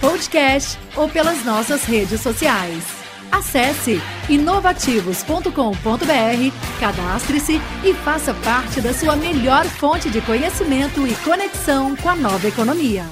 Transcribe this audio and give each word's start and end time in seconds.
podcast 0.00 0.78
ou 0.96 1.08
pelas 1.08 1.44
nossas 1.44 1.84
redes 1.84 2.20
sociais. 2.22 2.84
Acesse 3.30 3.98
inovativos.com.br, 4.28 6.80
cadastre-se 6.80 7.58
e 7.84 7.94
faça 8.02 8.34
parte 8.42 8.80
da 8.80 8.92
sua 8.92 9.14
melhor 9.14 9.64
fonte 9.66 10.10
de 10.10 10.20
conhecimento 10.22 11.06
e 11.06 11.14
conexão 11.22 11.94
com 11.96 12.08
a 12.08 12.16
nova 12.16 12.48
economia. 12.48 13.04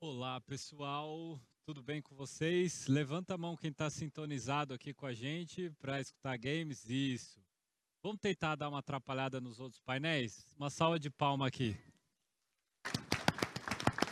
Olá, 0.00 0.40
pessoal. 0.42 1.40
Tudo 1.64 1.82
bem 1.82 2.02
com 2.02 2.14
vocês? 2.14 2.86
Levanta 2.86 3.34
a 3.34 3.38
mão 3.38 3.56
quem 3.56 3.70
está 3.70 3.88
sintonizado 3.88 4.74
aqui 4.74 4.92
com 4.92 5.06
a 5.06 5.14
gente 5.14 5.70
para 5.80 6.00
escutar 6.00 6.36
games. 6.36 6.84
Isso. 6.88 7.40
Vamos 8.02 8.20
tentar 8.20 8.56
dar 8.56 8.68
uma 8.68 8.80
atrapalhada 8.80 9.40
nos 9.40 9.58
outros 9.58 9.80
painéis? 9.80 10.46
Uma 10.56 10.70
salva 10.70 10.98
de 10.98 11.10
palma 11.10 11.46
aqui. 11.46 11.76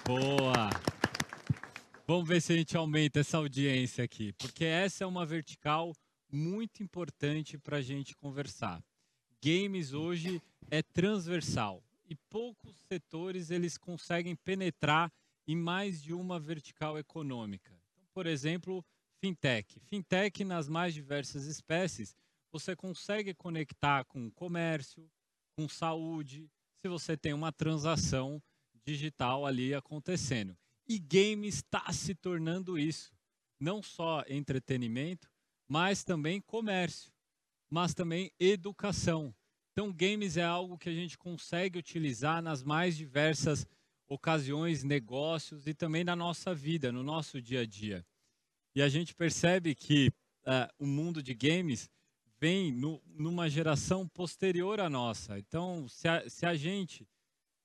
Boa! 0.05 0.94
Vamos 2.07 2.29
ver 2.29 2.43
se 2.43 2.53
a 2.53 2.57
gente 2.57 2.77
aumenta 2.77 3.21
essa 3.21 3.39
audiência 3.39 4.05
aqui, 4.05 4.35
porque 4.35 4.63
essa 4.63 5.05
é 5.05 5.07
uma 5.07 5.25
vertical 5.25 5.91
muito 6.31 6.83
importante 6.83 7.57
para 7.57 7.79
a 7.79 7.81
gente 7.81 8.15
conversar. 8.15 8.85
Games 9.43 9.95
hoje 9.95 10.39
é 10.71 10.83
transversal 10.83 11.83
e 12.07 12.15
poucos 12.29 12.77
setores 12.93 13.51
eles 13.51 13.79
conseguem 13.79 14.37
penetrar 14.37 15.11
em 15.49 15.57
mais 15.57 16.03
de 16.03 16.13
uma 16.13 16.39
vertical 16.39 16.99
econômica. 16.99 17.73
Então, 17.93 18.05
por 18.13 18.27
exemplo, 18.27 18.85
fintech. 19.19 19.81
Fintech 19.87 20.45
nas 20.45 20.69
mais 20.69 20.93
diversas 20.93 21.47
espécies 21.47 22.15
você 22.53 22.77
consegue 22.77 23.33
conectar 23.33 24.05
com 24.05 24.31
comércio, 24.33 25.11
com 25.57 25.67
saúde, 25.71 26.51
se 26.83 26.89
você 26.89 27.17
tem 27.17 27.33
uma 27.33 27.51
transação 27.51 28.43
digital 28.85 29.47
ali 29.47 29.73
acontecendo. 29.73 30.55
E 30.87 30.99
games 30.99 31.57
está 31.57 31.91
se 31.93 32.15
tornando 32.15 32.79
isso. 32.79 33.13
Não 33.59 33.83
só 33.83 34.25
entretenimento, 34.29 35.31
mas 35.67 36.05
também 36.05 36.41
comércio, 36.41 37.13
mas 37.71 37.95
também 37.95 38.31
educação. 38.39 39.35
Então, 39.73 39.93
games 39.93 40.37
é 40.37 40.45
algo 40.45 40.79
que 40.79 40.89
a 40.89 40.93
gente 40.93 41.19
consegue 41.19 41.79
utilizar 41.79 42.43
nas 42.43 42.63
mais 42.63 42.97
diversas 42.97 43.67
ocasiões, 44.07 44.85
negócios 44.85 45.67
e 45.67 45.75
também 45.75 46.05
na 46.05 46.15
nossa 46.15 46.55
vida, 46.55 46.93
no 46.93 47.03
nosso 47.03 47.41
dia 47.41 47.63
a 47.63 47.67
dia. 47.67 48.07
E 48.75 48.83
a 48.83 48.89
gente 48.89 49.15
percebe 49.15 49.75
que 49.75 50.09
uh, 50.43 50.73
o 50.79 50.87
mundo 50.87 51.23
de 51.23 51.35
games 51.35 51.91
vem 52.39 52.71
no, 52.71 53.03
numa 53.07 53.49
geração 53.49 54.07
posterior 54.07 54.81
à 54.81 54.91
nossa. 54.91 55.39
Então, 55.39 55.89
se 55.89 56.07
a, 56.07 56.29
se 56.29 56.45
a 56.45 56.55
gente, 56.55 57.09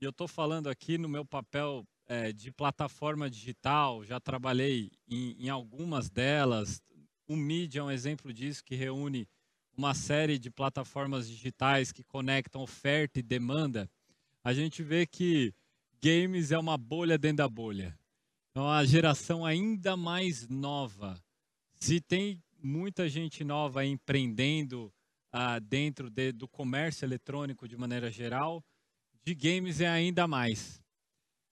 e 0.02 0.06
eu 0.06 0.11
estou 0.11 0.28
falando 0.28 0.70
aqui 0.70 0.98
no 0.98 1.09
meu 1.09 1.26
papel 1.26 1.86
é, 2.10 2.34
de 2.34 2.52
plataforma 2.52 3.30
digital, 3.30 4.04
já 4.04 4.20
trabalhei 4.20 4.92
em, 5.08 5.46
em 5.46 5.50
algumas 5.50 6.10
delas. 6.10 6.82
O 7.28 7.36
Media 7.36 7.82
é 7.82 7.84
um 7.84 7.92
exemplo 7.92 8.34
disso, 8.34 8.64
que 8.64 8.74
reúne 8.74 9.28
uma 9.78 9.94
série 9.94 10.40
de 10.40 10.50
plataformas 10.50 11.30
digitais 11.30 11.92
que 11.92 12.04
conectam 12.04 12.64
oferta 12.64 13.20
e 13.20 13.23
demanda. 13.23 13.88
A 14.44 14.54
gente 14.54 14.82
vê 14.82 15.06
que 15.06 15.54
games 16.02 16.52
é 16.52 16.58
uma 16.58 16.78
bolha 16.78 17.16
dentro 17.16 17.38
da 17.38 17.48
bolha. 17.48 17.98
Então, 18.50 18.67
a 18.70 18.83
geração 18.83 19.45
ainda 19.45 19.95
mais 19.95 20.48
nova. 20.50 21.22
Se 21.80 22.02
tem 22.02 22.42
muita 22.62 23.08
gente 23.08 23.44
nova 23.44 23.86
empreendendo 23.86 24.92
ah, 25.32 25.60
dentro 25.60 26.10
de, 26.10 26.32
do 26.32 26.48
comércio 26.48 27.06
eletrônico 27.06 27.67
de 27.67 27.78
maneira 27.78 28.10
geral, 28.10 28.64
de 29.23 29.36
games 29.36 29.80
é 29.80 29.88
ainda 29.88 30.28
mais. 30.28 30.82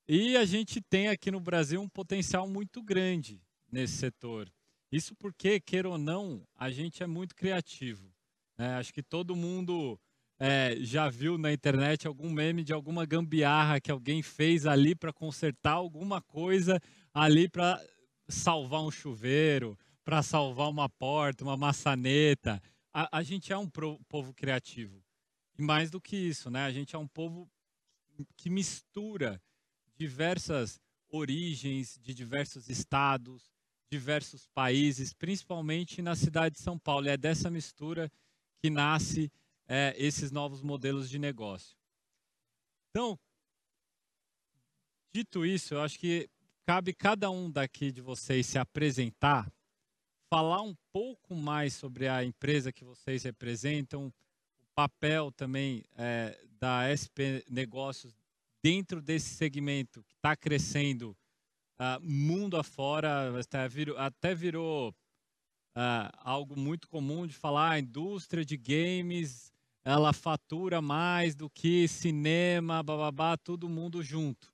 E 0.09 0.37
a 0.37 0.45
gente 0.45 0.79
tem 0.79 1.09
aqui 1.09 1.29
no 1.29 1.39
Brasil 1.41 1.81
um 1.81 1.89
potencial 1.89 2.47
muito 2.47 2.81
grande 2.81 3.41
nesse 3.69 3.97
setor. 3.97 4.49
Isso 4.89 5.13
porque, 5.15 5.59
queira 5.59 5.89
ou 5.89 5.97
não, 5.97 6.47
a 6.55 6.69
gente 6.69 7.03
é 7.03 7.07
muito 7.07 7.35
criativo. 7.35 8.09
Né? 8.57 8.75
Acho 8.75 8.93
que 8.93 9.03
todo 9.03 9.35
mundo 9.35 9.99
é, 10.39 10.77
já 10.79 11.09
viu 11.09 11.37
na 11.37 11.51
internet 11.51 12.07
algum 12.07 12.31
meme 12.31 12.63
de 12.63 12.71
alguma 12.71 13.05
gambiarra 13.05 13.81
que 13.81 13.91
alguém 13.91 14.21
fez 14.21 14.65
ali 14.65 14.95
para 14.95 15.11
consertar 15.11 15.73
alguma 15.73 16.21
coisa 16.21 16.81
ali 17.13 17.49
para 17.49 17.77
salvar 18.29 18.83
um 18.83 18.91
chuveiro, 18.91 19.77
para 20.05 20.23
salvar 20.23 20.69
uma 20.69 20.87
porta, 20.87 21.43
uma 21.43 21.57
maçaneta. 21.57 22.61
A, 22.93 23.17
a 23.17 23.23
gente 23.23 23.51
é 23.51 23.57
um 23.57 23.67
pro, 23.67 23.99
povo 24.07 24.33
criativo. 24.33 25.03
E 25.59 25.61
mais 25.61 25.91
do 25.91 25.99
que 25.99 26.15
isso, 26.15 26.49
né? 26.49 26.63
A 26.63 26.71
gente 26.71 26.95
é 26.95 26.99
um 26.99 27.07
povo 27.07 27.49
que 28.37 28.49
mistura 28.49 29.41
diversas 29.97 30.79
origens 31.09 31.99
de 32.01 32.13
diversos 32.13 32.69
estados, 32.69 33.51
diversos 33.89 34.47
países, 34.47 35.13
principalmente 35.13 36.01
na 36.01 36.15
cidade 36.15 36.55
de 36.55 36.61
São 36.61 36.77
Paulo. 36.77 37.07
E 37.07 37.09
é 37.09 37.17
dessa 37.17 37.49
mistura 37.49 38.11
que 38.61 38.69
nasce 38.69 39.31
é, 39.67 39.95
esses 39.97 40.31
novos 40.31 40.61
modelos 40.61 41.09
de 41.09 41.17
negócio. 41.17 41.77
Então, 42.89 43.17
dito 45.13 45.45
isso, 45.45 45.73
eu 45.73 45.81
acho 45.81 45.99
que 45.99 46.29
cabe 46.65 46.93
cada 46.93 47.29
um 47.29 47.49
daqui 47.49 47.91
de 47.91 48.01
vocês 48.01 48.45
se 48.45 48.57
apresentar 48.57 49.51
falar 50.29 50.61
um 50.61 50.75
pouco 50.91 51.35
mais 51.35 51.73
sobre 51.73 52.07
a 52.07 52.23
empresa 52.23 52.71
que 52.71 52.83
vocês 52.83 53.23
representam, 53.23 54.07
o 54.07 54.65
papel 54.75 55.31
também 55.31 55.83
é, 55.95 56.37
da 56.59 56.83
SP 56.91 57.43
Negócios 57.49 58.13
dentro 58.67 59.01
desse 59.01 59.29
segmento 59.29 60.03
que 60.03 60.13
está 60.13 60.35
crescendo 60.35 61.15
uh, 61.79 62.03
mundo 62.03 62.57
afora, 62.57 63.39
até 63.39 63.65
virou, 63.65 63.97
até 63.97 64.35
virou 64.35 64.89
uh, 64.89 66.11
algo 66.17 66.59
muito 66.59 66.85
comum 66.89 67.25
de 67.25 67.33
falar, 67.33 67.71
a 67.71 67.79
indústria 67.79 68.43
de 68.43 68.57
games, 68.57 69.53
ela 69.85 70.11
fatura 70.11 70.81
mais 70.81 71.33
do 71.33 71.49
que 71.49 71.87
cinema, 71.87 72.83
bababá, 72.83 73.37
todo 73.37 73.69
mundo 73.69 74.03
junto. 74.03 74.53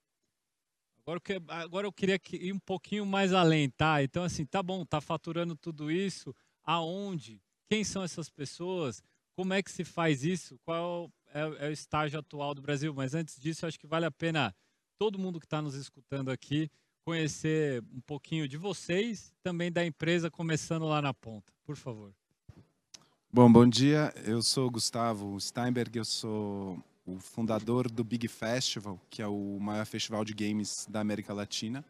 Agora, 1.00 1.20
agora 1.48 1.88
eu 1.88 1.92
queria 1.92 2.22
ir 2.34 2.54
um 2.54 2.60
pouquinho 2.60 3.08
mais 3.08 3.34
além, 3.34 3.68
tá? 3.68 4.04
Então, 4.04 4.24
assim, 4.24 4.46
tá 4.46 4.62
bom, 4.62 4.86
tá 4.86 5.02
faturando 5.02 5.56
tudo 5.56 5.90
isso, 5.90 6.36
aonde? 6.64 7.42
Quem 7.68 7.84
são 7.84 8.04
essas 8.04 8.30
pessoas? 8.30 9.02
Como 9.36 9.56
é 9.56 9.64
que 9.64 9.72
se 9.72 9.84
faz 9.84 10.24
isso? 10.24 10.60
Qual 10.64 11.12
é, 11.34 11.66
é 11.66 11.70
o 11.70 11.72
estágio 11.72 12.20
atual 12.20 12.54
do 12.54 12.62
Brasil? 12.62 12.94
Mas 12.94 13.14
antes 13.14 13.40
disso, 13.40 13.66
acho 13.66 13.80
que 13.80 13.88
vale 13.88 14.06
a 14.06 14.12
pena 14.12 14.56
todo 14.98 15.20
mundo 15.20 15.40
que 15.40 15.46
está 15.46 15.62
nos 15.62 15.76
escutando 15.76 16.30
aqui 16.30 16.70
conhecer 17.04 17.84
um 17.94 18.00
pouquinho 18.02 18.48
de 18.48 18.58
vocês, 18.58 19.34
também 19.44 19.72
da 19.72 19.86
empresa, 19.86 20.32
começando 20.32 20.86
lá 20.86 21.02
na 21.02 21.14
ponta. 21.14 21.52
Por 21.66 21.76
favor. 21.76 22.14
Bom, 23.32 23.52
bom 23.52 23.68
dia. 23.68 24.14
Eu 24.26 24.42
sou 24.42 24.70
Gustavo 24.70 25.40
Steinberg, 25.40 25.98
eu 25.98 26.06
sou 26.06 26.82
o 27.06 27.20
fundador 27.20 27.92
do 27.92 28.04
Big 28.04 28.28
Festival, 28.28 29.00
que 29.10 29.22
é 29.22 29.28
o 29.28 29.60
maior 29.60 29.86
festival 29.86 30.24
de 30.24 30.34
games 30.34 30.88
da 30.90 31.02
América 31.02 31.34
Latina. 31.34 31.84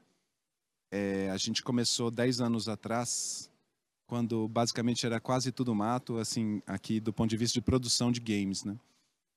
É, 0.91 1.29
a 1.29 1.37
gente 1.37 1.61
começou 1.61 2.09
10 2.09 2.41
anos 2.41 2.67
atrás, 2.67 3.51
quando 4.07 4.47
basicamente 4.47 5.05
era 5.05 5.19
quase 5.19 5.51
tudo 5.51 5.75
mato, 5.75 6.17
assim, 6.17 6.61
aqui 6.65 6.99
do 6.99 7.13
ponto 7.13 7.29
de 7.29 7.37
vista 7.37 7.53
de 7.53 7.61
produção 7.61 8.11
de 8.11 8.19
games, 8.19 8.63
né? 8.63 8.77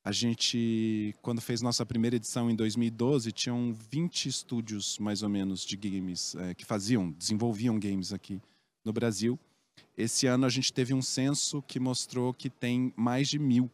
A 0.07 0.13
gente, 0.13 1.17
quando 1.21 1.41
fez 1.41 1.61
nossa 1.61 1.85
primeira 1.85 2.15
edição 2.15 2.49
em 2.49 2.55
2012, 2.55 3.33
tinham 3.33 3.75
20 3.91 4.29
estúdios, 4.29 5.01
mais 5.01 5.25
ou 5.25 5.29
menos, 5.29 5.65
de 5.65 5.77
games 5.77 6.37
é, 6.37 6.55
que 6.55 6.65
faziam, 6.65 7.11
desenvolviam 7.11 7.77
games 7.77 8.13
aqui 8.13 8.41
no 8.85 8.93
Brasil. 8.93 9.37
Esse 9.99 10.29
ano 10.29 10.47
a 10.47 10.49
gente 10.49 10.73
teve 10.73 10.95
um 10.95 11.03
censo 11.03 11.61
que 11.61 11.81
mostrou 11.81 12.33
que 12.33 12.49
tem 12.49 12.95
mais 12.95 13.27
de 13.27 13.37
mil 13.37 13.69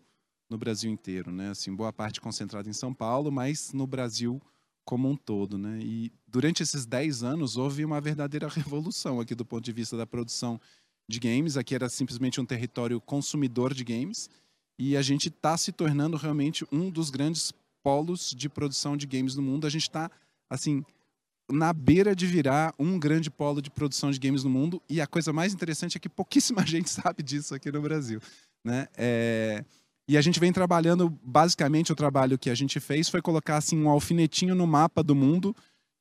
no 0.48 0.56
Brasil 0.56 0.90
inteiro, 0.90 1.30
né? 1.30 1.50
Assim, 1.50 1.74
boa 1.74 1.92
parte 1.92 2.18
concentrada 2.18 2.66
em 2.66 2.72
São 2.72 2.94
Paulo, 2.94 3.30
mas 3.30 3.74
no 3.74 3.86
Brasil 3.86 4.40
como 4.86 5.10
um 5.10 5.16
todo, 5.18 5.58
né? 5.58 5.80
E 5.82 6.10
durante 6.26 6.62
esses 6.62 6.86
10 6.86 7.22
anos 7.22 7.58
houve 7.58 7.84
uma 7.84 8.00
verdadeira 8.00 8.48
revolução 8.56 9.20
aqui 9.20 9.34
do 9.34 9.44
ponto 9.44 9.62
de 9.62 9.72
vista 9.72 9.98
da 9.98 10.06
produção 10.06 10.58
de 11.06 11.20
games. 11.20 11.58
Aqui 11.58 11.74
era 11.74 11.90
simplesmente 11.90 12.40
um 12.40 12.46
território 12.46 12.98
consumidor 13.02 13.74
de 13.74 13.84
games 13.84 14.30
e 14.78 14.96
a 14.96 15.02
gente 15.02 15.28
está 15.28 15.56
se 15.56 15.72
tornando 15.72 16.16
realmente 16.16 16.66
um 16.72 16.90
dos 16.90 17.10
grandes 17.10 17.52
polos 17.82 18.34
de 18.36 18.48
produção 18.48 18.96
de 18.96 19.06
games 19.06 19.34
no 19.34 19.42
mundo. 19.42 19.66
A 19.66 19.70
gente 19.70 19.82
está 19.82 20.10
assim 20.48 20.84
na 21.50 21.72
beira 21.72 22.14
de 22.14 22.26
virar 22.26 22.74
um 22.78 22.98
grande 22.98 23.30
polo 23.30 23.60
de 23.60 23.70
produção 23.70 24.10
de 24.10 24.18
games 24.18 24.44
no 24.44 24.50
mundo. 24.50 24.82
E 24.88 25.00
a 25.00 25.06
coisa 25.06 25.32
mais 25.32 25.52
interessante 25.52 25.96
é 25.96 26.00
que 26.00 26.08
pouquíssima 26.08 26.64
gente 26.66 26.88
sabe 26.88 27.22
disso 27.22 27.54
aqui 27.54 27.70
no 27.70 27.80
Brasil. 27.80 28.20
Né? 28.64 28.88
É... 28.96 29.64
E 30.08 30.16
a 30.16 30.20
gente 30.20 30.40
vem 30.40 30.52
trabalhando, 30.52 31.08
basicamente, 31.22 31.92
o 31.92 31.94
trabalho 31.94 32.38
que 32.38 32.50
a 32.50 32.54
gente 32.54 32.80
fez 32.80 33.08
foi 33.08 33.22
colocar 33.22 33.56
assim, 33.56 33.80
um 33.80 33.88
alfinetinho 33.88 34.54
no 34.54 34.66
mapa 34.66 35.02
do 35.02 35.14
mundo. 35.14 35.54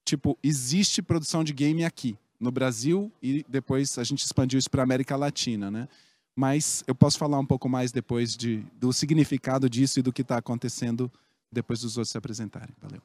Tipo, 0.04 0.38
existe 0.42 1.02
produção 1.02 1.44
de 1.44 1.54
game 1.54 1.86
aqui, 1.86 2.18
no 2.40 2.52
Brasil, 2.52 3.12
e 3.22 3.46
depois 3.48 4.00
a 4.00 4.04
gente 4.04 4.26
expandiu 4.26 4.58
isso 4.58 4.70
para 4.72 4.82
América 4.82 5.16
Latina. 5.16 5.70
Né? 5.70 5.88
Mas 6.36 6.84
eu 6.88 6.96
posso 6.96 7.18
falar 7.18 7.40
um 7.40 7.46
pouco 7.46 7.68
mais 7.68 7.92
depois 7.92 8.36
de, 8.36 8.64
do 8.74 8.94
significado 8.94 9.70
disso 9.70 10.00
e 10.00 10.02
do 10.02 10.14
que 10.14 10.22
está 10.22 10.38
acontecendo 10.38 11.12
depois 11.52 11.82
dos 11.82 11.98
outros 11.98 12.12
se 12.12 12.18
apresentarem. 12.18 12.74
Valeu. 12.82 13.02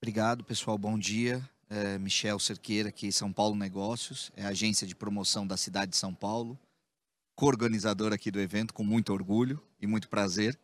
Obrigado, 0.00 0.44
pessoal. 0.44 0.78
Bom 0.78 0.98
dia. 0.98 1.42
É 1.68 1.98
Michel 1.98 2.38
Cerqueira, 2.38 2.90
aqui 2.90 3.10
São 3.10 3.32
Paulo 3.32 3.56
Negócios, 3.56 4.30
é 4.36 4.44
a 4.44 4.50
agência 4.50 4.86
de 4.86 4.94
promoção 4.94 5.46
da 5.46 5.56
cidade 5.56 5.92
de 5.92 5.96
São 5.96 6.14
Paulo, 6.14 6.58
co-organizador 7.34 8.12
aqui 8.12 8.30
do 8.30 8.38
evento, 8.38 8.74
com 8.74 8.84
muito 8.84 9.12
orgulho 9.12 9.60
e 9.80 9.86
muito 9.86 10.08
prazer. 10.08 10.58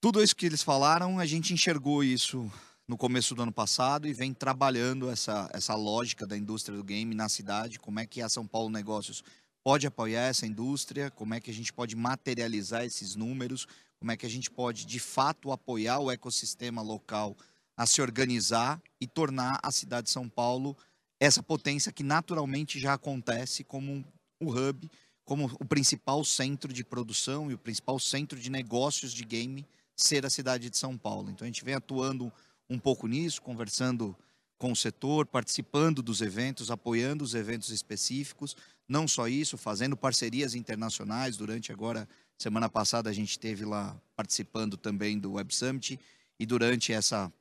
Tudo 0.00 0.22
isso 0.22 0.36
que 0.36 0.46
eles 0.46 0.62
falaram, 0.62 1.18
a 1.18 1.26
gente 1.26 1.52
enxergou 1.52 2.04
isso 2.04 2.50
no 2.86 2.96
começo 2.96 3.34
do 3.34 3.42
ano 3.42 3.52
passado 3.52 4.06
e 4.06 4.12
vem 4.12 4.34
trabalhando 4.34 5.10
essa, 5.10 5.48
essa 5.52 5.74
lógica 5.74 6.26
da 6.26 6.36
indústria 6.36 6.76
do 6.76 6.84
game 6.84 7.14
na 7.14 7.28
cidade, 7.28 7.78
como 7.78 7.98
é 7.98 8.06
que 8.06 8.20
a 8.20 8.28
São 8.28 8.46
Paulo 8.46 8.68
Negócios 8.68 9.24
pode 9.62 9.86
apoiar 9.86 10.24
essa 10.24 10.46
indústria, 10.46 11.10
como 11.10 11.32
é 11.32 11.40
que 11.40 11.50
a 11.50 11.54
gente 11.54 11.72
pode 11.72 11.96
materializar 11.96 12.84
esses 12.84 13.14
números, 13.14 13.66
como 13.98 14.12
é 14.12 14.16
que 14.16 14.26
a 14.26 14.30
gente 14.30 14.50
pode, 14.50 14.84
de 14.84 15.00
fato, 15.00 15.50
apoiar 15.50 15.98
o 15.98 16.10
ecossistema 16.10 16.82
local 16.82 17.34
a 17.74 17.86
se 17.86 18.02
organizar 18.02 18.80
e 19.00 19.06
tornar 19.06 19.58
a 19.62 19.72
cidade 19.72 20.06
de 20.06 20.12
São 20.12 20.28
Paulo 20.28 20.76
essa 21.18 21.42
potência 21.42 21.90
que 21.90 22.02
naturalmente 22.02 22.78
já 22.78 22.92
acontece 22.92 23.64
como 23.64 24.04
o 24.38 24.50
hub, 24.50 24.90
como 25.24 25.46
o 25.58 25.64
principal 25.64 26.22
centro 26.22 26.70
de 26.70 26.84
produção 26.84 27.50
e 27.50 27.54
o 27.54 27.58
principal 27.58 27.98
centro 27.98 28.38
de 28.38 28.50
negócios 28.50 29.12
de 29.12 29.24
game 29.24 29.66
ser 29.96 30.26
a 30.26 30.30
cidade 30.30 30.68
de 30.68 30.76
São 30.76 30.98
Paulo. 30.98 31.30
Então 31.30 31.46
a 31.46 31.48
gente 31.48 31.64
vem 31.64 31.74
atuando 31.74 32.30
um 32.68 32.78
pouco 32.78 33.06
nisso, 33.06 33.42
conversando 33.42 34.16
com 34.58 34.72
o 34.72 34.76
setor, 34.76 35.26
participando 35.26 36.02
dos 36.02 36.20
eventos, 36.20 36.70
apoiando 36.70 37.24
os 37.24 37.34
eventos 37.34 37.70
específicos, 37.70 38.56
não 38.88 39.06
só 39.06 39.28
isso, 39.28 39.56
fazendo 39.58 39.96
parcerias 39.96 40.54
internacionais. 40.54 41.36
Durante 41.36 41.72
agora, 41.72 42.08
semana 42.38 42.68
passada, 42.68 43.10
a 43.10 43.12
gente 43.12 43.38
teve 43.38 43.64
lá 43.64 43.96
participando 44.16 44.76
também 44.76 45.18
do 45.18 45.32
Web 45.32 45.54
Summit 45.54 45.98
e 46.38 46.46
durante 46.46 46.92
essa, 46.92 47.32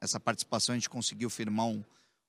essa 0.00 0.20
participação 0.20 0.74
a 0.74 0.76
gente 0.76 0.90
conseguiu 0.90 1.30
firmar 1.30 1.66
um, 1.66 1.82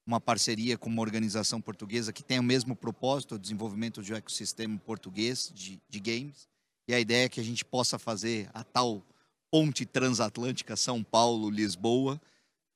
uma 0.06 0.20
parceria 0.20 0.78
com 0.78 0.90
uma 0.90 1.02
organização 1.02 1.62
portuguesa 1.62 2.14
que 2.14 2.24
tem 2.24 2.40
o 2.40 2.44
mesmo 2.44 2.76
propósito, 2.76 3.36
o 3.36 3.40
desenvolvimento 3.40 4.02
de 4.02 4.14
um 4.14 4.16
ecossistema 4.16 4.78
português 4.80 5.52
de, 5.54 5.82
de 5.90 6.00
games. 6.00 6.48
E 6.88 6.94
a 6.94 7.00
ideia 7.00 7.26
é 7.26 7.30
que 7.30 7.40
a 7.40 7.44
gente 7.44 7.64
possa 7.64 7.98
fazer 7.98 8.50
a 8.54 8.64
tal 8.64 9.04
ponte 9.50 9.86
transatlântica 9.86 10.76
São 10.76 11.04
Paulo-Lisboa 11.04 12.20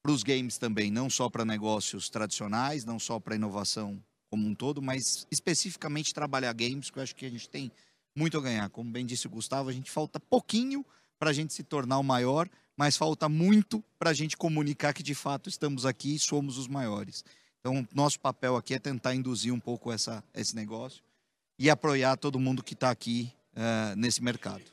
para 0.07 0.13
os 0.13 0.23
games 0.23 0.57
também, 0.57 0.89
não 0.89 1.09
só 1.09 1.29
para 1.29 1.43
negócios 1.43 2.07
tradicionais, 2.07 2.85
não 2.85 2.97
só 2.97 3.19
para 3.19 3.35
inovação 3.35 4.01
como 4.29 4.47
um 4.47 4.55
todo, 4.55 4.81
mas 4.81 5.27
especificamente 5.29 6.13
trabalhar 6.13 6.53
games, 6.53 6.89
que 6.89 6.97
eu 6.97 7.03
acho 7.03 7.13
que 7.13 7.25
a 7.25 7.29
gente 7.29 7.49
tem 7.49 7.69
muito 8.15 8.37
a 8.37 8.41
ganhar. 8.41 8.69
Como 8.69 8.89
bem 8.89 9.05
disse 9.05 9.27
o 9.27 9.29
Gustavo, 9.29 9.67
a 9.67 9.73
gente 9.73 9.91
falta 9.91 10.17
pouquinho 10.17 10.85
para 11.19 11.31
a 11.31 11.33
gente 11.33 11.53
se 11.53 11.61
tornar 11.61 11.97
o 11.97 12.03
maior, 12.03 12.47
mas 12.77 12.95
falta 12.95 13.27
muito 13.27 13.83
para 13.99 14.11
a 14.11 14.13
gente 14.13 14.37
comunicar 14.37 14.93
que 14.93 15.03
de 15.03 15.13
fato 15.13 15.49
estamos 15.49 15.85
aqui 15.85 16.15
e 16.15 16.19
somos 16.19 16.57
os 16.57 16.69
maiores. 16.69 17.25
Então, 17.59 17.85
nosso 17.93 18.17
papel 18.17 18.55
aqui 18.55 18.75
é 18.75 18.79
tentar 18.79 19.13
induzir 19.13 19.53
um 19.53 19.59
pouco 19.59 19.91
essa, 19.91 20.23
esse 20.33 20.55
negócio 20.55 21.03
e 21.59 21.69
apoiar 21.69 22.15
todo 22.15 22.39
mundo 22.39 22.63
que 22.63 22.75
está 22.75 22.89
aqui 22.91 23.29
uh, 23.51 23.93
nesse 23.97 24.23
mercado. 24.23 24.63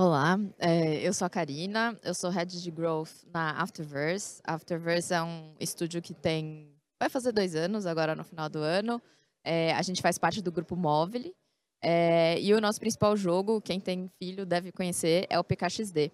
Olá, 0.00 0.38
é, 0.60 1.04
eu 1.04 1.12
sou 1.12 1.26
a 1.26 1.28
Karina, 1.28 1.98
eu 2.04 2.14
sou 2.14 2.30
Head 2.30 2.62
de 2.62 2.70
Growth 2.70 3.10
na 3.34 3.60
Afterverse. 3.60 4.40
Afterverse 4.44 5.12
é 5.12 5.20
um 5.20 5.56
estúdio 5.58 6.00
que 6.00 6.14
tem, 6.14 6.72
vai 7.00 7.08
fazer 7.08 7.32
dois 7.32 7.56
anos 7.56 7.84
agora 7.84 8.14
no 8.14 8.22
final 8.22 8.48
do 8.48 8.60
ano. 8.60 9.02
É, 9.42 9.72
a 9.72 9.82
gente 9.82 10.00
faz 10.00 10.16
parte 10.16 10.40
do 10.40 10.52
grupo 10.52 10.76
Móvel, 10.76 11.34
é, 11.82 12.40
e 12.40 12.54
o 12.54 12.60
nosso 12.60 12.78
principal 12.78 13.16
jogo, 13.16 13.60
quem 13.60 13.80
tem 13.80 14.08
filho 14.22 14.46
deve 14.46 14.70
conhecer, 14.70 15.26
é 15.28 15.36
o 15.36 15.42
PKXD, 15.42 16.12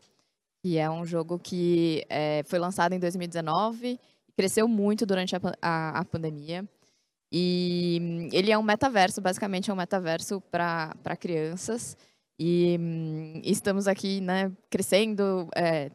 que 0.62 0.78
é 0.78 0.88
um 0.88 1.04
jogo 1.04 1.38
que 1.38 2.06
é, 2.08 2.42
foi 2.46 2.58
lançado 2.58 2.94
em 2.94 2.98
2019 2.98 4.00
e 4.26 4.32
cresceu 4.32 4.66
muito 4.66 5.04
durante 5.04 5.36
a, 5.36 5.40
a, 5.60 5.98
a, 5.98 6.04
pandemia. 6.06 6.66
E 7.30 8.30
ele 8.32 8.50
é 8.50 8.56
um 8.56 8.62
metaverso, 8.62 9.20
basicamente 9.20 9.70
é 9.70 9.74
um 9.74 9.76
metaverso 9.76 10.40
para 10.50 11.16
crianças. 11.20 11.98
E 12.38 12.76
hum, 12.80 13.40
estamos 13.44 13.86
aqui 13.86 14.20
né, 14.20 14.50
crescendo, 14.68 15.48
é, 15.54 15.90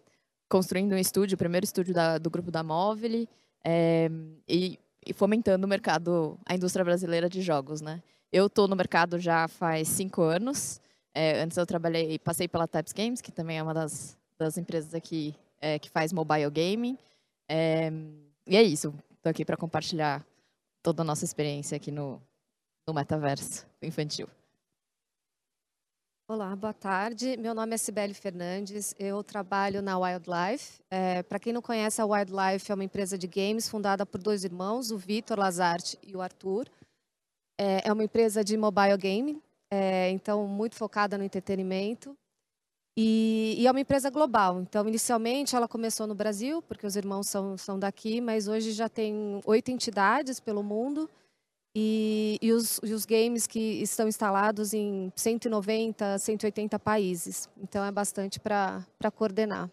construindo 0.47 0.93
um 0.93 0.97
estúdio, 0.97 1.35
o 1.35 1.37
primeiro 1.37 1.65
estúdio 1.65 1.93
da, 1.93 2.17
do 2.17 2.29
grupo 2.29 2.49
da 2.49 2.63
Móvel, 2.63 3.27
é, 3.63 4.09
e, 4.47 4.79
e 5.05 5.13
fomentando 5.13 5.65
o 5.65 5.69
mercado, 5.69 6.39
a 6.45 6.55
indústria 6.55 6.85
brasileira 6.85 7.29
de 7.29 7.41
jogos, 7.41 7.81
né? 7.81 8.01
Eu 8.31 8.45
estou 8.45 8.67
no 8.67 8.75
mercado 8.75 9.17
já 9.19 9.47
faz 9.47 9.87
cinco 9.87 10.21
anos. 10.21 10.79
É, 11.13 11.41
antes 11.41 11.57
eu 11.57 11.65
trabalhei, 11.65 12.19
passei 12.19 12.47
pela 12.47 12.67
Types 12.67 12.93
Games, 12.93 13.21
que 13.21 13.31
também 13.31 13.57
é 13.57 13.63
uma 13.63 13.73
das, 13.73 14.17
das 14.37 14.57
empresas 14.57 14.93
aqui 14.93 15.35
é, 15.59 15.79
que 15.79 15.89
faz 15.89 16.13
mobile 16.13 16.49
gaming. 16.51 16.97
É, 17.47 17.91
e 18.45 18.55
é 18.55 18.61
isso. 18.61 18.93
Estou 19.11 19.31
aqui 19.31 19.43
para 19.43 19.57
compartilhar 19.57 20.25
toda 20.83 21.01
a 21.01 21.05
nossa 21.05 21.25
experiência 21.25 21.75
aqui 21.75 21.91
no, 21.91 22.21
no 22.87 22.93
metaverso 22.93 23.65
infantil. 23.81 24.29
Olá, 26.31 26.55
boa 26.55 26.75
tarde. 26.75 27.35
Meu 27.37 27.55
nome 27.55 27.73
é 27.73 27.77
Cibele 27.79 28.13
Fernandes. 28.13 28.93
Eu 28.99 29.23
trabalho 29.23 29.81
na 29.81 29.97
Wildlife. 29.97 30.79
É, 30.87 31.23
para 31.23 31.39
quem 31.39 31.51
não 31.51 31.59
conhece, 31.59 31.99
a 31.99 32.05
Wildlife 32.05 32.71
é 32.71 32.75
uma 32.75 32.83
empresa 32.83 33.17
de 33.17 33.25
games 33.25 33.67
fundada 33.67 34.05
por 34.05 34.21
dois 34.21 34.43
irmãos, 34.43 34.91
o 34.91 34.97
Vitor 34.99 35.39
Lazarte 35.39 35.97
e 36.03 36.15
o 36.15 36.21
Arthur. 36.21 36.69
É, 37.59 37.87
é 37.89 37.91
uma 37.91 38.03
empresa 38.03 38.43
de 38.43 38.55
mobile 38.55 38.95
game, 38.95 39.41
é, 39.71 40.11
então 40.11 40.47
muito 40.47 40.75
focada 40.75 41.17
no 41.17 41.23
entretenimento. 41.23 42.15
E, 42.95 43.55
e, 43.57 43.65
é 43.65 43.71
uma 43.71 43.81
empresa 43.81 44.11
global. 44.11 44.61
Então, 44.61 44.87
inicialmente, 44.87 45.55
ela 45.55 45.67
começou 45.67 46.05
no 46.05 46.13
Brasil, 46.13 46.61
porque 46.61 46.85
os 46.85 46.95
irmãos 46.95 47.25
são, 47.25 47.57
são 47.57 47.79
daqui, 47.79 48.21
mas 48.21 48.47
hoje 48.47 48.71
já 48.71 48.87
tem 48.87 49.41
oito 49.47 49.71
entidades 49.71 50.39
pelo 50.39 50.61
mundo. 50.61 51.09
E, 51.75 52.37
e, 52.41 52.51
os, 52.51 52.79
e, 52.83 52.93
os, 52.93 53.05
games 53.05 53.45
que 53.45 53.59
estão 53.81 54.07
instalados 54.07 54.73
em 54.73 55.13
190, 55.15 56.17
180 56.17 56.79
países. 56.79 57.47
Então, 57.57 57.85
é 57.85 57.91
bastante 57.91 58.39
para 58.39 58.83
coordenar. 59.15 59.69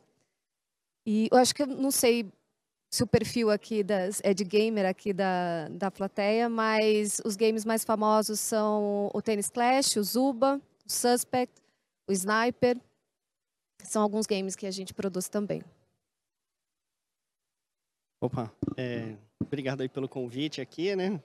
E 1.07 1.29
eu 1.31 1.39
acho 1.39 1.55
que 1.55 1.63
eu 1.63 1.67
não 1.67 1.91
sei 1.91 2.31
se 2.91 3.03
o 3.03 3.07
perfil 3.07 3.51
aqui 3.51 3.83
das, 3.83 4.21
é 4.23 4.35
de 4.35 4.45
gamer 4.45 4.87
aqui 4.87 5.13
da, 5.13 5.69
da 5.71 5.91
plateia, 5.91 6.49
mas 6.49 7.21
os 7.25 7.37
games 7.37 7.65
mais 7.65 7.85
famosos 7.85 8.41
são 8.41 9.11
o 9.13 9.23
Tennis 9.23 9.49
Clash, 9.49 9.97
o 9.97 10.03
Zuba, 10.03 10.61
o 10.85 10.93
Suspect, 10.93 11.63
o 12.09 12.13
Sniper. 12.13 12.81
São 13.83 14.03
alguns 14.03 14.27
games 14.27 14.57
que 14.57 14.67
a 14.67 14.71
gente 14.71 14.93
produz 14.93 15.29
também. 15.29 15.63
Opa, 18.21 18.51
é, 18.77 19.17
obrigado 19.47 19.81
aí 19.81 19.89
pelo 19.89 20.09
convite 20.09 20.61
aqui, 20.61 20.95
né? 20.95 21.21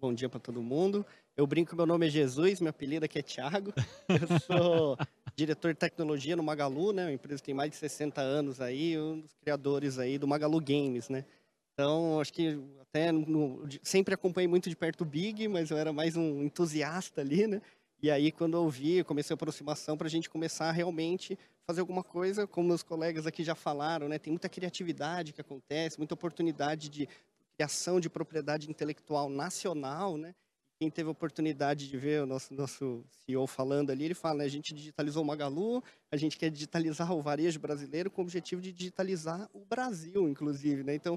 Bom 0.00 0.12
dia 0.12 0.28
para 0.28 0.40
todo 0.40 0.62
mundo. 0.62 1.06
Eu 1.36 1.46
brinco, 1.46 1.74
meu 1.74 1.86
nome 1.86 2.06
é 2.06 2.10
Jesus, 2.10 2.60
meu 2.60 2.70
apelido 2.70 3.04
aqui 3.04 3.18
é 3.18 3.22
Thiago. 3.22 3.72
Eu 4.08 4.40
sou 4.40 4.98
diretor 5.34 5.72
de 5.72 5.78
tecnologia 5.78 6.36
no 6.36 6.42
Magalu, 6.42 6.92
né? 6.92 7.04
Uma 7.04 7.12
empresa 7.12 7.40
que 7.40 7.46
tem 7.46 7.54
mais 7.54 7.70
de 7.70 7.76
60 7.76 8.20
anos 8.20 8.60
aí, 8.60 8.98
um 8.98 9.20
dos 9.20 9.34
criadores 9.40 9.98
aí 9.98 10.18
do 10.18 10.28
Magalu 10.28 10.60
Games, 10.60 11.08
né? 11.08 11.24
Então, 11.72 12.20
acho 12.20 12.32
que 12.32 12.60
até 12.80 13.10
no, 13.10 13.66
sempre 13.82 14.12
acompanhei 14.12 14.48
muito 14.48 14.68
de 14.68 14.76
perto 14.76 15.00
o 15.00 15.06
Big, 15.06 15.48
mas 15.48 15.70
eu 15.70 15.78
era 15.78 15.92
mais 15.92 16.16
um 16.16 16.42
entusiasta 16.42 17.22
ali, 17.22 17.46
né? 17.46 17.62
E 18.02 18.10
aí, 18.10 18.32
quando 18.32 18.56
eu 18.56 18.68
vi, 18.68 19.02
comecei 19.04 19.32
a 19.32 19.36
aproximação 19.36 19.96
para 19.96 20.08
a 20.08 20.10
gente 20.10 20.28
começar 20.28 20.68
a 20.68 20.72
realmente 20.72 21.38
fazer 21.66 21.80
alguma 21.80 22.02
coisa, 22.02 22.46
como 22.46 22.68
meus 22.68 22.82
colegas 22.82 23.26
aqui 23.26 23.44
já 23.44 23.54
falaram, 23.54 24.08
né? 24.08 24.18
Tem 24.18 24.32
muita 24.32 24.48
criatividade 24.48 25.32
que 25.32 25.40
acontece, 25.40 25.98
muita 25.98 26.14
oportunidade 26.14 26.88
de 26.88 27.08
criação 27.56 28.00
de 28.00 28.10
propriedade 28.10 28.68
intelectual 28.68 29.28
nacional, 29.28 30.16
né? 30.16 30.34
quem 30.82 30.90
teve 30.90 31.08
a 31.08 31.12
oportunidade 31.12 31.88
de 31.88 31.96
ver 31.96 32.22
o 32.22 32.26
nosso, 32.26 32.52
nosso 32.52 33.04
CEO 33.24 33.46
falando 33.46 33.90
ali, 33.90 34.06
ele 34.06 34.14
fala, 34.14 34.38
né, 34.38 34.44
a 34.46 34.48
gente 34.48 34.74
digitalizou 34.74 35.22
o 35.22 35.24
Magalu, 35.24 35.80
a 36.10 36.16
gente 36.16 36.36
quer 36.36 36.50
digitalizar 36.50 37.12
o 37.12 37.22
varejo 37.22 37.60
brasileiro 37.60 38.10
com 38.10 38.20
o 38.20 38.24
objetivo 38.24 38.60
de 38.60 38.72
digitalizar 38.72 39.48
o 39.54 39.64
Brasil, 39.64 40.28
inclusive, 40.28 40.82
né? 40.82 40.96
Então, 40.96 41.16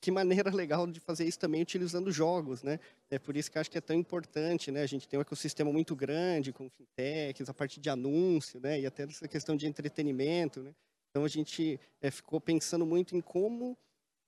que 0.00 0.10
maneira 0.10 0.50
legal 0.50 0.86
de 0.86 0.98
fazer 0.98 1.26
isso 1.26 1.38
também 1.38 1.60
utilizando 1.60 2.10
jogos, 2.10 2.62
né? 2.62 2.80
É 3.10 3.18
por 3.18 3.36
isso 3.36 3.50
que 3.50 3.58
acho 3.58 3.70
que 3.70 3.76
é 3.76 3.82
tão 3.82 3.94
importante, 3.94 4.70
né? 4.70 4.80
A 4.80 4.86
gente 4.86 5.06
tem 5.06 5.18
um 5.18 5.22
ecossistema 5.22 5.70
muito 5.70 5.94
grande 5.94 6.50
com 6.50 6.70
fintechs, 6.70 7.50
a 7.50 7.54
partir 7.54 7.80
de 7.80 7.90
anúncio, 7.90 8.60
né? 8.60 8.80
E 8.80 8.86
até 8.86 9.02
essa 9.02 9.28
questão 9.28 9.58
de 9.58 9.66
entretenimento, 9.66 10.62
né? 10.62 10.74
Então 11.10 11.22
a 11.22 11.28
gente 11.28 11.78
é, 12.00 12.10
ficou 12.10 12.40
pensando 12.40 12.86
muito 12.86 13.14
em 13.14 13.20
como 13.20 13.76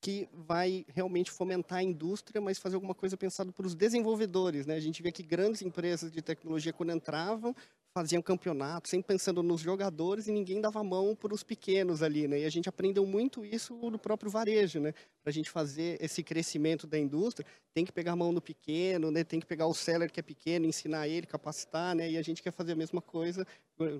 que 0.05 0.29
vai 0.35 0.85
realmente 0.89 1.31
fomentar 1.31 1.79
a 1.79 1.83
indústria, 1.83 2.39
mas 2.39 2.59
fazer 2.59 2.75
alguma 2.75 2.95
coisa 2.95 3.17
pensado 3.17 3.51
para 3.55 3.67
os 3.67 3.75
desenvolvedores, 3.75 4.67
né? 4.67 4.75
A 4.75 4.81
gente 4.81 5.03
vê 5.03 5.11
que 5.11 5.23
grandes 5.23 5.63
empresas 5.63 6.13
de 6.13 6.21
tecnologia 6.21 6.75
quando 6.75 6.93
entravam 6.93 7.57
faziam 7.97 8.21
campeonato, 8.21 8.87
sempre 8.87 9.07
pensando 9.07 9.43
nos 9.43 9.63
jogadores 9.63 10.29
e 10.29 10.33
ninguém 10.33 10.61
dava 10.61 10.85
mão 10.85 11.17
para 11.17 11.33
os 11.33 11.43
pequenos 11.43 12.03
ali, 12.03 12.29
né? 12.29 12.41
E 12.41 12.45
a 12.45 12.51
gente 12.51 12.69
aprendeu 12.69 13.07
muito 13.07 13.47
isso 13.47 13.75
no 13.89 13.99
próprio 13.99 14.31
varejo, 14.31 14.79
né? 14.79 14.93
Para 15.23 15.31
a 15.31 15.33
gente 15.33 15.49
fazer 15.49 15.97
esse 16.03 16.23
crescimento 16.23 16.87
da 16.87 16.99
indústria, 16.99 17.47
tem 17.73 17.83
que 17.83 17.93
pegar 17.93 18.13
a 18.13 18.17
mão 18.17 18.31
no 18.31 18.43
pequeno, 18.43 19.11
né? 19.11 19.25
Tem 19.25 19.41
que 19.41 19.47
pegar 19.47 19.67
o 19.67 19.73
seller 19.73 20.13
que 20.13 20.21
é 20.21 20.23
pequeno, 20.23 20.67
ensinar 20.67 21.09
ele, 21.09 21.27
capacitar, 21.27 21.95
né? 21.95 22.11
E 22.11 22.19
a 22.19 22.23
gente 22.23 22.43
quer 22.43 22.53
fazer 22.53 22.73
a 22.73 22.77
mesma 22.77 23.01
coisa 23.01 23.47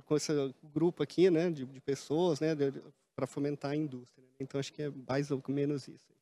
com 0.05 0.17
esse 0.17 0.33
grupo 0.63 1.03
aqui, 1.03 1.31
né? 1.31 1.51
De, 1.51 1.65
de 1.65 1.81
pessoas, 1.81 2.41
né? 2.41 2.55
Para 3.17 3.27
fomentar 3.27 3.73
a 3.73 3.77
indústria. 3.77 4.25
Né? 4.25 4.33
Então 4.41 4.59
acho 4.59 4.73
que 4.73 4.83
é 4.83 4.91
mais 4.91 5.31
ou 5.31 5.43
menos 5.49 5.89
isso. 5.89 6.15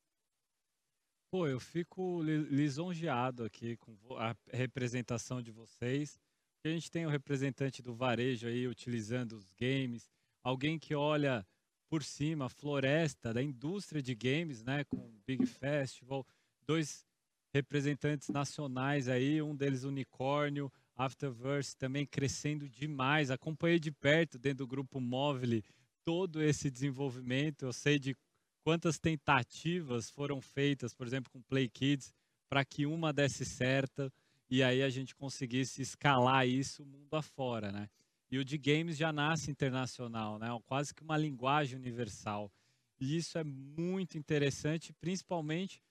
Pô, 1.31 1.47
eu 1.47 1.59
fico 1.59 2.23
lisonjeado 2.23 3.45
aqui 3.45 3.77
com 3.79 3.97
a 4.17 4.37
representação 4.53 5.41
de 5.41 5.51
vocês 5.51 6.21
a 6.65 6.69
gente 6.69 6.91
tem 6.91 7.05
o 7.05 7.09
um 7.09 7.11
representante 7.11 7.83
do 7.83 7.93
varejo 7.93 8.47
aí 8.47 8.69
utilizando 8.69 9.33
os 9.33 9.51
games, 9.61 10.09
alguém 10.45 10.79
que 10.79 10.95
olha 10.95 11.45
por 11.91 12.05
cima 12.05 12.47
a 12.47 12.49
floresta 12.49 13.35
da 13.35 13.43
indústria 13.43 14.01
de 14.01 14.15
games, 14.15 14.63
né, 14.63 14.85
com 14.85 14.97
o 14.97 15.21
Big 15.27 15.45
Festival, 15.45 16.25
dois 16.65 17.05
representantes 17.53 18.29
nacionais 18.29 19.09
aí, 19.09 19.43
um 19.43 19.57
deles 19.57 19.83
unicórnio, 19.83 20.73
Afterverse 20.95 21.77
também 21.77 22.07
crescendo 22.07 22.69
demais. 22.69 23.31
Acompanhei 23.31 23.81
de 23.81 23.91
perto 23.91 24.39
dentro 24.39 24.59
do 24.59 24.67
grupo 24.69 25.01
Móvel 25.01 25.63
todo 26.05 26.43
esse 26.43 26.71
desenvolvimento. 26.71 27.65
Eu 27.65 27.73
sei 27.73 27.99
de 27.99 28.17
quantas 28.65 28.99
tentativas 28.99 30.11
foram 30.11 30.41
feitas, 30.41 30.95
por 30.95 31.07
exemplo, 31.07 31.31
com 31.31 31.43
Play 31.43 31.69
Kids, 31.69 32.13
para 32.49 32.65
que 32.65 32.87
uma 32.87 33.13
desse 33.13 33.45
certa 33.45 34.13
e 34.51 34.63
aí 34.63 34.83
a 34.83 34.91
gente 34.91 35.15
conseguisse 35.15 35.81
escalar 35.81 36.47
isso 36.47 36.85
mundo 36.85 37.15
afora, 37.15 37.73
né? 37.73 37.89
E 38.31 38.39
o 38.39 38.45
de 38.45 38.59
games 38.59 38.99
já 38.99 39.11
nasce 39.11 39.51
internacional, 39.51 40.39
né? 40.39 40.49
Quase 40.67 40.95
que 40.95 41.03
uma 41.03 41.17
linguagem 41.17 41.79
universal. 41.79 42.53
E 43.01 43.17
isso 43.17 43.39
é 43.39 43.45
muito 43.45 44.19
interessante, 44.19 44.93
principalmente 44.93 45.83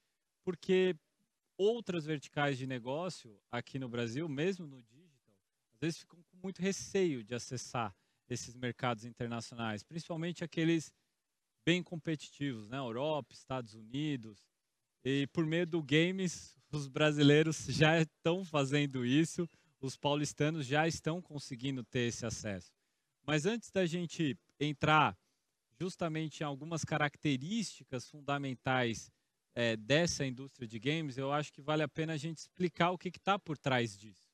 porque 0.43 0.95
outras 1.57 2.05
verticais 2.05 2.57
de 2.57 2.65
negócio 2.67 3.35
aqui 3.51 3.77
no 3.77 3.89
Brasil, 3.89 4.29
mesmo 4.29 4.67
no 4.67 4.81
digital, 4.81 5.35
às 5.73 5.79
vezes 5.79 5.99
ficam 5.99 6.21
com 6.23 6.37
muito 6.37 6.61
receio 6.61 7.23
de 7.23 7.33
acessar 7.33 7.95
esses 8.33 8.55
mercados 8.55 9.03
internacionais, 9.03 9.83
principalmente 9.83 10.43
aqueles 10.43 10.93
bem 11.65 11.83
competitivos, 11.83 12.67
né? 12.69 12.77
Europa, 12.77 13.33
Estados 13.33 13.73
Unidos. 13.73 14.47
E 15.03 15.27
por 15.27 15.45
meio 15.45 15.67
do 15.67 15.83
games, 15.83 16.57
os 16.71 16.87
brasileiros 16.87 17.65
já 17.67 17.99
estão 17.99 18.45
fazendo 18.45 19.05
isso, 19.05 19.47
os 19.81 19.97
paulistanos 19.97 20.65
já 20.65 20.87
estão 20.87 21.21
conseguindo 21.21 21.83
ter 21.83 22.07
esse 22.07 22.25
acesso. 22.25 22.71
Mas 23.25 23.45
antes 23.45 23.69
da 23.69 23.85
gente 23.85 24.37
entrar 24.59 25.17
justamente 25.79 26.41
em 26.41 26.43
algumas 26.43 26.83
características 26.83 28.09
fundamentais 28.09 29.11
é, 29.53 29.75
dessa 29.75 30.25
indústria 30.25 30.67
de 30.67 30.79
games, 30.79 31.17
eu 31.17 31.31
acho 31.33 31.51
que 31.51 31.61
vale 31.61 31.83
a 31.83 31.87
pena 31.87 32.13
a 32.13 32.17
gente 32.17 32.37
explicar 32.37 32.91
o 32.91 32.97
que 32.97 33.09
está 33.09 33.37
por 33.37 33.57
trás 33.57 33.97
disso. 33.97 34.30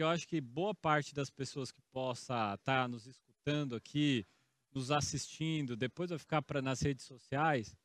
Porque 0.00 0.04
eu 0.04 0.14
acho 0.14 0.28
que 0.28 0.40
boa 0.40 0.74
parte 0.74 1.14
das 1.14 1.28
pessoas 1.28 1.70
que 1.70 1.82
possa 1.92 2.54
estar 2.54 2.58
tá 2.64 2.88
nos 2.88 3.06
escutando 3.06 3.76
aqui, 3.76 4.26
nos 4.72 4.90
assistindo, 4.90 5.76
depois 5.76 6.08
vai 6.08 6.18
ficar 6.18 6.40
pra, 6.40 6.62
nas 6.62 6.80
redes 6.80 7.04
sociais, 7.04 7.76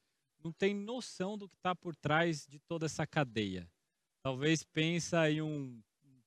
não 0.41 0.49
tem 0.49 0.73
noção 0.73 1.37
do 1.37 1.49
que 1.49 1.57
está 1.57 1.75
por 1.75 1.93
trás 1.93 2.47
de 2.47 2.57
toda 2.57 2.85
essa 2.85 3.05
cadeia. 3.05 3.69
Talvez 4.23 4.63
pensa 4.63 5.29
em 5.29 5.41
um 5.41 5.83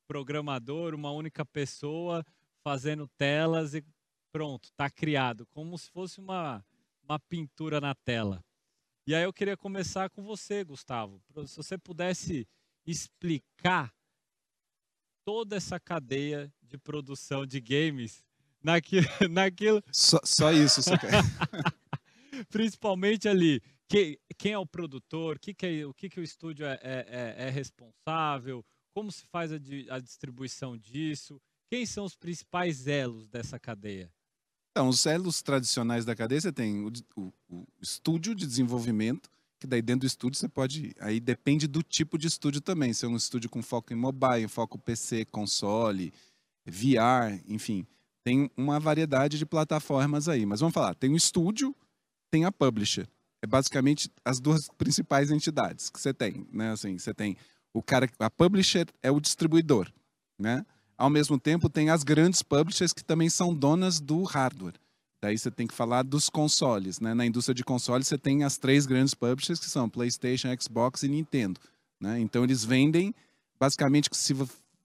programador, 0.07 0.95
uma 0.95 1.11
única 1.11 1.43
pessoa 1.43 2.23
fazendo 2.63 3.09
telas 3.17 3.73
e 3.73 3.83
pronto, 4.31 4.65
está 4.65 4.91
criado, 4.91 5.47
como 5.47 5.79
se 5.79 5.89
fosse 5.89 6.21
uma, 6.21 6.63
uma 7.03 7.19
pintura 7.19 7.81
na 7.81 7.95
tela. 7.95 8.45
E 9.07 9.15
aí 9.15 9.23
eu 9.23 9.33
queria 9.33 9.57
começar 9.57 10.11
com 10.11 10.23
você, 10.23 10.63
Gustavo. 10.65 11.19
Se 11.47 11.57
você 11.57 11.79
pudesse 11.79 12.47
explicar 12.85 13.91
toda 15.29 15.57
essa 15.57 15.79
cadeia 15.79 16.51
de 16.63 16.79
produção 16.79 17.45
de 17.45 17.61
games 17.61 18.25
naquilo. 18.63 19.05
naquilo... 19.31 19.85
Só, 19.93 20.19
só 20.25 20.51
isso, 20.51 20.81
quer. 20.99 21.11
Principalmente 22.49 23.29
ali, 23.29 23.61
que, 23.87 24.19
quem 24.39 24.53
é 24.53 24.59
o 24.59 24.65
produtor, 24.65 25.39
que 25.39 25.53
que 25.53 25.67
é, 25.67 25.87
o 25.87 25.93
que, 25.93 26.09
que 26.09 26.19
o 26.19 26.23
estúdio 26.23 26.65
é, 26.65 26.81
é, 26.83 27.07
é, 27.11 27.47
é 27.47 27.51
responsável, 27.51 28.65
como 28.95 29.13
se 29.13 29.27
faz 29.27 29.53
a, 29.53 29.57
a, 29.91 29.99
distribuição 29.99 30.79
disso, 30.79 31.39
quem 31.69 31.85
são 31.85 32.07
os 32.07 32.17
principais 32.17 32.87
elos 32.87 33.29
dessa 33.29 33.59
cadeia? 33.59 34.11
Então, 34.71 34.89
os 34.89 35.05
elos 35.05 35.43
tradicionais 35.43 36.07
da 36.07 36.17
cadeia, 36.17 36.41
você 36.41 36.51
tem 36.51 36.81
o, 36.81 36.91
o, 37.15 37.33
o 37.51 37.67
estúdio 37.83 38.35
de 38.35 38.47
desenvolvimento, 38.47 39.29
que 39.59 39.67
daí 39.67 39.83
dentro 39.83 40.01
do 40.01 40.07
estúdio 40.07 40.39
você 40.39 40.49
pode, 40.49 40.95
aí 41.01 41.21
depende 41.21 41.67
do 41.67 41.83
tipo 41.83 42.17
de 42.17 42.27
estúdio 42.27 42.61
também, 42.61 42.93
se 42.93 43.05
é 43.05 43.09
um 43.09 43.17
estúdio 43.17 43.51
com 43.51 43.63
foco 43.63 43.93
em 43.93 43.97
mobile, 43.97 44.49
foco 44.49 44.79
PC, 44.79 45.25
console, 45.27 46.13
VR, 46.65 47.43
enfim, 47.47 47.87
tem 48.25 48.51
uma 48.57 48.79
variedade 48.79 49.39
de 49.39 49.47
plataformas 49.47 50.29
aí. 50.29 50.45
Mas 50.47 50.61
vamos 50.61 50.75
falar, 50.75 50.95
tem 50.95 51.11
o 51.11 51.17
estúdio, 51.17 51.75
tem 52.31 52.45
a 52.45 52.53
publisher 52.53 53.09
é 53.43 53.47
basicamente 53.47 54.11
as 54.25 54.41
duas 54.41 54.69
principais 54.77 55.31
entidades 55.31 55.91
que 55.91 56.01
você 56.01 56.13
tem, 56.13 56.47
né? 56.53 56.73
Assim, 56.73 56.99
você 56.99 57.15
tem 57.15 57.37
o 57.73 57.83
cara, 57.83 58.09
a 58.19 58.31
publisher 58.31 58.87
é 59.03 59.11
o 59.11 59.21
distribuidor, 59.21 59.91
né? 60.39 60.65
Ao 60.97 61.09
mesmo 61.09 61.39
tempo 61.39 61.69
tem 61.69 61.91
as 61.91 62.03
grandes 62.03 62.43
publishers 62.43 62.93
que 62.93 63.05
também 63.05 63.31
são 63.31 63.55
donas 63.55 64.01
do 64.01 64.23
hardware. 64.25 64.75
Daí 65.21 65.37
você 65.37 65.51
tem 65.51 65.67
que 65.67 65.75
falar 65.75 66.03
dos 66.03 66.31
consoles, 66.31 67.01
né? 67.01 67.13
Na 67.13 67.27
indústria 67.27 67.55
de 67.55 67.65
consoles 67.65 68.07
você 68.07 68.17
tem 68.17 68.45
as 68.45 68.57
três 68.57 68.87
grandes 68.87 69.15
publishers 69.15 69.59
que 69.59 69.69
são 69.69 69.89
PlayStation, 69.89 70.49
Xbox 70.61 71.03
e 71.03 71.09
Nintendo, 71.09 71.61
né? 72.01 72.21
Então 72.21 72.45
eles 72.45 72.65
vendem 72.65 73.15
basicamente 73.59 74.09
se, 74.13 74.35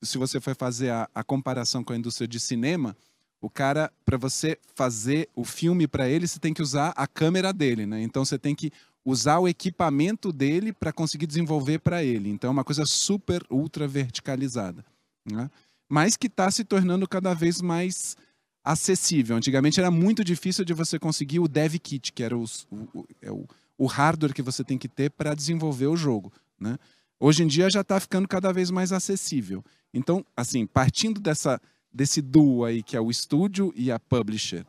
se 0.01 0.17
você 0.17 0.39
for 0.39 0.55
fazer 0.55 0.89
a, 0.89 1.07
a 1.13 1.23
comparação 1.23 1.83
com 1.83 1.93
a 1.93 1.97
indústria 1.97 2.27
de 2.27 2.39
cinema, 2.39 2.97
o 3.39 3.49
cara, 3.49 3.91
para 4.05 4.17
você 4.17 4.57
fazer 4.73 5.29
o 5.35 5.43
filme 5.43 5.87
para 5.87 6.07
ele, 6.07 6.27
você 6.27 6.39
tem 6.39 6.53
que 6.53 6.61
usar 6.61 6.93
a 6.95 7.05
câmera 7.05 7.51
dele, 7.51 7.85
né? 7.85 8.01
Então 8.01 8.23
você 8.23 8.39
tem 8.39 8.55
que 8.55 8.71
usar 9.05 9.39
o 9.39 9.47
equipamento 9.47 10.31
dele 10.31 10.71
para 10.71 10.93
conseguir 10.93 11.27
desenvolver 11.27 11.79
para 11.79 12.03
ele. 12.03 12.29
Então 12.29 12.47
é 12.47 12.51
uma 12.51 12.63
coisa 12.63 12.85
super 12.85 13.43
ultra 13.49 13.87
verticalizada, 13.87 14.83
né? 15.29 15.51
Mas 15.89 16.15
que 16.15 16.27
está 16.27 16.49
se 16.49 16.63
tornando 16.63 17.07
cada 17.07 17.33
vez 17.33 17.61
mais 17.61 18.15
acessível. 18.63 19.35
Antigamente 19.35 19.79
era 19.79 19.91
muito 19.91 20.23
difícil 20.23 20.63
de 20.63 20.73
você 20.73 20.97
conseguir 20.97 21.39
o 21.39 21.47
dev 21.47 21.75
kit, 21.75 22.13
que 22.13 22.23
era 22.23 22.37
o, 22.37 22.45
o, 22.71 23.05
é 23.21 23.31
o, 23.31 23.45
o 23.77 23.85
hardware 23.85 24.33
que 24.33 24.41
você 24.41 24.63
tem 24.63 24.77
que 24.77 24.87
ter 24.87 25.11
para 25.11 25.33
desenvolver 25.33 25.87
o 25.87 25.97
jogo, 25.97 26.31
né? 26.59 26.77
Hoje 27.19 27.43
em 27.43 27.47
dia 27.47 27.69
já 27.69 27.81
está 27.81 27.99
ficando 27.99 28.27
cada 28.27 28.51
vez 28.51 28.69
mais 28.69 28.91
acessível. 28.91 29.63
Então, 29.93 30.25
assim, 30.35 30.65
partindo 30.65 31.21
dessa 31.21 31.61
desse 31.93 32.21
duo 32.21 32.65
aí, 32.65 32.81
que 32.81 32.97
é 32.97 33.01
o 33.01 33.11
estúdio 33.11 33.71
e 33.75 33.91
a 33.91 33.99
publisher, 33.99 34.65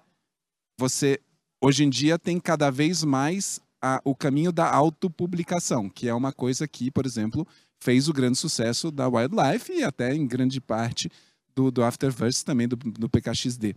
você 0.78 1.18
hoje 1.60 1.82
em 1.82 1.88
dia 1.88 2.18
tem 2.18 2.38
cada 2.38 2.70
vez 2.70 3.02
mais 3.02 3.60
a, 3.80 4.00
o 4.04 4.14
caminho 4.14 4.52
da 4.52 4.70
autopublicação, 4.70 5.88
que 5.88 6.06
é 6.06 6.14
uma 6.14 6.32
coisa 6.32 6.68
que, 6.68 6.90
por 6.90 7.06
exemplo, 7.06 7.46
fez 7.82 8.08
o 8.08 8.12
grande 8.12 8.38
sucesso 8.38 8.90
da 8.90 9.08
Wildlife 9.08 9.72
e 9.72 9.82
até 9.82 10.14
em 10.14 10.26
grande 10.26 10.60
parte 10.60 11.10
do, 11.54 11.70
do 11.70 11.82
Afterverse 11.82 12.44
também, 12.44 12.68
do, 12.68 12.76
do 12.76 13.08
PKXD. 13.08 13.74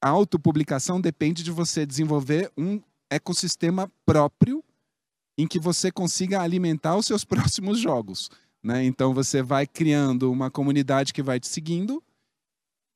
A 0.00 0.08
autopublicação 0.08 1.00
depende 1.00 1.42
de 1.42 1.50
você 1.50 1.86
desenvolver 1.86 2.50
um 2.56 2.80
ecossistema 3.10 3.90
próprio 4.04 4.64
em 5.38 5.46
que 5.46 5.58
você 5.58 5.90
consiga 5.90 6.40
alimentar 6.40 6.96
os 6.96 7.06
seus 7.06 7.24
próximos 7.24 7.78
jogos. 7.78 8.30
Né? 8.62 8.84
Então 8.84 9.12
você 9.12 9.42
vai 9.42 9.66
criando 9.66 10.30
uma 10.30 10.50
comunidade 10.50 11.12
que 11.12 11.22
vai 11.22 11.40
te 11.40 11.48
seguindo 11.48 12.02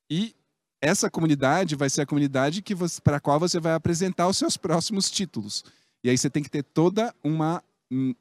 e 0.09 0.33
essa 0.81 1.09
comunidade 1.09 1.75
vai 1.75 1.89
ser 1.89 2.01
a 2.01 2.05
comunidade 2.05 2.61
que 2.61 2.75
para 3.03 3.17
a 3.17 3.19
qual 3.19 3.39
você 3.39 3.59
vai 3.59 3.73
apresentar 3.73 4.27
os 4.27 4.37
seus 4.37 4.55
próximos 4.55 5.09
títulos. 5.09 5.63
E 6.03 6.09
aí 6.09 6.17
você 6.17 6.29
tem 6.29 6.43
que 6.43 6.49
ter 6.49 6.63
toda 6.63 7.13
uma, 7.23 7.63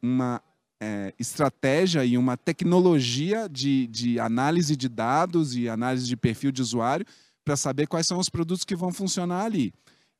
uma 0.03 0.43
é, 0.81 1.15
estratégia 1.19 2.05
e 2.05 2.19
uma 2.19 2.37
tecnologia 2.37 3.49
de, 3.49 3.87
de 3.87 4.21
análise 4.21 4.77
de 4.77 4.89
dados 4.89 5.57
e 5.57 5.69
análise 5.69 6.07
de 6.07 6.17
perfil 6.17 6.53
de 6.53 6.63
usuário 6.63 7.07
para 7.45 7.57
saber 7.57 7.87
quais 7.87 8.07
são 8.07 8.19
os 8.19 8.29
produtos 8.29 8.65
que 8.65 8.77
vão 8.77 8.93
funcionar 8.93 9.45
ali. 9.45 9.73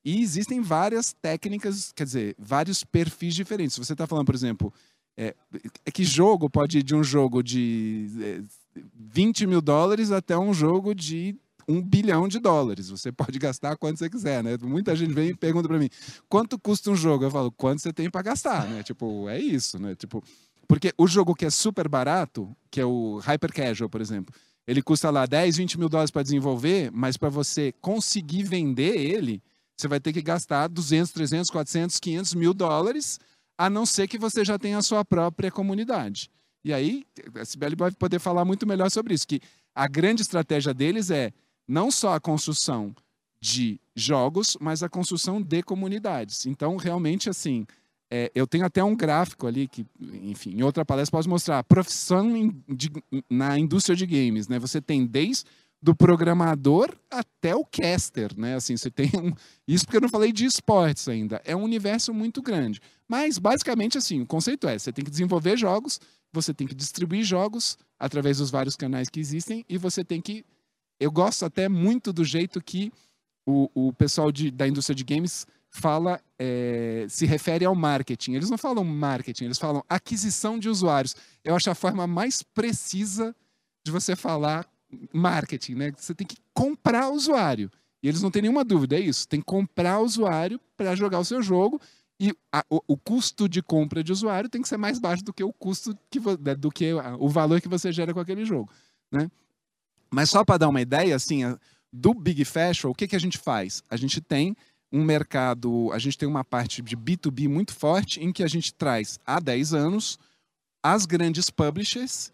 E 0.05 0.23
existem 0.23 0.61
várias 0.61 1.13
técnicas, 1.13 1.93
quer 1.93 2.05
dizer, 2.05 2.37
vários 2.39 2.85
perfis 2.85 3.35
diferentes. 3.35 3.75
Se 3.75 3.85
você 3.85 3.93
está 3.93 4.07
falando, 4.07 4.27
por 4.27 4.35
exemplo, 4.35 4.73
é, 5.17 5.35
é, 5.85 5.91
que 5.91 6.05
jogo 6.05 6.49
pode 6.49 6.79
ir 6.79 6.83
de 6.83 6.95
um 6.95 7.03
jogo 7.03 7.43
de 7.43 8.07
é, 8.21 8.43
20 8.95 9.47
mil 9.47 9.61
dólares 9.61 10.13
até 10.13 10.39
um 10.39 10.55
jogo 10.55 10.95
de 10.95 11.35
um 11.69 11.83
bilhão 11.83 12.29
de 12.29 12.39
dólares. 12.39 12.91
Você 12.91 13.11
pode 13.11 13.39
gastar 13.39 13.77
quanto 13.77 13.99
você 13.99 14.09
quiser, 14.09 14.43
né? 14.45 14.57
Muita 14.63 14.95
gente 14.95 15.13
vem 15.13 15.31
e 15.31 15.35
pergunta 15.35 15.69
para 15.69 15.79
mim, 15.79 15.91
quanto 16.29 16.59
custa 16.59 16.91
um 16.91 16.97
jogo? 16.97 17.25
Eu 17.25 17.31
falo, 17.31 17.51
quanto 17.51 17.83
você 17.83 17.93
tem 17.93 18.09
para 18.09 18.23
gastar, 18.23 18.69
né? 18.69 18.83
Tipo, 18.83 19.29
é 19.29 19.39
isso, 19.39 19.79
né? 19.79 19.95
Tipo, 19.95 20.23
porque 20.69 20.93
o 20.99 21.07
jogo 21.07 21.35
que 21.35 21.47
é 21.47 21.51
super 21.51 21.89
barato, 21.89 22.55
que 22.71 22.81
é 22.81 22.85
o 22.85 23.19
Hyper 23.19 23.53
Casual, 23.53 23.89
por 23.89 24.01
exemplo, 24.01 24.35
ele 24.67 24.83
custa 24.83 25.11
lá 25.11 25.27
10, 25.27 25.57
20 25.57 25.79
mil 25.79 25.89
dólares 25.89 26.11
para 26.11 26.23
desenvolver, 26.23 26.91
mas 26.93 27.17
para 27.17 27.29
você 27.29 27.73
conseguir 27.81 28.43
vender 28.43 28.97
ele, 28.97 29.43
você 29.77 29.87
vai 29.87 30.01
ter 30.01 30.13
que 30.13 30.23
gastar 30.23 30.69
200, 30.69 31.13
300, 31.13 31.51
400, 31.51 32.01
500 32.01 32.35
mil 32.35 32.53
dólares, 32.53 33.21
a 33.57 33.71
não 33.71 33.87
ser 33.87 34.09
que 34.09 34.19
você 34.19 34.45
já 34.45 34.59
tenha 34.59 34.79
a 34.79 34.83
sua 34.83 35.05
própria 35.05 35.51
comunidade. 35.51 36.31
E 36.65 36.73
aí, 36.73 37.07
a 37.35 37.45
Sibeli 37.45 37.77
vai 37.77 37.93
poder 37.93 38.19
falar 38.19 38.45
muito 38.45 38.67
melhor 38.67 38.91
sobre 38.91 39.15
isso, 39.15 39.27
que 39.27 39.41
a 39.75 39.87
grande 39.87 40.23
estratégia 40.23 40.75
deles 40.75 41.11
é 41.11 41.33
não 41.69 41.91
só 41.91 42.15
a 42.15 42.21
construção 42.21 42.95
de 43.41 43.79
jogos, 43.95 44.57
mas 44.61 44.83
a 44.83 44.89
construção 44.89 45.41
de 45.41 45.63
comunidades. 45.63 46.47
Então, 46.47 46.77
realmente, 46.77 47.31
assim, 47.31 47.67
é, 48.11 48.31
eu 48.35 48.47
tenho 48.47 48.65
até 48.65 48.83
um 48.83 48.95
gráfico 48.95 49.47
ali 49.47 49.67
que, 49.67 49.85
enfim, 50.01 50.51
em 50.51 50.63
outra 50.63 50.85
palestra 50.85 51.17
posso 51.19 51.29
mostrar. 51.29 51.65
Profissão 51.65 52.37
in, 52.37 52.63
de, 52.69 52.91
na 53.29 53.59
indústria 53.59 53.97
de 53.97 54.07
games, 54.07 54.49
né? 54.49 54.59
Você 54.59 54.81
tem 54.81 55.05
desde 55.05 55.45
do 55.83 55.95
programador 55.95 56.97
até 57.11 57.55
o 57.55 57.65
caster, 57.65 58.37
né? 58.37 58.55
Assim, 58.55 58.77
você 58.77 58.91
tem 58.91 59.11
um... 59.15 59.33
Isso 59.69 59.85
porque 59.85 59.99
eu 59.99 60.01
não 60.01 60.09
falei 60.09 60.33
de 60.33 60.45
esportes 60.45 61.07
ainda. 61.09 61.41
É 61.45 61.55
um 61.55 61.63
universo 61.63 62.15
muito 62.15 62.41
grande. 62.41 62.81
Mas, 63.09 63.39
basicamente, 63.39 63.99
assim, 63.99 64.23
o 64.23 64.27
conceito 64.27 64.67
é, 64.67 64.79
você 64.79 64.93
tem 64.93 65.05
que 65.05 65.11
desenvolver 65.11 65.57
jogos, 65.57 66.01
você 66.33 66.55
tem 66.55 66.67
que 66.67 66.75
distribuir 66.75 67.25
jogos 67.25 67.77
através 67.99 68.39
dos 68.39 68.51
vários 68.51 68.77
canais 68.77 69.09
que 69.09 69.21
existem 69.21 69.65
e 69.69 69.79
você 69.79 70.05
tem 70.05 70.21
que. 70.21 70.45
Eu 70.99 71.11
gosto 71.11 71.45
até 71.45 71.69
muito 71.69 72.13
do 72.13 72.25
jeito 72.25 72.61
que 72.63 72.91
o, 73.47 73.71
o 73.75 73.93
pessoal 73.93 74.33
de, 74.33 74.51
da 74.51 74.67
indústria 74.67 74.95
de 74.95 75.05
games 75.05 75.47
fala, 75.77 76.21
é, 76.39 77.07
se 77.09 77.27
refere 77.27 77.65
ao 77.65 77.75
marketing. 77.75 78.35
Eles 78.35 78.51
não 78.51 78.59
falam 78.59 78.85
marketing, 78.85 79.45
eles 79.45 79.59
falam 79.59 79.85
aquisição 79.89 80.59
de 80.59 80.69
usuários. 80.69 81.15
Eu 81.45 81.55
acho 81.55 81.71
a 81.71 81.75
forma 81.75 82.07
mais 82.07 82.43
precisa 82.43 83.35
de 83.85 83.93
você 83.93 84.17
falar 84.17 84.67
marketing, 85.13 85.75
né? 85.75 85.93
Você 85.97 86.15
tem 86.15 86.27
que 86.27 86.37
comprar 86.55 87.09
usuário. 87.11 87.71
E 88.03 88.09
eles 88.09 88.23
não 88.23 88.31
têm 88.31 88.43
nenhuma 88.43 88.65
dúvida, 88.65 88.97
é 88.97 89.01
isso. 89.01 89.29
Tem 89.29 89.41
que 89.41 89.47
comprar 89.47 90.01
usuário 90.01 90.61
para 90.77 90.95
jogar 90.95 91.19
o 91.19 91.25
seu 91.25 91.43
jogo 91.43 91.81
e 92.19 92.35
a, 92.53 92.65
o, 92.71 92.81
o, 92.89 92.97
custo 92.97 93.49
de 93.49 93.63
compra 93.63 94.03
de 94.03 94.11
usuário 94.11 94.49
tem 94.49 94.63
que 94.63 94.69
ser 94.69 94.79
mais 94.79 94.99
baixo 94.99 95.23
do 95.23 95.35
que 95.35 95.45
o 95.45 95.53
custo 95.53 95.97
que 96.11 96.19
né, 96.41 96.55
do 96.55 96.71
que 96.71 96.95
o 97.19 97.29
valor 97.29 97.61
que 97.61 97.69
você 97.69 97.93
gera 97.93 98.15
com 98.15 98.21
aquele 98.21 98.45
jogo, 98.45 98.71
né? 99.13 99.31
Mas 100.11 100.31
só 100.31 100.43
para 100.45 100.59
dar 100.59 100.69
uma 100.69 100.81
ideia, 100.81 101.15
assim, 101.15 101.43
do 101.93 102.15
Big 102.15 102.45
Fashion, 102.45 102.91
o 102.91 102.95
que, 102.95 103.07
que 103.07 103.17
a 103.17 103.19
gente 103.19 103.37
faz? 103.37 103.83
A 103.91 103.97
gente 103.97 104.21
tem 104.21 104.57
um 104.93 105.05
mercado, 105.05 105.91
a 105.93 105.99
gente 105.99 106.17
tem 106.17 106.29
uma 106.29 106.45
parte 106.45 106.81
de 106.81 106.97
B2B 106.97 107.49
muito 107.49 107.75
forte 107.75 108.23
em 108.23 108.33
que 108.33 108.43
a 108.43 108.47
gente 108.47 108.73
traz 108.73 109.19
há 109.27 109.41
10 109.41 109.75
anos 109.75 110.19
as 110.83 111.05
grandes 111.07 111.51
publishers, 111.51 112.33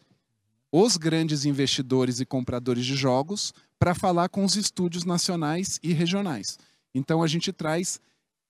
os 0.70 0.96
grandes 0.96 1.44
investidores 1.44 2.20
e 2.20 2.26
compradores 2.26 2.84
de 2.84 2.94
jogos 2.94 3.52
para 3.78 3.94
falar 3.94 4.28
com 4.28 4.44
os 4.44 4.56
estúdios 4.56 5.04
nacionais 5.04 5.80
e 5.82 5.92
regionais. 5.92 6.58
Então 6.94 7.22
a 7.22 7.26
gente 7.26 7.52
traz 7.52 8.00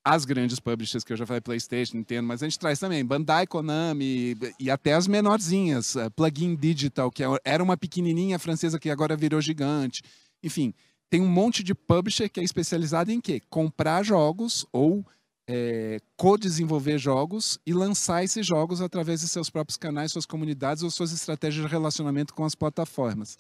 as 0.05 0.25
grandes 0.25 0.59
publishers 0.59 1.05
que 1.05 1.13
eu 1.13 1.17
já 1.17 1.25
falei, 1.25 1.41
PlayStation, 1.41 1.97
Nintendo, 1.97 2.27
mas 2.27 2.43
a 2.43 2.47
gente 2.47 2.59
traz 2.59 2.79
também 2.79 3.05
Bandai, 3.05 3.47
Konami 3.47 4.37
e 4.59 4.71
até 4.71 4.95
as 4.95 5.07
menorzinhas, 5.07 5.95
uh, 5.95 6.11
Plugin 6.11 6.57
Digital, 6.57 7.11
que 7.11 7.23
é 7.23 7.27
era 7.45 7.63
uma 7.63 7.77
pequenininha 7.77 8.39
francesa 8.39 8.81
que 8.81 8.91
agora 8.91 9.17
virou 9.17 9.41
gigante. 9.41 10.03
Enfim, 10.43 10.75
tem 11.13 11.21
um 11.21 11.29
monte 11.29 11.63
de 11.63 11.75
publisher 11.75 12.27
que 12.31 12.41
é 12.41 12.43
especializado 12.43 13.13
em 13.13 13.21
quê? 13.21 13.39
Comprar 13.51 14.03
jogos 14.03 14.65
ou 14.73 15.05
é, 15.47 16.01
co-desenvolver 16.17 16.97
jogos 16.97 17.59
e 17.67 17.75
lançar 17.75 18.25
esses 18.25 18.47
jogos 18.47 18.81
através 18.81 19.21
de 19.21 19.29
seus 19.29 19.51
próprios 19.51 19.77
canais, 19.77 20.11
suas 20.11 20.25
comunidades 20.25 20.83
ou 20.83 20.91
suas 20.91 21.13
estratégias 21.13 21.67
de 21.67 21.71
relacionamento 21.71 22.33
com 22.33 22.47
as 22.47 22.55
plataformas. 22.55 23.37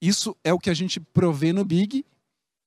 Isso 0.00 0.36
é 0.44 0.52
o 0.52 0.58
que 0.60 0.70
a 0.70 0.74
gente 0.74 1.00
provê 1.00 1.52
no 1.52 1.64
Big 1.64 2.06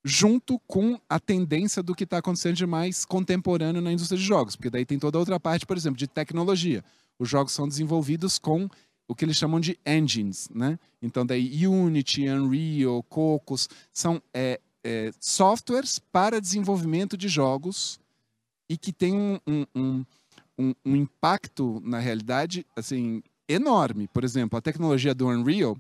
junto 0.03 0.59
com 0.67 0.99
a 1.07 1.21
tendência 1.21 1.81
do 1.81 1.95
que 1.95 2.03
está 2.03 2.17
acontecendo 2.17 2.57
de 2.57 2.65
mais 2.65 3.05
contemporâneo 3.05 3.81
na 3.81 3.93
indústria 3.93 4.19
de 4.19 4.25
jogos, 4.25 4.57
porque 4.57 4.69
daí 4.69 4.85
tem 4.85 4.99
toda 4.99 5.17
a 5.17 5.21
outra 5.21 5.39
parte, 5.39 5.65
por 5.65 5.77
exemplo, 5.77 5.97
de 5.97 6.05
tecnologia. 6.05 6.83
Os 7.17 7.29
jogos 7.29 7.53
são 7.53 7.65
desenvolvidos 7.65 8.37
com 8.37 8.67
o 9.07 9.15
que 9.15 9.23
eles 9.23 9.37
chamam 9.37 9.59
de 9.59 9.79
engines, 9.85 10.49
né? 10.53 10.77
Então 11.01 11.25
daí 11.25 11.65
Unity, 11.65 12.27
Unreal, 12.27 13.01
Cocos 13.03 13.69
são 13.93 14.21
é, 14.33 14.59
é, 14.83 15.11
softwares 15.19 15.99
para 15.99 16.41
desenvolvimento 16.41 17.17
de 17.17 17.27
jogos 17.27 17.99
e 18.69 18.77
que 18.77 18.91
tem 18.91 19.15
um, 19.15 19.65
um, 19.75 20.05
um, 20.57 20.75
um 20.85 20.95
impacto 20.95 21.81
na 21.85 21.99
realidade 21.99 22.65
assim 22.75 23.23
enorme. 23.47 24.07
Por 24.07 24.23
exemplo, 24.23 24.57
a 24.57 24.61
tecnologia 24.61 25.15
do 25.15 25.27
Unreal 25.27 25.77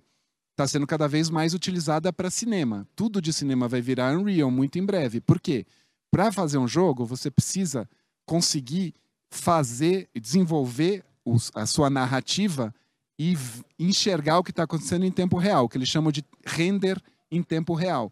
está 0.51 0.65
sendo 0.65 0.87
cada 0.87 1.07
vez 1.07 1.29
mais 1.29 1.53
utilizada 1.53 2.11
para 2.13 2.31
cinema. 2.31 2.87
Tudo 2.95 3.21
de 3.21 3.33
cinema 3.33 3.67
vai 3.67 3.81
virar 3.81 4.17
Unreal 4.17 4.49
muito 4.49 4.79
em 4.79 4.85
breve. 4.85 5.19
Por 5.19 5.39
quê? 5.39 5.65
Para 6.09 6.31
fazer 6.31 6.57
um 6.57 6.67
jogo, 6.67 7.05
você 7.05 7.29
precisa 7.29 7.87
conseguir 8.25 8.95
fazer, 9.29 10.09
desenvolver 10.15 11.03
os, 11.23 11.51
a 11.53 11.65
sua 11.65 11.89
narrativa 11.89 12.73
e 13.17 13.35
enxergar 13.79 14.37
o 14.37 14.43
que 14.43 14.51
está 14.51 14.63
acontecendo 14.63 15.05
em 15.05 15.11
tempo 15.11 15.37
real, 15.37 15.67
que 15.67 15.77
eles 15.77 15.89
chamam 15.89 16.11
de 16.11 16.23
render 16.45 17.01
em 17.31 17.41
tempo 17.41 17.73
real. 17.73 18.11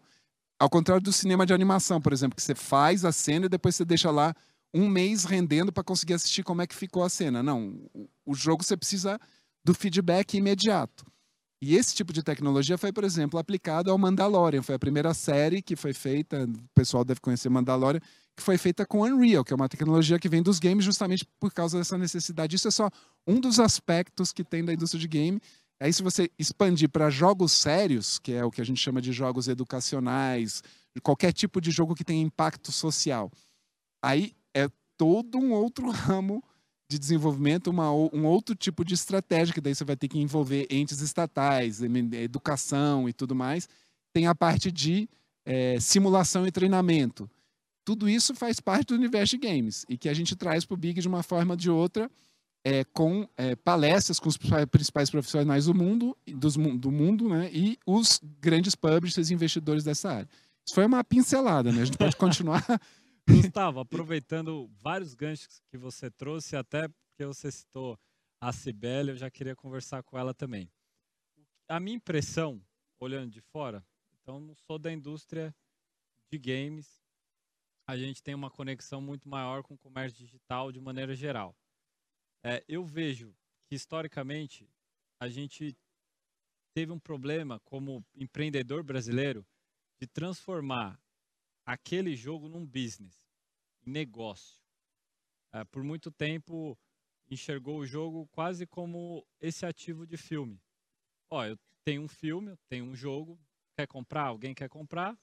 Ao 0.58 0.68
contrário 0.68 1.02
do 1.02 1.12
cinema 1.12 1.44
de 1.44 1.52
animação, 1.52 2.00
por 2.00 2.12
exemplo, 2.12 2.34
que 2.34 2.42
você 2.42 2.54
faz 2.54 3.04
a 3.04 3.12
cena 3.12 3.46
e 3.46 3.48
depois 3.48 3.76
você 3.76 3.84
deixa 3.84 4.10
lá 4.10 4.34
um 4.74 4.88
mês 4.88 5.24
rendendo 5.24 5.72
para 5.72 5.84
conseguir 5.84 6.14
assistir 6.14 6.42
como 6.42 6.62
é 6.62 6.66
que 6.66 6.74
ficou 6.74 7.02
a 7.02 7.08
cena. 7.08 7.42
Não, 7.42 7.78
o 8.24 8.34
jogo 8.34 8.64
você 8.64 8.76
precisa 8.76 9.18
do 9.64 9.74
feedback 9.74 10.36
imediato. 10.36 11.04
E 11.60 11.74
esse 11.74 11.94
tipo 11.94 12.12
de 12.12 12.22
tecnologia 12.22 12.76
foi, 12.76 12.92
por 12.92 13.04
exemplo, 13.04 13.38
aplicado 13.38 13.90
ao 13.90 13.98
Mandalorian. 13.98 14.62
Foi 14.62 14.74
a 14.74 14.78
primeira 14.78 15.14
série 15.14 15.62
que 15.62 15.74
foi 15.74 15.92
feita, 15.92 16.44
o 16.44 16.68
pessoal 16.74 17.04
deve 17.04 17.20
conhecer 17.20 17.48
Mandalorian, 17.48 18.00
que 18.36 18.42
foi 18.42 18.58
feita 18.58 18.84
com 18.84 19.00
Unreal, 19.00 19.42
que 19.42 19.52
é 19.52 19.56
uma 19.56 19.68
tecnologia 19.68 20.18
que 20.18 20.28
vem 20.28 20.42
dos 20.42 20.58
games 20.58 20.84
justamente 20.84 21.26
por 21.40 21.52
causa 21.52 21.78
dessa 21.78 21.96
necessidade. 21.96 22.54
Isso 22.54 22.68
é 22.68 22.70
só 22.70 22.90
um 23.26 23.40
dos 23.40 23.58
aspectos 23.58 24.30
que 24.30 24.44
tem 24.44 24.62
da 24.62 24.74
indústria 24.74 25.00
de 25.00 25.08
game. 25.08 25.40
Aí, 25.80 25.92
se 25.92 26.02
você 26.02 26.30
expandir 26.38 26.88
para 26.88 27.08
jogos 27.08 27.52
sérios, 27.52 28.18
que 28.18 28.32
é 28.32 28.44
o 28.44 28.50
que 28.50 28.60
a 28.60 28.64
gente 28.64 28.80
chama 28.80 29.00
de 29.00 29.12
jogos 29.12 29.48
educacionais, 29.48 30.62
qualquer 31.02 31.32
tipo 31.32 31.60
de 31.60 31.70
jogo 31.70 31.94
que 31.94 32.04
tenha 32.04 32.22
impacto 32.22 32.70
social, 32.70 33.30
aí 34.02 34.34
é 34.54 34.68
todo 34.98 35.38
um 35.38 35.52
outro 35.52 35.88
ramo 35.90 36.42
de 36.90 36.98
desenvolvimento 36.98 37.68
uma, 37.68 37.90
um 37.90 38.24
outro 38.26 38.54
tipo 38.54 38.84
de 38.84 38.94
estratégia, 38.94 39.52
que 39.52 39.60
daí 39.60 39.74
você 39.74 39.84
vai 39.84 39.96
ter 39.96 40.08
que 40.08 40.18
envolver 40.18 40.66
entes 40.70 41.00
estatais, 41.00 41.80
educação 41.82 43.08
e 43.08 43.12
tudo 43.12 43.34
mais. 43.34 43.68
Tem 44.14 44.26
a 44.26 44.34
parte 44.34 44.70
de 44.70 45.08
é, 45.44 45.80
simulação 45.80 46.46
e 46.46 46.52
treinamento. 46.52 47.28
Tudo 47.86 48.08
isso 48.08 48.34
faz 48.34 48.58
parte 48.58 48.88
do 48.88 48.94
universo 48.96 49.38
de 49.38 49.46
games 49.46 49.86
e 49.88 49.96
que 49.96 50.08
a 50.08 50.12
gente 50.12 50.34
traz 50.34 50.64
para 50.64 50.74
o 50.74 50.76
Big 50.76 51.00
de 51.00 51.06
uma 51.06 51.22
forma 51.22 51.52
ou 51.52 51.56
de 51.56 51.70
outra, 51.70 52.10
é, 52.64 52.82
com 52.82 53.28
é, 53.36 53.54
palestras 53.54 54.18
com 54.18 54.28
os 54.28 54.36
principais 54.36 55.08
profissionais 55.08 55.66
do 55.66 55.74
mundo, 55.74 56.16
dos, 56.26 56.56
do 56.56 56.90
mundo 56.90 57.28
né, 57.28 57.48
e 57.52 57.78
os 57.86 58.20
grandes 58.40 58.74
publishers 58.74 59.30
e 59.30 59.34
investidores 59.34 59.84
dessa 59.84 60.10
área. 60.10 60.28
Isso 60.66 60.74
foi 60.74 60.84
uma 60.84 61.04
pincelada, 61.04 61.70
né? 61.70 61.82
A 61.82 61.84
gente 61.84 61.96
pode 61.96 62.16
continuar 62.16 62.64
Gustavo, 63.30 63.78
aproveitando 63.78 64.68
vários 64.82 65.14
ganchos 65.14 65.62
que 65.70 65.78
você 65.78 66.10
trouxe, 66.10 66.56
até 66.56 66.88
porque 66.88 67.24
você 67.24 67.52
citou 67.52 67.96
a 68.40 68.52
Cibele, 68.52 69.12
eu 69.12 69.16
já 69.16 69.30
queria 69.30 69.54
conversar 69.54 70.02
com 70.02 70.18
ela 70.18 70.34
também. 70.34 70.68
A 71.68 71.78
minha 71.78 71.96
impressão, 71.96 72.60
olhando 72.98 73.30
de 73.30 73.40
fora, 73.40 73.84
então 74.20 74.40
não 74.40 74.56
sou 74.56 74.76
da 74.76 74.92
indústria 74.92 75.54
de 76.28 76.36
games, 76.36 77.05
a 77.86 77.96
gente 77.96 78.22
tem 78.22 78.34
uma 78.34 78.50
conexão 78.50 79.00
muito 79.00 79.28
maior 79.28 79.62
com 79.62 79.74
o 79.74 79.78
comércio 79.78 80.18
digital 80.18 80.72
de 80.72 80.80
maneira 80.80 81.14
geral. 81.14 81.56
É, 82.42 82.64
eu 82.68 82.84
vejo 82.84 83.34
que 83.68 83.74
historicamente 83.74 84.68
a 85.20 85.28
gente 85.28 85.76
teve 86.74 86.92
um 86.92 86.98
problema 86.98 87.60
como 87.60 88.04
empreendedor 88.14 88.82
brasileiro 88.82 89.46
de 90.00 90.06
transformar 90.06 91.00
aquele 91.64 92.14
jogo 92.14 92.48
num 92.48 92.66
business, 92.66 93.24
negócio. 93.84 94.62
É, 95.52 95.64
por 95.64 95.82
muito 95.82 96.10
tempo 96.10 96.78
enxergou 97.30 97.78
o 97.78 97.86
jogo 97.86 98.26
quase 98.28 98.66
como 98.66 99.26
esse 99.40 99.64
ativo 99.64 100.06
de 100.06 100.16
filme. 100.16 100.60
Ó, 101.30 101.44
eu 101.44 101.58
tenho 101.84 102.02
um 102.02 102.08
filme, 102.08 102.50
eu 102.50 102.58
tenho 102.68 102.84
um 102.84 102.94
jogo, 102.94 103.38
quer 103.76 103.86
comprar? 103.86 104.26
Alguém 104.26 104.54
quer 104.54 104.68
comprar? 104.68 105.18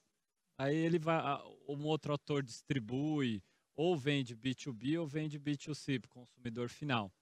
Aí 0.56 0.76
ele 0.76 0.98
vai, 0.98 1.20
um 1.68 1.84
outro 1.84 2.12
autor 2.12 2.42
distribui, 2.42 3.42
ou 3.76 3.96
vende 3.96 4.36
B2B 4.36 5.00
ou 5.00 5.06
vende 5.06 5.38
B2C 5.38 6.00
para 6.00 6.08
o 6.08 6.12
consumidor 6.12 6.68
final. 6.68 7.12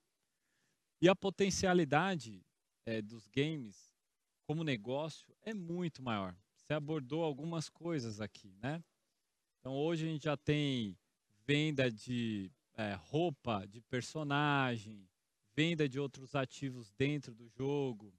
E 1.00 1.08
a 1.08 1.16
potencialidade 1.16 2.44
é, 2.84 3.00
dos 3.00 3.26
games 3.26 3.90
como 4.44 4.62
negócio 4.62 5.34
é 5.42 5.54
muito 5.54 6.02
maior. 6.02 6.36
você 6.54 6.74
abordou 6.74 7.24
algumas 7.24 7.68
coisas 7.68 8.20
aqui, 8.20 8.54
né? 8.62 8.82
Então 9.58 9.74
hoje 9.74 10.06
a 10.06 10.08
gente 10.10 10.24
já 10.24 10.36
tem 10.36 10.98
venda 11.46 11.90
de 11.90 12.50
é, 12.74 12.94
roupa 12.94 13.66
de 13.66 13.80
personagem, 13.80 15.08
venda 15.54 15.88
de 15.88 15.98
outros 15.98 16.34
ativos 16.34 16.90
dentro 16.92 17.34
do 17.34 17.48
jogo. 17.48 18.12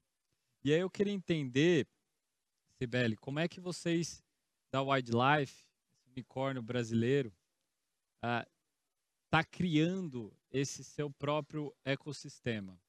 E 0.64 0.74
aí 0.74 0.80
eu 0.80 0.90
queria 0.90 1.14
entender, 1.14 1.88
Sibeli, 2.78 3.16
como 3.18 3.40
é 3.40 3.48
que 3.48 3.60
vocês 3.60 4.24
da 4.74 4.82
Wildlife, 4.82 5.64
unicórnio 6.08 6.64
brasileiro, 6.64 7.32
está 8.16 9.40
ah, 9.40 9.44
criando 9.44 10.36
esse 10.50 10.84
seu 10.84 11.12
próprio 11.12 11.72
ecossistema 11.86 12.82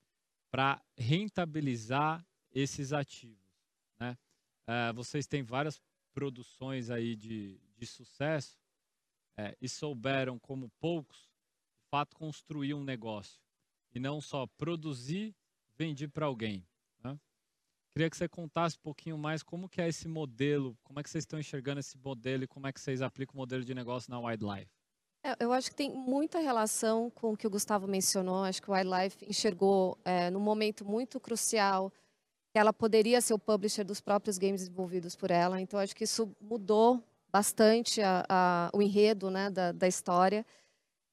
para 0.51 0.83
rentabilizar 0.97 2.27
esses 2.51 2.95
ativos, 2.95 3.53
né? 4.01 4.17
Ah, 4.67 4.93
vocês 4.93 5.27
têm 5.27 5.43
várias 5.43 5.79
produções 6.15 6.89
aí 6.89 7.15
de, 7.15 7.61
de 7.77 7.87
sucesso 7.87 8.59
é, 9.37 9.55
e 9.61 9.69
souberam, 9.69 10.39
como 10.39 10.71
poucos, 10.81 11.19
de 11.19 11.89
fato 11.91 12.17
construir 12.17 12.73
um 12.73 12.83
negócio 12.83 13.39
e 13.95 14.01
não 14.01 14.23
só 14.23 14.47
produzir, 14.47 15.37
vender 15.77 16.09
para 16.09 16.25
alguém. 16.25 16.67
Queria 17.95 18.11
que 18.11 18.17
você 18.17 18.27
contasse 18.27 18.77
um 18.77 18.81
pouquinho 18.81 19.17
mais 19.17 19.41
como 19.41 19.69
que 19.69 19.81
é 19.81 19.89
esse 19.89 20.09
modelo, 20.09 20.77
como 20.83 20.99
é 20.99 21.03
que 21.03 21.09
vocês 21.09 21.23
estão 21.23 21.39
enxergando 21.39 21.79
esse 21.79 21.97
modelo 21.97 22.43
e 22.43 22.47
como 22.49 22.67
é 22.67 22.73
que 22.73 22.81
vocês 22.81 23.01
aplicam 23.01 23.37
o 23.37 23.39
modelo 23.39 23.65
de 23.65 23.73
negócio 23.73 24.11
na 24.11 24.19
Wildlife. 24.19 24.69
É, 25.23 25.37
eu 25.39 25.53
acho 25.53 25.71
que 25.71 25.77
tem 25.77 25.95
muita 25.95 26.41
relação 26.41 27.09
com 27.09 27.33
o 27.33 27.37
que 27.37 27.47
o 27.47 27.51
Gustavo 27.51 27.87
mencionou. 27.87 28.43
Acho 28.43 28.61
que 28.61 28.69
o 28.69 28.75
Wildlife 28.75 29.25
enxergou 29.31 29.97
é, 30.05 30.29
num 30.29 30.41
momento 30.41 30.85
muito 30.85 31.21
crucial 31.21 31.93
que 32.53 32.59
ela 32.59 32.73
poderia 32.73 33.21
ser 33.21 33.33
o 33.33 33.39
publisher 33.39 33.85
dos 33.85 34.01
próprios 34.01 34.39
games 34.39 34.63
desenvolvidos 34.63 35.15
por 35.15 35.31
ela. 35.31 35.61
Então, 35.61 35.79
acho 35.79 35.95
que 35.95 36.03
isso 36.03 36.29
mudou 36.41 37.01
bastante 37.31 38.03
a, 38.03 38.27
a, 38.29 38.71
o 38.75 38.83
enredo 38.83 39.31
né, 39.31 39.51
da, 39.51 39.71
da 39.71 39.87
história. 39.87 40.45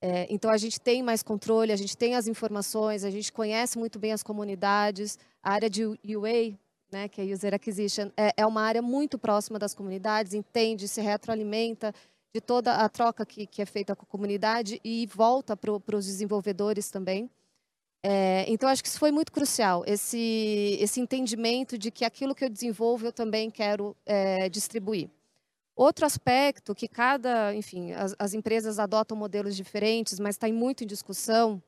É, 0.02 0.26
então, 0.32 0.50
a 0.50 0.58
gente 0.58 0.82
tem 0.82 1.04
mais 1.04 1.22
controle, 1.22 1.72
a 1.72 1.76
gente 1.76 1.96
tem 1.96 2.16
as 2.16 2.28
informações, 2.28 3.04
a 3.04 3.12
gente 3.12 3.32
conhece 3.32 3.78
muito 3.78 4.00
bem 4.00 4.12
as 4.12 4.24
comunidades. 4.24 5.20
A 5.44 5.52
área 5.54 5.70
de 5.70 5.86
UA, 5.86 6.60
né, 6.92 7.08
que 7.08 7.22
é 7.22 7.24
User 7.24 7.54
Acquisition, 7.54 8.12
é, 8.18 8.34
é 8.38 8.46
uma 8.46 8.62
área 8.62 8.82
muito 8.82 9.18
próxima 9.18 9.58
das 9.58 9.74
comunidades, 9.74 10.34
entende, 10.34 10.88
se 10.88 11.02
retroalimenta 11.02 11.94
de 12.34 12.42
toda 12.42 12.76
a 12.76 12.90
troca 12.90 13.26
que, 13.26 13.46
que 13.46 13.62
é 13.62 13.66
feita 13.66 13.96
com 13.96 14.04
a 14.04 14.06
comunidade 14.06 14.80
e 14.84 15.08
volta 15.08 15.56
para 15.56 15.96
os 15.96 16.06
desenvolvedores 16.06 16.90
também. 16.90 17.30
É, 18.04 18.46
então, 18.48 18.68
acho 18.68 18.82
que 18.82 18.90
isso 18.90 18.98
foi 18.98 19.12
muito 19.12 19.32
crucial, 19.32 19.84
esse, 19.86 20.78
esse 20.80 21.00
entendimento 21.00 21.78
de 21.78 21.92
que 21.92 22.04
aquilo 22.04 22.34
que 22.34 22.44
eu 22.44 22.50
desenvolvo 22.50 23.06
eu 23.06 23.14
também 23.14 23.50
quero 23.50 23.96
é, 24.06 24.50
distribuir. 24.50 25.10
Outro 25.76 26.06
aspecto 26.06 26.76
que 26.76 26.88
cada, 26.88 27.54
enfim, 27.54 27.92
as, 27.94 28.16
as 28.18 28.34
empresas 28.34 28.80
adotam 28.80 29.16
modelos 29.16 29.56
diferentes, 29.56 30.20
mas 30.20 30.36
está 30.36 30.48
muito 30.50 30.84
em 30.84 30.88
discussão, 30.88 31.62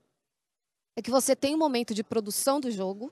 é 0.95 1.01
que 1.01 1.11
você 1.11 1.35
tem 1.35 1.55
um 1.55 1.57
momento 1.57 1.93
de 1.93 2.03
produção 2.03 2.59
do 2.59 2.69
jogo 2.71 3.11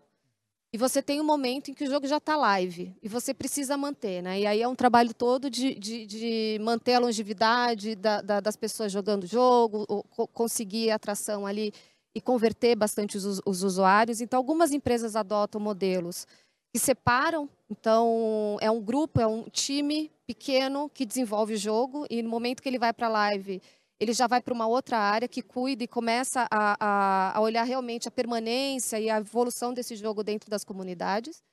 e 0.74 0.78
você 0.78 1.02
tem 1.02 1.20
um 1.20 1.24
momento 1.26 1.70
em 1.70 1.74
que 1.74 1.84
o 1.84 1.90
jogo 1.90 2.08
já 2.08 2.18
está 2.18 2.38
live 2.38 2.96
e 3.04 3.10
você 3.10 3.34
precisa 3.34 3.76
manter, 3.76 4.22
né? 4.22 4.40
E 4.40 4.48
aí 4.48 4.62
é 4.62 4.68
um 4.68 4.76
trabalho 4.76 5.14
todo 5.14 5.50
de, 5.50 5.76
de, 5.76 6.06
de 6.06 6.60
manter 6.62 6.94
a 6.94 7.00
longevidade 7.00 7.94
da, 7.94 8.22
da, 8.22 8.40
das 8.40 8.56
pessoas 8.56 8.90
jogando 8.90 9.26
o 9.26 9.28
jogo, 9.28 9.86
conseguir 10.32 10.92
atração 10.92 11.46
ali 11.46 11.74
e 12.16 12.22
converter 12.22 12.76
bastante 12.76 13.18
os, 13.18 13.42
os 13.46 13.64
usuários. 13.64 14.22
Então, 14.22 14.38
algumas 14.38 14.72
empresas 14.72 15.16
adotam 15.16 15.60
modelos 15.60 16.26
que 16.74 16.80
separam. 16.80 17.50
Então, 17.70 18.58
é 18.62 18.72
um 18.72 18.82
grupo, 18.82 19.20
é 19.20 19.28
um 19.28 19.44
time 19.50 20.10
pequeno 20.26 20.90
que 20.90 21.06
desenvolve 21.06 21.56
o 21.56 21.58
jogo 21.58 22.06
e 22.10 22.22
no 22.22 22.30
momento 22.30 22.62
que 22.62 22.70
ele 22.70 22.80
vai 22.80 22.94
para 22.94 23.08
a 23.08 23.10
live, 23.10 23.62
ele 24.02 24.14
já 24.14 24.26
vai 24.26 24.42
para 24.42 24.52
uma 24.52 24.66
outra 24.66 24.98
área 24.98 25.28
que 25.28 25.44
cuida 25.44 25.84
e 25.84 25.88
começa 25.88 26.48
a, 26.50 26.76
a, 26.80 27.38
a, 27.38 27.40
olhar 27.40 27.62
realmente 27.62 28.08
a 28.08 28.12
permanência 28.12 29.00
e 29.00 29.12
a 29.12 29.18
evolução 29.18 29.72
desse 29.76 29.96
jogo 29.96 30.24
dentro 30.24 30.50
das 30.50 30.64
comunidades. 30.64 31.44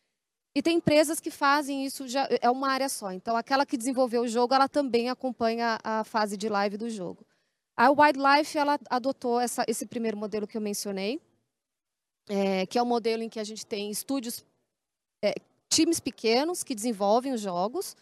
E 0.55 0.63
tem 0.63 0.79
empresas 0.79 1.21
que 1.21 1.31
fazem 1.31 1.85
isso, 1.85 2.09
já 2.09 2.27
é 2.41 2.49
uma 2.49 2.71
área 2.71 2.89
só. 2.89 3.13
Então, 3.13 3.37
aquela 3.37 3.67
que 3.67 3.77
desenvolveu 3.77 4.23
o 4.23 4.29
jogo, 4.29 4.55
ela 4.55 4.67
também 4.67 5.11
acompanha 5.11 5.79
a 5.85 6.03
fase 6.05 6.39
de 6.39 6.49
live 6.49 6.79
do 6.79 6.89
jogo. 6.89 7.23
A 7.77 7.91
Wildlife 7.91 8.57
ela 8.57 8.81
adotou 8.89 9.39
essa, 9.39 9.63
esse 9.69 9.85
primeiro 9.85 10.17
modelo 10.17 10.47
que 10.47 10.57
eu 10.57 10.61
mencionei, 10.63 11.21
é, 12.31 12.65
que 12.65 12.79
é 12.79 12.83
o 12.83 12.85
um 12.87 12.89
modelo 12.89 13.23
em 13.23 13.29
que 13.29 13.39
a 13.39 13.45
gente 13.45 13.67
tem 13.67 13.91
estúdios, 13.91 14.43
é, 15.23 15.35
times 15.69 16.01
pequenos 16.01 16.65
que 16.65 16.75
desenvolvem 16.75 17.35
os 17.35 17.43
jogos, 17.43 17.95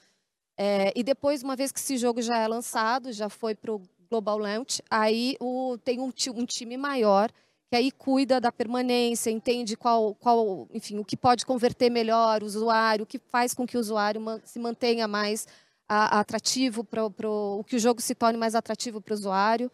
é, 0.57 0.93
e 0.95 1.03
depois, 1.03 1.43
uma 1.43 1.57
vez 1.57 1.73
que 1.73 1.81
esse 1.81 1.99
jogo 1.99 2.23
já 2.23 2.39
é 2.39 2.47
lançado, 2.47 3.13
já 3.13 3.29
foi 3.29 3.53
para 3.57 3.75
o 3.75 3.83
Global 4.09 4.39
Launch, 4.39 4.83
aí 4.91 5.37
o, 5.41 5.77
tem 5.85 6.01
um, 6.01 6.13
um, 6.35 6.47
time 6.47 6.77
maior 6.77 7.31
que 7.69 7.77
aí 7.77 7.91
cuida 7.91 8.41
da 8.41 8.53
permanência, 8.53 9.31
entende 9.31 9.77
qual, 9.77 10.15
qual, 10.15 10.69
enfim, 10.73 10.99
o 10.99 11.05
que 11.05 11.17
pode 11.17 11.45
converter 11.45 11.91
melhor 11.91 12.43
o 12.43 12.47
usuário, 12.47 13.03
o 13.03 13.07
que 13.07 13.19
faz 13.19 13.53
com 13.55 13.67
que 13.67 13.77
o 13.77 13.81
usuário 13.81 14.21
se 14.45 14.59
mantenha 14.59 15.09
mais 15.09 15.47
a, 15.89 16.21
atrativo 16.21 16.85
para 16.85 17.05
o 17.05 17.65
que 17.65 17.77
o 17.77 17.79
jogo 17.79 18.01
se 18.01 18.15
torne 18.15 18.39
mais 18.39 18.55
atrativo 18.55 19.01
para 19.01 19.13
o 19.13 19.17
usuário. 19.17 19.71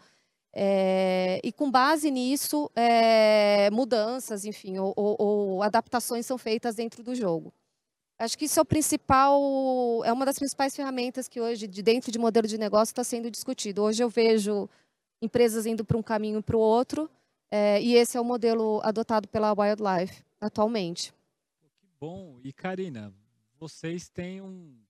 É, 0.54 1.40
e 1.42 1.50
com 1.50 1.70
base 1.70 2.10
nisso, 2.10 2.70
é, 2.76 3.70
mudanças, 3.70 4.44
enfim, 4.44 4.78
ou, 4.78 4.92
ou, 4.94 5.16
ou, 5.18 5.62
adaptações 5.62 6.26
são 6.26 6.36
feitas 6.36 6.74
dentro 6.74 7.02
do 7.02 7.14
jogo. 7.14 7.52
Acho 8.18 8.38
que 8.38 8.44
isso 8.44 8.58
é 8.58 8.62
o 8.62 8.64
principal, 8.64 9.40
é 10.04 10.12
uma 10.12 10.24
das 10.24 10.38
principais 10.38 10.76
ferramentas 10.76 11.28
que 11.28 11.40
hoje, 11.40 11.66
de 11.66 11.82
dentro 11.82 12.12
de 12.12 12.18
modelo 12.18 12.46
de 12.46 12.56
negócio, 12.56 12.92
está 12.92 13.02
sendo 13.02 13.30
discutido. 13.30 13.82
Hoje 13.82 14.02
eu 14.02 14.08
vejo 14.08 14.68
empresas 15.20 15.66
indo 15.66 15.84
para 15.84 15.96
um 15.96 16.02
caminho 16.02 16.42
para 16.42 16.56
o 16.56 16.60
outro, 16.60 17.10
é, 17.50 17.82
e 17.82 17.94
esse 17.94 18.16
é 18.16 18.20
o 18.20 18.24
modelo 18.24 18.80
adotado 18.82 19.28
pela 19.28 19.52
Wildlife 19.52 20.22
atualmente. 20.40 21.12
Que 21.60 21.88
bom. 22.00 22.38
E 22.42 22.52
Karina, 22.52 23.12
vocês 23.58 24.08
têm 24.08 24.40
um 24.40 24.82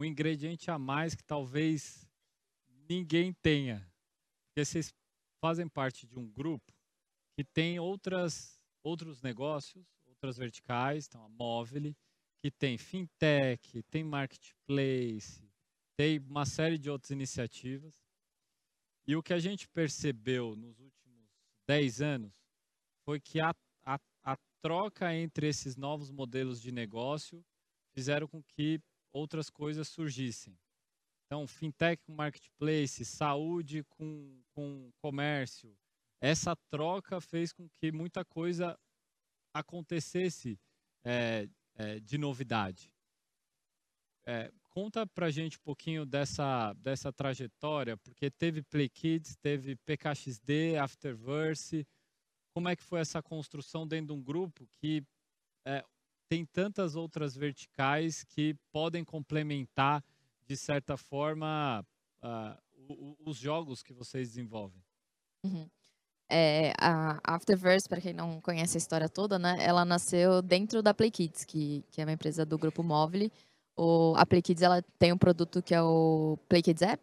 um 0.00 0.04
ingrediente 0.04 0.70
a 0.70 0.78
mais 0.78 1.14
que 1.14 1.22
talvez 1.22 2.08
ninguém 2.88 3.34
tenha. 3.34 3.86
Porque 4.46 4.64
vocês 4.64 4.94
fazem 5.40 5.68
parte 5.68 6.06
de 6.06 6.18
um 6.18 6.26
grupo 6.26 6.72
que 7.36 7.44
tem 7.44 7.78
outras, 7.78 8.58
outros 8.82 9.20
negócios, 9.20 9.86
outras 10.06 10.38
verticais, 10.38 11.06
então 11.06 11.22
a 11.22 11.28
Móvel, 11.28 11.94
que 12.40 12.50
tem 12.50 12.78
fintech, 12.78 13.82
tem 13.84 14.02
marketplace, 14.02 15.46
tem 15.96 16.18
uma 16.18 16.46
série 16.46 16.78
de 16.78 16.88
outras 16.90 17.10
iniciativas. 17.10 17.94
E 19.06 19.14
o 19.14 19.22
que 19.22 19.34
a 19.34 19.38
gente 19.38 19.68
percebeu 19.68 20.56
nos 20.56 20.78
últimos 20.78 21.28
10 21.66 22.00
anos 22.00 22.32
foi 23.04 23.20
que 23.20 23.40
a, 23.40 23.54
a, 23.84 23.98
a 24.22 24.36
troca 24.62 25.14
entre 25.14 25.48
esses 25.48 25.76
novos 25.76 26.10
modelos 26.10 26.60
de 26.60 26.72
negócio 26.72 27.44
fizeram 27.92 28.26
com 28.26 28.42
que 28.42 28.80
outras 29.12 29.50
coisas 29.50 29.88
surgissem. 29.88 30.58
Então, 31.26 31.46
fintech 31.46 32.02
com 32.04 32.12
marketplace, 32.12 33.04
saúde 33.04 33.84
com, 33.84 34.42
com 34.54 34.90
comércio. 34.96 35.76
Essa 36.20 36.56
troca 36.70 37.20
fez 37.20 37.52
com 37.52 37.68
que 37.68 37.92
muita 37.92 38.24
coisa 38.24 38.78
acontecesse 39.54 40.58
é, 41.04 41.48
é, 41.80 41.98
de 42.00 42.18
novidade. 42.18 42.92
É, 44.26 44.52
conta 44.68 45.06
pra 45.06 45.30
gente 45.30 45.56
um 45.56 45.62
pouquinho 45.62 46.04
dessa, 46.04 46.74
dessa 46.74 47.10
trajetória, 47.10 47.96
porque 47.96 48.30
teve 48.30 48.62
Play 48.62 48.88
Kids, 48.88 49.34
teve 49.36 49.76
PKXD, 49.76 50.76
Afterverse. 50.76 51.86
Como 52.52 52.68
é 52.68 52.76
que 52.76 52.82
foi 52.82 53.00
essa 53.00 53.22
construção 53.22 53.86
dentro 53.86 54.08
de 54.08 54.20
um 54.20 54.22
grupo 54.22 54.66
que 54.66 55.02
é, 55.64 55.82
tem 56.28 56.44
tantas 56.44 56.94
outras 56.96 57.34
verticais 57.34 58.24
que 58.24 58.54
podem 58.70 59.02
complementar, 59.02 60.04
de 60.46 60.56
certa 60.56 60.96
forma, 60.98 61.84
uh, 62.22 63.16
os 63.24 63.38
jogos 63.38 63.82
que 63.82 63.92
vocês 63.92 64.28
desenvolvem. 64.28 64.84
Uhum. 65.44 65.68
É, 66.30 66.72
a 66.78 67.18
Afterverse, 67.24 67.88
para 67.88 68.00
quem 68.00 68.12
não 68.12 68.40
conhece 68.40 68.76
a 68.76 68.78
história 68.78 69.08
toda, 69.08 69.38
né, 69.38 69.56
ela 69.60 69.84
nasceu 69.84 70.40
dentro 70.40 70.80
da 70.82 70.94
Play 70.94 71.10
Kids, 71.10 71.44
que, 71.44 71.84
que 71.90 72.00
é 72.00 72.04
uma 72.04 72.12
empresa 72.12 72.46
do 72.46 72.56
grupo 72.56 72.82
Móvel. 72.82 73.30
O, 73.76 74.14
a 74.16 74.24
Play 74.24 74.40
Kids 74.40 74.62
ela 74.62 74.82
tem 74.98 75.12
um 75.12 75.18
produto 75.18 75.62
que 75.62 75.74
é 75.74 75.82
o 75.82 76.38
Play 76.48 76.62
Kids 76.62 76.82
App, 76.82 77.02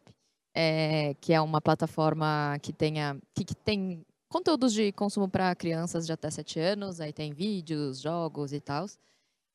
é, 0.55 1.13
que 1.15 1.33
é 1.33 1.41
uma 1.41 1.59
plataforma 1.59 2.57
que, 2.61 2.71
tenha, 2.71 3.19
que, 3.35 3.43
que 3.43 3.55
tem 3.55 4.05
conteúdos 4.29 4.73
de 4.73 4.91
consumo 4.91 5.29
para 5.29 5.53
crianças 5.55 6.05
de 6.05 6.13
até 6.13 6.29
7 6.29 6.59
anos, 6.59 7.01
aí 7.01 7.11
tem 7.13 7.33
vídeos, 7.33 7.99
jogos 7.99 8.53
e 8.53 8.61
tal. 8.61 8.85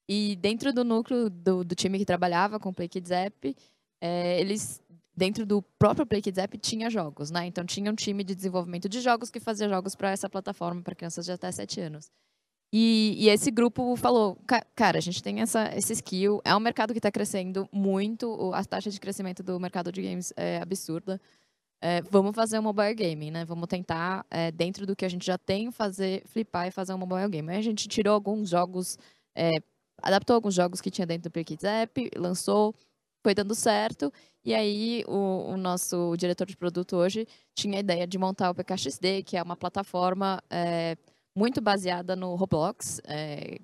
E 0.08 0.36
dentro 0.36 0.72
do 0.72 0.84
núcleo 0.84 1.30
do, 1.30 1.64
do 1.64 1.74
time 1.74 1.98
que 1.98 2.04
trabalhava 2.04 2.60
com 2.60 2.68
o 2.68 2.74
Play 2.74 2.88
Kids 2.88 3.10
App, 3.10 3.56
é, 4.00 4.40
eles, 4.40 4.82
dentro 5.16 5.44
do 5.44 5.62
próprio 5.78 6.06
Play 6.06 6.22
Kids 6.22 6.38
App, 6.38 6.56
tinha 6.58 6.88
jogos, 6.90 7.30
né? 7.30 7.46
Então 7.46 7.64
tinha 7.64 7.90
um 7.90 7.94
time 7.94 8.24
de 8.24 8.34
desenvolvimento 8.34 8.88
de 8.88 9.00
jogos 9.00 9.30
que 9.30 9.40
fazia 9.40 9.68
jogos 9.68 9.94
para 9.94 10.10
essa 10.10 10.28
plataforma 10.28 10.82
para 10.82 10.94
crianças 10.94 11.24
de 11.26 11.32
até 11.32 11.50
7 11.52 11.80
anos. 11.80 12.10
E, 12.74 13.16
e 13.18 13.28
esse 13.28 13.50
grupo 13.50 13.94
falou, 13.96 14.38
cara, 14.74 14.96
a 14.96 15.00
gente 15.00 15.22
tem 15.22 15.42
essa, 15.42 15.70
esse 15.76 15.92
skill, 15.92 16.40
é 16.42 16.56
um 16.56 16.60
mercado 16.60 16.94
que 16.94 16.98
está 16.98 17.12
crescendo 17.12 17.68
muito, 17.70 18.50
a 18.54 18.64
taxa 18.64 18.90
de 18.90 18.98
crescimento 18.98 19.42
do 19.42 19.60
mercado 19.60 19.92
de 19.92 20.00
games 20.00 20.32
é 20.36 20.56
absurda. 20.56 21.20
É, 21.82 22.00
vamos 22.00 22.34
fazer 22.34 22.58
um 22.58 22.62
mobile 22.62 22.94
game, 22.94 23.30
né? 23.30 23.44
Vamos 23.44 23.66
tentar, 23.66 24.24
é, 24.30 24.50
dentro 24.50 24.86
do 24.86 24.96
que 24.96 25.04
a 25.04 25.08
gente 25.08 25.26
já 25.26 25.36
tem, 25.36 25.70
fazer 25.70 26.22
flipar 26.26 26.68
e 26.68 26.70
fazer 26.70 26.94
um 26.94 26.98
mobile 26.98 27.28
game. 27.28 27.50
Aí 27.50 27.58
a 27.58 27.62
gente 27.62 27.88
tirou 27.88 28.14
alguns 28.14 28.48
jogos, 28.48 28.96
é, 29.34 29.50
adaptou 30.00 30.34
alguns 30.34 30.54
jogos 30.54 30.80
que 30.80 30.90
tinha 30.90 31.06
dentro 31.06 31.24
do 31.24 31.32
Play 31.32 31.44
Kids 31.44 31.64
App, 31.64 32.10
lançou, 32.16 32.74
foi 33.22 33.34
dando 33.34 33.54
certo. 33.54 34.10
E 34.44 34.54
aí 34.54 35.04
o, 35.06 35.52
o, 35.52 35.56
nosso 35.56 36.16
diretor 36.16 36.46
de 36.46 36.56
produto 36.56 36.96
hoje 36.96 37.26
tinha 37.54 37.76
a 37.76 37.80
ideia 37.80 38.06
de 38.06 38.18
montar 38.18 38.50
o 38.50 38.54
PKXD, 38.54 39.22
que 39.22 39.36
é 39.36 39.42
uma 39.42 39.56
plataforma 39.56 40.42
é, 40.50 40.96
muito 41.34 41.60
baseada 41.60 42.16
no 42.16 42.34
Roblox, 42.34 43.00
é, 43.04 43.58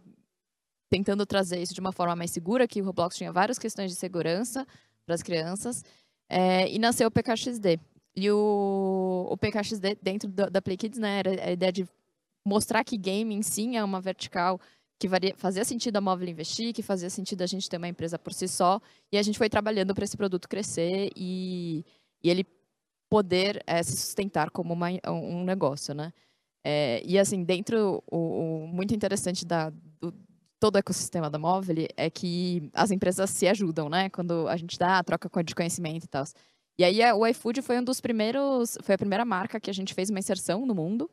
tentando 0.88 1.27
trazer 1.27 1.61
isso 1.61 1.75
de 1.75 1.81
uma 1.81 1.93
forma 1.93 2.14
mais 2.14 2.31
segura, 2.31 2.69
que 2.69 2.81
o 2.81 2.85
Roblox 2.85 3.17
tinha 3.17 3.33
várias 3.33 3.59
questões 3.59 3.91
de 3.91 3.97
segurança 3.97 4.64
para 5.05 5.14
as 5.17 5.23
crianças, 5.23 5.85
é, 6.29 6.71
e 6.71 6.79
nasceu 6.79 7.09
o 7.09 7.11
PKXD. 7.11 7.81
E 8.14 8.31
o, 8.31 9.29
o 9.31 9.37
PKXD 9.37 9.99
dentro 10.01 10.29
da, 10.29 10.49
da 10.49 10.62
Play 10.62 10.77
Kids, 10.77 10.99
né, 10.99 11.19
era 11.19 11.31
a 11.45 11.53
ideia 11.53 11.73
de 11.73 11.88
mostrar 12.47 12.85
que 12.85 12.97
gaming 12.97 13.43
sim 13.43 13.77
é 13.77 13.85
uma 13.85 14.01
vertical 14.01 14.61
que 14.99 15.07
varia, 15.07 15.35
fazia 15.37 15.65
sentido 15.65 15.97
a 15.97 16.01
móvel 16.01 16.29
investir, 16.29 16.75
que 16.75 16.83
fazia 16.83 17.09
sentido 17.09 17.43
a 17.43 17.47
gente 17.47 17.69
ter 17.69 17.77
uma 17.77 17.89
empresa 17.89 18.19
por 18.19 18.33
si 18.33 18.49
só, 18.49 18.81
e 19.13 19.17
a 19.17 19.23
gente 19.23 19.39
foi 19.39 19.49
trabalhando 19.49 19.95
para 19.95 20.05
esse 20.05 20.17
produto 20.17 20.49
crescer 20.49 21.11
e, 21.15 21.85
e 22.23 22.29
ele 22.29 22.45
poder 23.09 23.63
é, 23.67 23.83
se 23.83 23.97
sustentar 23.97 24.51
como 24.51 24.75
uma, 24.75 24.89
um 25.07 25.45
negócio, 25.45 25.95
né? 25.95 26.13
É, 26.65 27.01
e 27.05 27.19
assim, 27.19 27.45
dentro, 27.45 28.03
o, 28.11 28.65
o 28.65 28.67
muito 28.67 28.95
interessante 28.95 29.47
da, 29.47 29.71
do, 29.71 30.13
todo 30.59 30.75
o 30.75 30.79
ecossistema 30.79 31.31
da 31.31 31.39
Móvel 31.39 31.87
é 31.97 32.11
que 32.11 32.69
as 32.75 32.91
empresas 32.91 33.31
se 33.31 33.47
ajudam, 33.47 33.89
né? 33.89 34.11
Quando 34.11 34.49
a 34.49 34.57
gente 34.57 34.79
dá 34.79 34.99
a 34.99 35.05
troca 35.05 35.45
de 35.45 35.55
conhecimento 35.55 36.05
e 36.05 36.09
tal. 36.09 36.25
E 36.79 36.85
aí 36.85 37.01
o 37.13 37.27
iFood 37.27 37.63
foi 37.63 37.79
um 37.79 37.85
dos 37.85 38.01
primeiros, 38.01 38.77
foi 38.83 38.97
a 38.97 38.99
primeira 38.99 39.25
marca 39.25 39.61
que 39.61 39.71
a 39.71 39.73
gente 39.75 39.95
fez 39.95 40.11
uma 40.11 40.19
inserção 40.19 40.67
no 40.67 40.75
mundo 40.75 41.11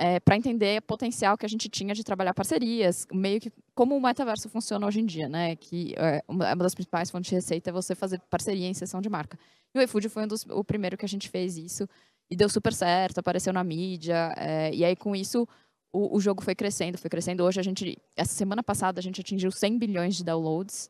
é, 0.00 0.18
para 0.18 0.34
entender 0.34 0.78
o 0.78 0.82
potencial 0.82 1.36
que 1.36 1.44
a 1.44 1.48
gente 1.48 1.68
tinha 1.68 1.92
de 1.92 2.02
trabalhar 2.02 2.32
parcerias, 2.32 3.06
meio 3.12 3.38
que 3.38 3.52
como 3.74 3.94
o 3.94 4.00
metaverso 4.00 4.48
funciona 4.48 4.86
hoje 4.86 4.98
em 4.98 5.04
dia, 5.04 5.28
né? 5.28 5.54
Que 5.56 5.94
é, 5.98 6.22
uma 6.26 6.56
das 6.56 6.74
principais 6.74 7.10
fontes 7.10 7.28
de 7.28 7.34
receita 7.34 7.68
é 7.68 7.72
você 7.72 7.94
fazer 7.94 8.18
parceria 8.30 8.66
em 8.66 8.72
sessão 8.72 9.02
de 9.02 9.10
marca. 9.10 9.38
E 9.74 9.78
o 9.78 9.82
iFood 9.82 10.08
foi 10.08 10.24
um 10.24 10.26
dos, 10.26 10.46
o 10.48 10.64
primeiro 10.64 10.96
que 10.96 11.04
a 11.04 11.08
gente 11.08 11.28
fez 11.28 11.58
isso 11.58 11.86
e 12.30 12.34
deu 12.34 12.48
super 12.48 12.72
certo, 12.72 13.18
apareceu 13.18 13.52
na 13.52 13.62
mídia. 13.62 14.32
É, 14.38 14.74
e 14.74 14.86
aí, 14.86 14.96
com 14.96 15.14
isso, 15.14 15.46
o, 15.92 16.16
o, 16.16 16.18
jogo 16.18 16.42
foi 16.42 16.54
crescendo, 16.54 16.96
foi 16.96 17.10
crescendo. 17.10 17.44
Hoje, 17.44 17.60
a 17.60 17.62
gente, 17.62 17.98
essa 18.16 18.32
semana 18.32 18.62
passada, 18.62 19.00
a 19.00 19.02
gente 19.02 19.20
atingiu 19.20 19.50
100 19.50 19.78
bilhões 19.78 20.16
de 20.16 20.24
downloads 20.24 20.88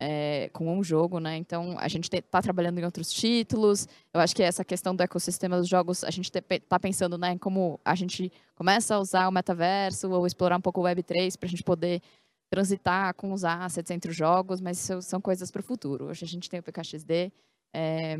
é, 0.00 0.48
com 0.54 0.78
um 0.78 0.82
jogo, 0.82 1.20
né? 1.20 1.36
Então, 1.36 1.76
a 1.78 1.86
gente 1.86 2.08
está 2.10 2.40
trabalhando 2.40 2.78
em 2.78 2.84
outros 2.84 3.12
títulos. 3.12 3.86
Eu 4.14 4.20
acho 4.20 4.34
que 4.34 4.42
essa 4.42 4.64
questão 4.64 4.96
do 4.96 5.02
ecossistema 5.02 5.58
dos 5.58 5.68
jogos, 5.68 6.02
a 6.02 6.10
gente 6.10 6.32
está 6.34 6.80
pensando 6.80 7.18
né, 7.18 7.32
em 7.32 7.38
como 7.38 7.78
a 7.84 7.94
gente 7.94 8.32
começa 8.54 8.94
a 8.94 8.98
usar 8.98 9.28
o 9.28 9.32
metaverso 9.32 10.10
ou 10.10 10.26
explorar 10.26 10.56
um 10.56 10.60
pouco 10.60 10.80
o 10.80 10.84
Web3 10.84 11.36
para 11.36 11.46
a 11.46 11.50
gente 11.50 11.62
poder 11.62 12.00
transitar 12.48 13.14
com 13.14 13.32
os 13.32 13.44
assets 13.44 13.90
entre 13.90 14.10
os 14.10 14.16
jogos, 14.16 14.60
mas 14.60 14.82
isso 14.82 15.02
são 15.02 15.20
coisas 15.20 15.50
para 15.50 15.60
o 15.60 15.62
futuro. 15.62 16.06
Hoje 16.06 16.24
a 16.24 16.28
gente 16.28 16.48
tem 16.48 16.58
o 16.58 16.62
PKXD, 16.62 17.30
é, 17.72 18.16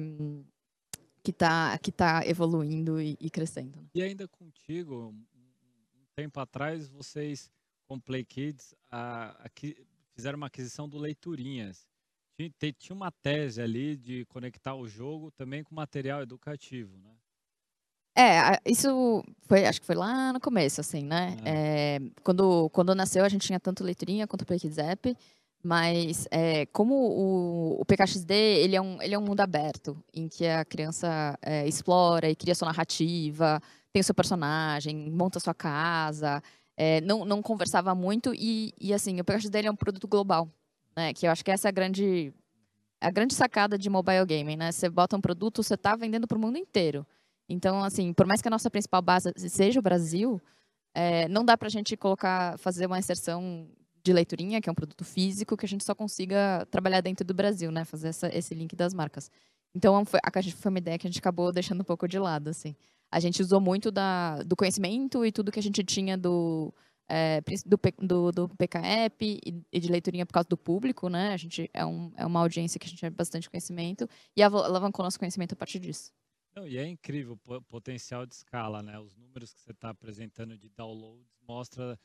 que 1.22 1.30
está 1.30 1.78
que 1.78 1.90
tá 1.90 2.22
evoluindo 2.26 3.00
e, 3.00 3.16
e 3.18 3.30
crescendo. 3.30 3.80
Né? 3.80 3.88
E 3.94 4.02
ainda 4.02 4.28
contigo, 4.28 5.14
um 5.34 6.04
tempo 6.14 6.38
atrás, 6.38 6.88
vocês 6.90 7.50
com 7.88 7.98
Play 7.98 8.24
Kids 8.24 8.74
a, 8.88 9.34
a, 9.44 9.48
fizeram 10.20 10.36
uma 10.36 10.46
aquisição 10.46 10.88
do 10.88 10.98
Leiturinhas. 10.98 11.86
Tinha, 12.36 12.72
tinha 12.72 12.96
uma 12.96 13.10
tese 13.10 13.60
ali 13.60 13.96
de 13.96 14.24
conectar 14.26 14.74
o 14.74 14.86
jogo 14.86 15.30
também 15.30 15.64
com 15.64 15.74
material 15.74 16.22
educativo, 16.22 16.96
né? 16.98 17.10
É, 18.16 18.60
isso 18.66 19.24
foi, 19.42 19.64
acho 19.64 19.80
que 19.80 19.86
foi 19.86 19.94
lá 19.94 20.32
no 20.32 20.40
começo, 20.40 20.80
assim, 20.80 21.04
né? 21.04 21.36
É. 21.44 21.96
É, 21.96 22.00
quando, 22.22 22.68
quando 22.70 22.94
nasceu, 22.94 23.24
a 23.24 23.28
gente 23.28 23.46
tinha 23.46 23.60
tanto 23.60 23.84
Leiturinha 23.84 24.26
quanto 24.26 24.42
o 24.42 24.80
App. 24.80 25.16
Mas 25.62 26.26
é, 26.30 26.64
como 26.66 26.94
o, 26.94 27.80
o 27.80 27.84
PKXD 27.84 28.32
ele 28.32 28.76
é, 28.76 28.80
um, 28.80 29.00
ele 29.02 29.14
é 29.14 29.18
um 29.18 29.22
mundo 29.22 29.40
aberto, 29.40 30.02
em 30.12 30.26
que 30.26 30.46
a 30.46 30.64
criança 30.64 31.38
é, 31.42 31.68
explora 31.68 32.30
e 32.30 32.34
cria 32.34 32.54
sua 32.54 32.68
narrativa, 32.68 33.60
tem 33.92 34.00
o 34.00 34.04
seu 34.04 34.14
personagem, 34.14 35.10
monta 35.10 35.38
sua 35.38 35.52
casa, 35.52 36.42
é, 36.82 36.98
não, 37.02 37.26
não 37.26 37.42
conversava 37.42 37.94
muito 37.94 38.32
e, 38.34 38.72
e 38.80 38.94
assim, 38.94 39.20
o 39.20 39.24
PKXD 39.24 39.58
ele 39.58 39.68
é 39.68 39.70
um 39.70 39.76
produto 39.76 40.08
global, 40.08 40.48
né? 40.96 41.12
Que 41.12 41.26
eu 41.26 41.30
acho 41.30 41.44
que 41.44 41.50
essa 41.50 41.68
é 41.68 41.70
a 41.70 41.72
grande, 41.72 42.32
a 42.98 43.10
grande 43.10 43.34
sacada 43.34 43.76
de 43.76 43.90
mobile 43.90 44.24
gaming, 44.24 44.56
né? 44.56 44.72
Você 44.72 44.88
bota 44.88 45.14
um 45.14 45.20
produto, 45.20 45.62
você 45.62 45.74
está 45.74 45.94
vendendo 45.94 46.26
para 46.26 46.38
o 46.38 46.40
mundo 46.40 46.56
inteiro. 46.56 47.06
Então, 47.46 47.84
assim, 47.84 48.14
por 48.14 48.26
mais 48.26 48.40
que 48.40 48.48
a 48.48 48.50
nossa 48.50 48.70
principal 48.70 49.02
base 49.02 49.30
seja 49.36 49.78
o 49.78 49.82
Brasil, 49.82 50.40
é, 50.94 51.28
não 51.28 51.44
dá 51.44 51.54
para 51.54 51.66
a 51.66 51.70
gente 51.70 51.98
colocar, 51.98 52.58
fazer 52.58 52.86
uma 52.86 52.98
inserção 52.98 53.68
de 54.02 54.14
leiturinha, 54.14 54.58
que 54.58 54.70
é 54.70 54.72
um 54.72 54.74
produto 54.74 55.04
físico, 55.04 55.58
que 55.58 55.66
a 55.66 55.68
gente 55.68 55.84
só 55.84 55.94
consiga 55.94 56.66
trabalhar 56.70 57.02
dentro 57.02 57.26
do 57.26 57.34
Brasil, 57.34 57.70
né? 57.70 57.84
Fazer 57.84 58.08
essa, 58.08 58.34
esse 58.34 58.54
link 58.54 58.74
das 58.74 58.94
marcas. 58.94 59.30
Então, 59.74 60.02
foi, 60.06 60.18
a, 60.24 60.42
foi 60.56 60.70
uma 60.70 60.78
ideia 60.78 60.96
que 60.96 61.06
a 61.06 61.10
gente 61.10 61.20
acabou 61.20 61.52
deixando 61.52 61.82
um 61.82 61.84
pouco 61.84 62.08
de 62.08 62.18
lado, 62.18 62.48
assim. 62.48 62.74
A 63.10 63.20
gente 63.20 63.42
usou 63.42 63.60
muito 63.60 63.90
da, 63.90 64.42
do 64.42 64.54
conhecimento 64.54 65.24
e 65.24 65.32
tudo 65.32 65.50
que 65.50 65.58
a 65.58 65.62
gente 65.62 65.82
tinha 65.82 66.16
do, 66.16 66.72
é, 67.08 67.40
do, 67.66 67.78
do, 67.98 68.32
do 68.32 68.48
PKEP 68.56 69.40
e, 69.44 69.62
e, 69.72 69.80
de 69.80 69.88
leiturinha 69.88 70.24
por 70.24 70.32
causa 70.32 70.48
do 70.48 70.56
público, 70.56 71.08
né? 71.08 71.32
A 71.32 71.36
gente 71.36 71.68
é, 71.74 71.84
um, 71.84 72.12
é 72.16 72.24
uma 72.24 72.40
audiência 72.40 72.78
que 72.78 72.86
a 72.86 72.90
gente 72.90 73.00
tem 73.00 73.10
bastante 73.10 73.50
conhecimento 73.50 74.08
e 74.36 74.42
alavancou 74.42 75.04
nosso 75.04 75.18
conhecimento 75.18 75.54
a 75.54 75.56
partir 75.56 75.80
disso. 75.80 76.12
Não, 76.54 76.66
e 76.66 76.76
é 76.76 76.86
incrível 76.86 77.38
o 77.46 77.62
potencial 77.62 78.26
de 78.26 78.34
escala, 78.34 78.82
né? 78.82 78.98
Os 78.98 79.16
números 79.16 79.52
que 79.52 79.60
você 79.60 79.70
está 79.70 79.90
apresentando 79.90 80.56
de 80.58 80.68
downloads 80.68 81.26
mostra 81.46 81.98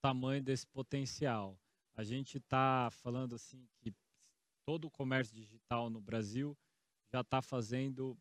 tamanho 0.00 0.42
desse 0.42 0.66
potencial. 0.66 1.58
A 1.94 2.02
gente 2.02 2.38
está 2.38 2.88
falando 2.90 3.34
assim 3.34 3.68
que 3.78 3.92
todo 4.64 4.86
o 4.86 4.90
comércio 4.90 5.34
digital 5.34 5.90
no 5.90 6.00
Brasil 6.00 6.56
já 7.12 7.20
está 7.20 7.42
fazendo 7.42 8.16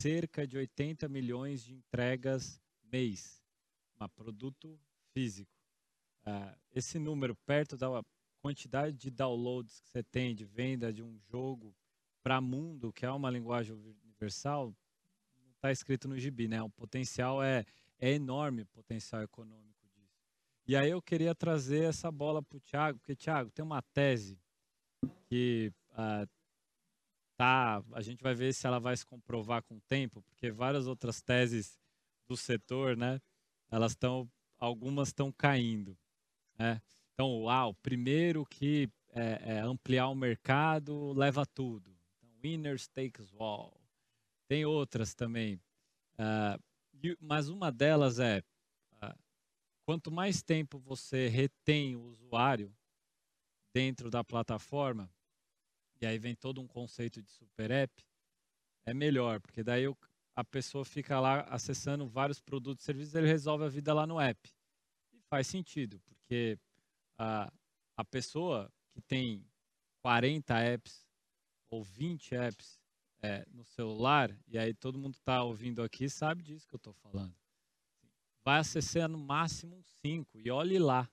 cerca 0.00 0.46
de 0.46 0.56
80 0.56 1.08
milhões 1.08 1.62
de 1.62 1.74
entregas 1.74 2.60
mês, 2.90 3.42
um 4.00 4.08
produto 4.08 4.78
físico. 5.12 5.50
Uh, 6.26 6.56
esse 6.72 6.98
número, 6.98 7.34
perto 7.46 7.76
da 7.76 8.02
quantidade 8.40 8.96
de 8.96 9.10
downloads 9.10 9.80
que 9.80 9.88
você 9.88 10.02
tem 10.02 10.34
de 10.34 10.44
venda 10.44 10.92
de 10.92 11.02
um 11.02 11.18
jogo 11.30 11.74
para 12.22 12.40
mundo, 12.40 12.92
que 12.92 13.06
é 13.06 13.10
uma 13.10 13.30
linguagem 13.30 13.74
universal, 13.74 14.74
não 15.44 15.52
está 15.52 15.70
escrito 15.70 16.08
no 16.08 16.18
gibi, 16.18 16.48
né? 16.48 16.62
O 16.62 16.70
potencial 16.70 17.42
é, 17.42 17.64
é 17.98 18.12
enorme, 18.12 18.62
o 18.62 18.66
potencial 18.66 19.22
econômico 19.22 19.76
e 20.68 20.74
aí 20.74 20.90
eu 20.90 21.00
queria 21.00 21.32
trazer 21.32 21.84
essa 21.84 22.10
bola 22.10 22.42
para 22.42 22.56
o 22.56 22.60
Thiago, 22.60 22.98
porque, 22.98 23.14
Thiago, 23.14 23.50
tem 23.50 23.64
uma 23.64 23.80
tese 23.80 24.36
que 25.26 25.72
uh, 25.92 26.28
tá, 27.36 27.82
a 27.92 28.00
gente 28.00 28.22
vai 28.22 28.34
ver 28.34 28.52
se 28.52 28.66
ela 28.66 28.78
vai 28.78 28.96
se 28.96 29.04
comprovar 29.04 29.62
com 29.62 29.76
o 29.76 29.80
tempo, 29.82 30.22
porque 30.22 30.50
várias 30.50 30.86
outras 30.86 31.20
teses 31.20 31.78
do 32.28 32.36
setor, 32.36 32.96
né, 32.96 33.20
elas 33.70 33.92
estão, 33.92 34.30
algumas 34.58 35.08
estão 35.08 35.30
caindo, 35.30 35.96
né? 36.58 36.80
Então, 37.14 37.44
o 37.44 37.74
primeiro 37.74 38.44
que 38.44 38.90
é, 39.10 39.54
é 39.54 39.58
ampliar 39.60 40.08
o 40.08 40.14
mercado 40.14 41.14
leva 41.14 41.46
tudo. 41.46 41.90
Então, 42.18 42.28
winners 42.42 42.86
takes 42.88 43.32
all. 43.38 43.80
Tem 44.46 44.66
outras 44.66 45.14
também. 45.14 45.54
Uh, 46.18 47.16
mas 47.18 47.48
uma 47.48 47.72
delas 47.72 48.18
é 48.18 48.42
quanto 49.86 50.10
mais 50.10 50.42
tempo 50.42 50.78
você 50.78 51.28
retém 51.28 51.94
o 51.94 52.02
usuário 52.02 52.74
dentro 53.72 54.10
da 54.10 54.24
plataforma, 54.24 55.08
e 56.00 56.06
aí 56.06 56.18
vem 56.18 56.34
todo 56.34 56.60
um 56.60 56.66
conceito 56.66 57.22
de 57.22 57.30
super 57.30 57.70
app, 57.70 58.04
é 58.84 58.94
melhor, 58.94 59.40
porque 59.40 59.62
daí 59.62 59.84
a 60.34 60.44
pessoa 60.44 60.84
fica 60.84 61.18
lá 61.18 61.40
acessando 61.42 62.06
vários 62.06 62.40
produtos 62.40 62.84
e 62.84 62.86
serviços, 62.86 63.14
ele 63.14 63.26
resolve 63.26 63.64
a 63.64 63.68
vida 63.68 63.92
lá 63.92 64.06
no 64.06 64.20
app. 64.20 64.50
E 65.12 65.20
faz 65.28 65.46
sentido, 65.46 66.00
porque 66.00 66.58
a, 67.18 67.52
a 67.96 68.04
pessoa 68.04 68.70
que 68.92 69.00
tem 69.00 69.44
40 70.02 70.58
apps 70.58 71.06
ou 71.70 71.82
20 71.82 72.34
apps 72.34 72.78
é, 73.22 73.44
no 73.50 73.64
celular, 73.64 74.30
e 74.46 74.58
aí 74.58 74.74
todo 74.74 74.98
mundo 74.98 75.14
está 75.14 75.42
ouvindo 75.42 75.82
aqui 75.82 76.08
sabe 76.08 76.42
disso 76.42 76.68
que 76.68 76.74
eu 76.74 76.78
estou 76.78 76.92
falando 76.92 77.34
vai 78.46 78.60
acessar 78.60 79.08
no 79.08 79.18
máximo 79.18 79.82
5 80.00 80.38
e 80.38 80.52
olhe 80.52 80.78
lá. 80.78 81.10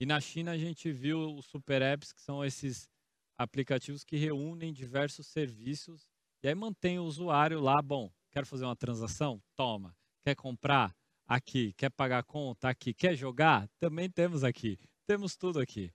E 0.00 0.06
na 0.06 0.18
China 0.18 0.52
a 0.52 0.56
gente 0.56 0.90
viu 0.90 1.36
os 1.36 1.44
super 1.44 1.82
apps, 1.82 2.10
que 2.10 2.22
são 2.22 2.42
esses 2.42 2.88
aplicativos 3.36 4.04
que 4.04 4.16
reúnem 4.16 4.72
diversos 4.72 5.26
serviços 5.26 6.08
e 6.44 6.48
aí 6.48 6.54
mantém 6.54 6.98
o 6.98 7.04
usuário 7.04 7.58
lá, 7.58 7.80
bom, 7.80 8.12
quero 8.30 8.44
fazer 8.44 8.66
uma 8.66 8.76
transação? 8.76 9.42
Toma. 9.56 9.96
Quer 10.22 10.36
comprar? 10.36 10.94
Aqui. 11.26 11.72
Quer 11.72 11.88
pagar 11.88 12.22
conta? 12.22 12.68
Aqui. 12.68 12.92
Quer 12.92 13.16
jogar? 13.16 13.66
Também 13.80 14.10
temos 14.10 14.44
aqui. 14.44 14.78
Temos 15.06 15.36
tudo 15.38 15.58
aqui. 15.58 15.90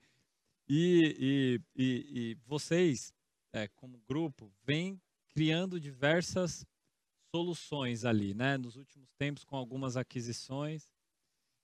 E, 0.67 1.15
e, 1.19 1.62
e, 1.75 2.32
e 2.32 2.38
vocês, 2.47 3.13
é, 3.54 3.67
como 3.75 3.99
grupo, 4.08 4.52
vêm 4.63 4.99
criando 5.30 5.80
diversas 5.80 6.65
soluções 7.30 8.04
ali, 8.04 8.34
né? 8.34 8.58
Nos 8.58 8.75
últimos 8.75 9.12
tempos, 9.19 9.43
com 9.43 9.56
algumas 9.56 9.95
aquisições. 9.95 10.89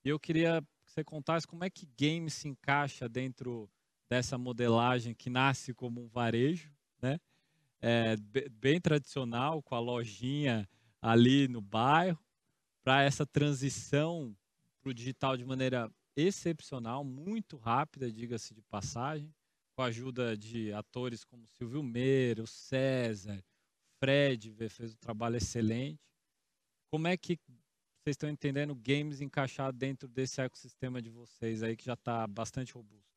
E 0.04 0.10
eu 0.10 0.20
queria 0.20 0.62
que 0.84 0.92
você 0.92 1.02
contasse 1.02 1.44
como 1.44 1.64
é 1.64 1.70
que 1.70 1.86
game 1.98 2.30
se 2.30 2.46
encaixa 2.46 3.08
dentro 3.08 3.68
dessa 4.08 4.38
modelagem 4.38 5.14
que 5.14 5.28
nasce 5.28 5.74
como 5.74 6.02
um 6.02 6.08
varejo, 6.08 6.72
né? 7.00 7.18
É, 7.80 8.16
bem 8.50 8.80
tradicional, 8.80 9.62
com 9.62 9.74
a 9.74 9.78
lojinha 9.78 10.68
ali 11.00 11.46
no 11.46 11.60
bairro, 11.60 12.18
para 12.82 13.02
essa 13.02 13.26
transição 13.26 14.36
para 14.80 14.90
o 14.90 14.94
digital 14.94 15.36
de 15.36 15.44
maneira 15.44 15.92
excepcional, 16.16 17.04
muito 17.04 17.56
rápida, 17.56 18.10
diga-se 18.10 18.54
de 18.54 18.62
passagem, 18.62 19.34
com 19.74 19.82
a 19.82 19.86
ajuda 19.86 20.36
de 20.36 20.72
atores 20.72 21.24
como 21.24 21.46
Silvio 21.46 21.82
Meiro, 21.82 22.46
César, 22.46 23.44
Fred 23.98 24.54
fez 24.70 24.94
um 24.94 24.98
trabalho 24.98 25.36
excelente. 25.36 26.00
Como 26.90 27.08
é 27.08 27.16
que 27.16 27.38
vocês 28.06 28.14
estão 28.14 28.30
entendendo 28.30 28.74
games 28.74 29.20
encaixar 29.20 29.72
dentro 29.72 30.08
desse 30.08 30.40
ecossistema 30.40 31.02
de 31.02 31.10
vocês 31.10 31.62
aí 31.62 31.76
que 31.76 31.84
já 31.84 31.94
está 31.94 32.26
bastante 32.26 32.72
robusto? 32.72 33.15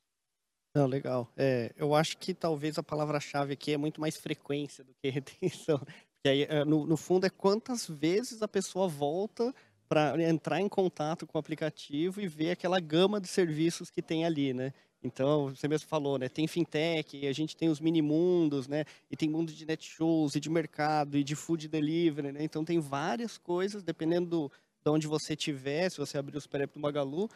Não, 0.75 0.85
legal. 0.85 1.31
É, 1.35 1.73
eu 1.75 1.95
acho 1.95 2.17
que 2.17 2.33
talvez 2.33 2.77
a 2.77 2.83
palavra-chave 2.83 3.53
aqui 3.53 3.73
é 3.73 3.77
muito 3.77 3.99
mais 3.99 4.17
frequência 4.17 4.83
do 4.83 4.93
que 4.93 5.09
retenção. 5.09 5.79
Porque 5.79 6.29
aí, 6.29 6.43
é, 6.43 6.63
no, 6.63 6.85
no 6.85 6.97
fundo, 6.97 7.25
é 7.25 7.29
quantas 7.29 7.87
vezes 7.87 8.41
a 8.41 8.47
pessoa 8.47 8.87
volta 8.87 9.53
para 9.87 10.21
entrar 10.21 10.61
em 10.61 10.69
contato 10.69 11.25
com 11.25 11.37
o 11.37 11.39
aplicativo 11.39 12.21
e 12.21 12.27
ver 12.27 12.51
aquela 12.51 12.79
gama 12.79 13.19
de 13.19 13.27
serviços 13.27 13.89
que 13.89 14.01
tem 14.03 14.23
ali, 14.25 14.53
né? 14.53 14.71
Então, 15.01 15.47
você 15.49 15.67
mesmo 15.67 15.87
falou, 15.87 16.19
né? 16.19 16.29
Tem 16.29 16.45
fintech, 16.45 17.25
a 17.25 17.31
gente 17.33 17.55
tem 17.55 17.69
os 17.69 17.79
mini 17.79 18.01
mundos, 18.01 18.67
né? 18.67 18.83
E 19.09 19.15
tem 19.15 19.29
mundo 19.29 19.51
de 19.51 19.65
net 19.65 19.83
shows 19.83 20.35
e 20.35 20.39
de 20.39 20.49
mercado 20.49 21.17
e 21.17 21.23
de 21.23 21.35
food 21.35 21.67
delivery, 21.67 22.31
né? 22.33 22.43
Então 22.43 22.63
tem 22.63 22.79
várias 22.79 23.37
coisas, 23.37 23.81
dependendo 23.81 24.27
do, 24.29 24.51
de 24.83 24.91
onde 24.91 25.07
você 25.07 25.35
tiver, 25.35 25.89
se 25.89 25.97
você 25.97 26.17
abrir 26.17 26.37
o 26.37 26.41
Super 26.41 26.61
App 26.61 26.73
do 26.73 26.79
Magalu, 26.79 27.29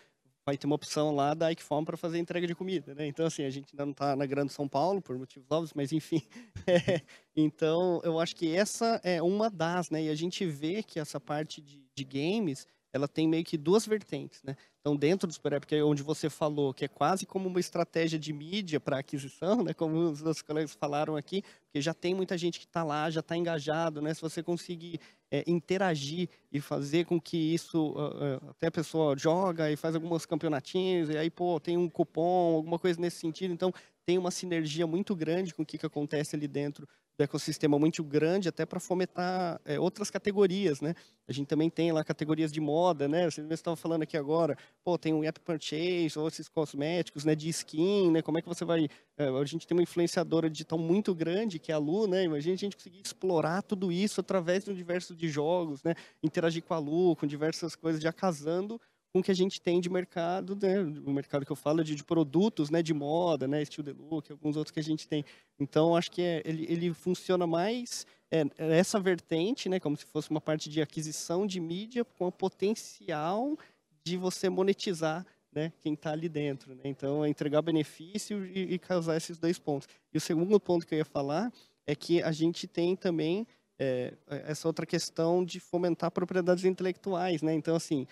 vai 0.45 0.57
ter 0.57 0.65
uma 0.65 0.75
opção 0.75 1.15
lá 1.15 1.33
da 1.33 1.51
Ikeform 1.51 1.85
para 1.85 1.97
fazer 1.97 2.19
entrega 2.19 2.45
de 2.45 2.55
comida, 2.55 2.93
né? 2.93 3.07
Então, 3.07 3.25
assim, 3.25 3.43
a 3.43 3.49
gente 3.49 3.73
ainda 3.73 3.85
não 3.85 3.91
está 3.91 4.15
na 4.15 4.25
Grande 4.25 4.51
São 4.51 4.67
Paulo, 4.67 5.01
por 5.01 5.17
motivos 5.17 5.49
óbvios, 5.49 5.73
mas 5.73 5.91
enfim. 5.91 6.21
É, 6.65 7.01
então, 7.35 7.99
eu 8.05 8.19
acho 8.21 8.33
que 8.35 8.55
essa 8.55 9.01
é 9.03 9.21
uma 9.21 9.49
das, 9.49 9.89
né? 9.89 10.03
E 10.03 10.09
a 10.09 10.15
gente 10.15 10.45
vê 10.45 10.81
que 10.81 10.97
essa 10.97 11.19
parte 11.19 11.61
de, 11.61 11.83
de 11.93 12.03
games, 12.05 12.65
ela 12.93 13.05
tem 13.05 13.27
meio 13.27 13.43
que 13.43 13.57
duas 13.57 13.85
vertentes, 13.85 14.41
né? 14.43 14.55
Então, 14.79 14.95
dentro 14.95 15.27
do 15.27 15.33
Super 15.33 15.53
App, 15.53 15.67
que 15.67 15.75
é 15.75 15.83
onde 15.83 16.03
você 16.03 16.29
falou, 16.29 16.73
que 16.73 16.85
é 16.85 16.87
quase 16.87 17.25
como 17.25 17.49
uma 17.49 17.59
estratégia 17.59 18.19
de 18.19 18.31
mídia 18.31 18.79
para 18.79 18.99
aquisição, 18.99 19.63
né? 19.63 19.73
Como 19.73 19.97
os 19.97 20.21
nossos 20.21 20.41
colegas 20.41 20.73
falaram 20.73 21.15
aqui, 21.15 21.41
porque 21.65 21.81
já 21.81 21.93
tem 21.93 22.13
muita 22.13 22.37
gente 22.37 22.59
que 22.59 22.65
está 22.65 22.83
lá, 22.83 23.09
já 23.09 23.19
está 23.19 23.35
engajado, 23.35 24.01
né? 24.01 24.13
Se 24.13 24.21
você 24.21 24.41
conseguir 24.41 24.99
é, 25.33 25.43
interagir 25.47 26.29
e 26.51 26.61
fazer 26.61 27.05
com 27.05 27.19
que 27.19 27.35
isso, 27.35 27.87
uh, 27.93 28.35
uh, 28.37 28.49
até 28.51 28.67
a 28.67 28.71
pessoa 28.71 29.17
joga 29.17 29.71
e 29.71 29.75
faz 29.75 29.95
alguns 29.95 30.27
campeonatinhos, 30.27 31.09
e 31.09 31.17
aí, 31.17 31.31
pô, 31.31 31.59
tem 31.59 31.75
um 31.75 31.89
cupom, 31.89 32.53
alguma 32.53 32.77
coisa 32.77 33.01
nesse 33.01 33.17
sentido. 33.17 33.51
Então, 33.51 33.73
tem 34.05 34.19
uma 34.19 34.29
sinergia 34.29 34.85
muito 34.85 35.15
grande 35.15 35.51
com 35.51 35.63
o 35.63 35.65
que, 35.65 35.79
que 35.79 35.85
acontece 35.87 36.35
ali 36.35 36.47
dentro 36.47 36.87
do 37.17 37.23
ecossistema 37.23 37.77
muito 37.77 38.03
grande 38.03 38.49
até 38.49 38.65
para 38.65 38.79
fomentar 38.79 39.61
é, 39.65 39.79
outras 39.79 40.09
categorias, 40.09 40.81
né? 40.81 40.95
A 41.27 41.31
gente 41.31 41.47
também 41.47 41.69
tem 41.69 41.91
lá 41.91 42.03
categorias 42.03 42.51
de 42.51 42.59
moda, 42.59 43.07
né? 43.07 43.29
Você 43.29 43.41
estava 43.51 43.75
falando 43.75 44.01
aqui 44.01 44.17
agora, 44.17 44.57
pô, 44.83 44.97
tem 44.97 45.13
um 45.13 45.23
app 45.23 45.39
purchase, 45.39 46.17
ou 46.17 46.27
esses 46.27 46.49
cosméticos, 46.49 47.23
né? 47.23 47.35
De 47.35 47.47
skin, 47.49 48.11
né? 48.11 48.21
Como 48.21 48.37
é 48.37 48.41
que 48.41 48.47
você 48.47 48.65
vai... 48.65 48.89
É, 49.17 49.27
a 49.27 49.45
gente 49.45 49.67
tem 49.67 49.77
uma 49.77 49.83
influenciadora 49.83 50.49
digital 50.49 50.79
muito 50.79 51.13
grande, 51.13 51.59
que 51.59 51.71
é 51.71 51.75
a 51.75 51.77
Lu, 51.77 52.07
né? 52.07 52.23
Imagina 52.23 52.55
a 52.55 52.57
gente 52.57 52.75
conseguir 52.75 53.01
explorar 53.01 53.61
tudo 53.61 53.91
isso 53.91 54.19
através 54.19 54.65
de 54.65 54.71
um 54.71 54.73
diverso 54.73 55.15
de 55.15 55.29
jogos, 55.29 55.83
né? 55.83 55.93
Interagir 56.21 56.63
com 56.63 56.73
a 56.73 56.79
Lu, 56.79 57.15
com 57.15 57.27
diversas 57.27 57.75
coisas, 57.75 58.01
já 58.01 58.11
casando 58.11 58.81
com 59.13 59.19
o 59.19 59.23
que 59.23 59.29
a 59.29 59.35
gente 59.35 59.61
tem 59.61 59.79
de 59.79 59.91
mercado, 59.91 60.57
né? 60.59 60.79
O 61.05 61.11
mercado 61.11 61.45
que 61.45 61.51
eu 61.51 61.55
falo 61.55 61.81
é 61.81 61.83
de, 61.83 61.93
de 61.93 62.03
produtos, 62.03 62.71
né? 62.71 62.81
De 62.81 62.95
moda, 62.95 63.47
né? 63.47 63.61
Estilo 63.61 63.93
de 63.93 64.01
look, 64.01 64.31
alguns 64.31 64.57
outros 64.57 64.71
que 64.71 64.79
a 64.79 64.83
gente 64.83 65.07
tem. 65.07 65.23
Então, 65.59 65.95
acho 65.95 66.09
que 66.09 66.21
é, 66.23 66.41
ele, 66.43 66.65
ele 66.67 66.93
funciona 66.95 67.45
mais 67.45 68.07
é, 68.31 68.41
é, 68.57 68.77
essa 68.79 68.99
vertente, 68.99 69.69
né? 69.69 69.79
Como 69.79 69.95
se 69.95 70.05
fosse 70.05 70.31
uma 70.31 70.41
parte 70.41 70.67
de 70.67 70.81
aquisição 70.81 71.45
de 71.45 71.59
mídia 71.59 72.03
com 72.03 72.25
o 72.25 72.31
potencial 72.31 73.55
de 74.03 74.17
você 74.17 74.49
monetizar 74.49 75.23
né, 75.53 75.71
quem 75.79 75.93
está 75.93 76.11
ali 76.11 76.27
dentro. 76.27 76.73
Né? 76.73 76.81
Então, 76.85 77.23
é 77.23 77.29
entregar 77.29 77.61
benefício 77.61 78.43
e, 78.47 78.73
e, 78.73 78.79
causar 78.79 79.15
esses 79.15 79.37
dois 79.37 79.59
pontos. 79.59 79.87
E 80.11 80.17
o 80.17 80.21
segundo 80.21 80.59
ponto 80.59 80.87
que 80.87 80.95
eu 80.95 80.97
ia 80.97 81.05
falar 81.05 81.53
é 81.85 81.95
que 81.95 82.21
a 82.23 82.31
gente 82.31 82.67
tem 82.67 82.95
também 82.95 83.45
é, 83.77 84.13
essa 84.27 84.67
outra 84.67 84.85
questão 84.85 85.45
de 85.45 85.59
fomentar 85.59 86.09
propriedades 86.09 86.65
intelectuais. 86.65 87.43
Né? 87.43 87.53
Então, 87.53 87.75
assim, 87.75 88.07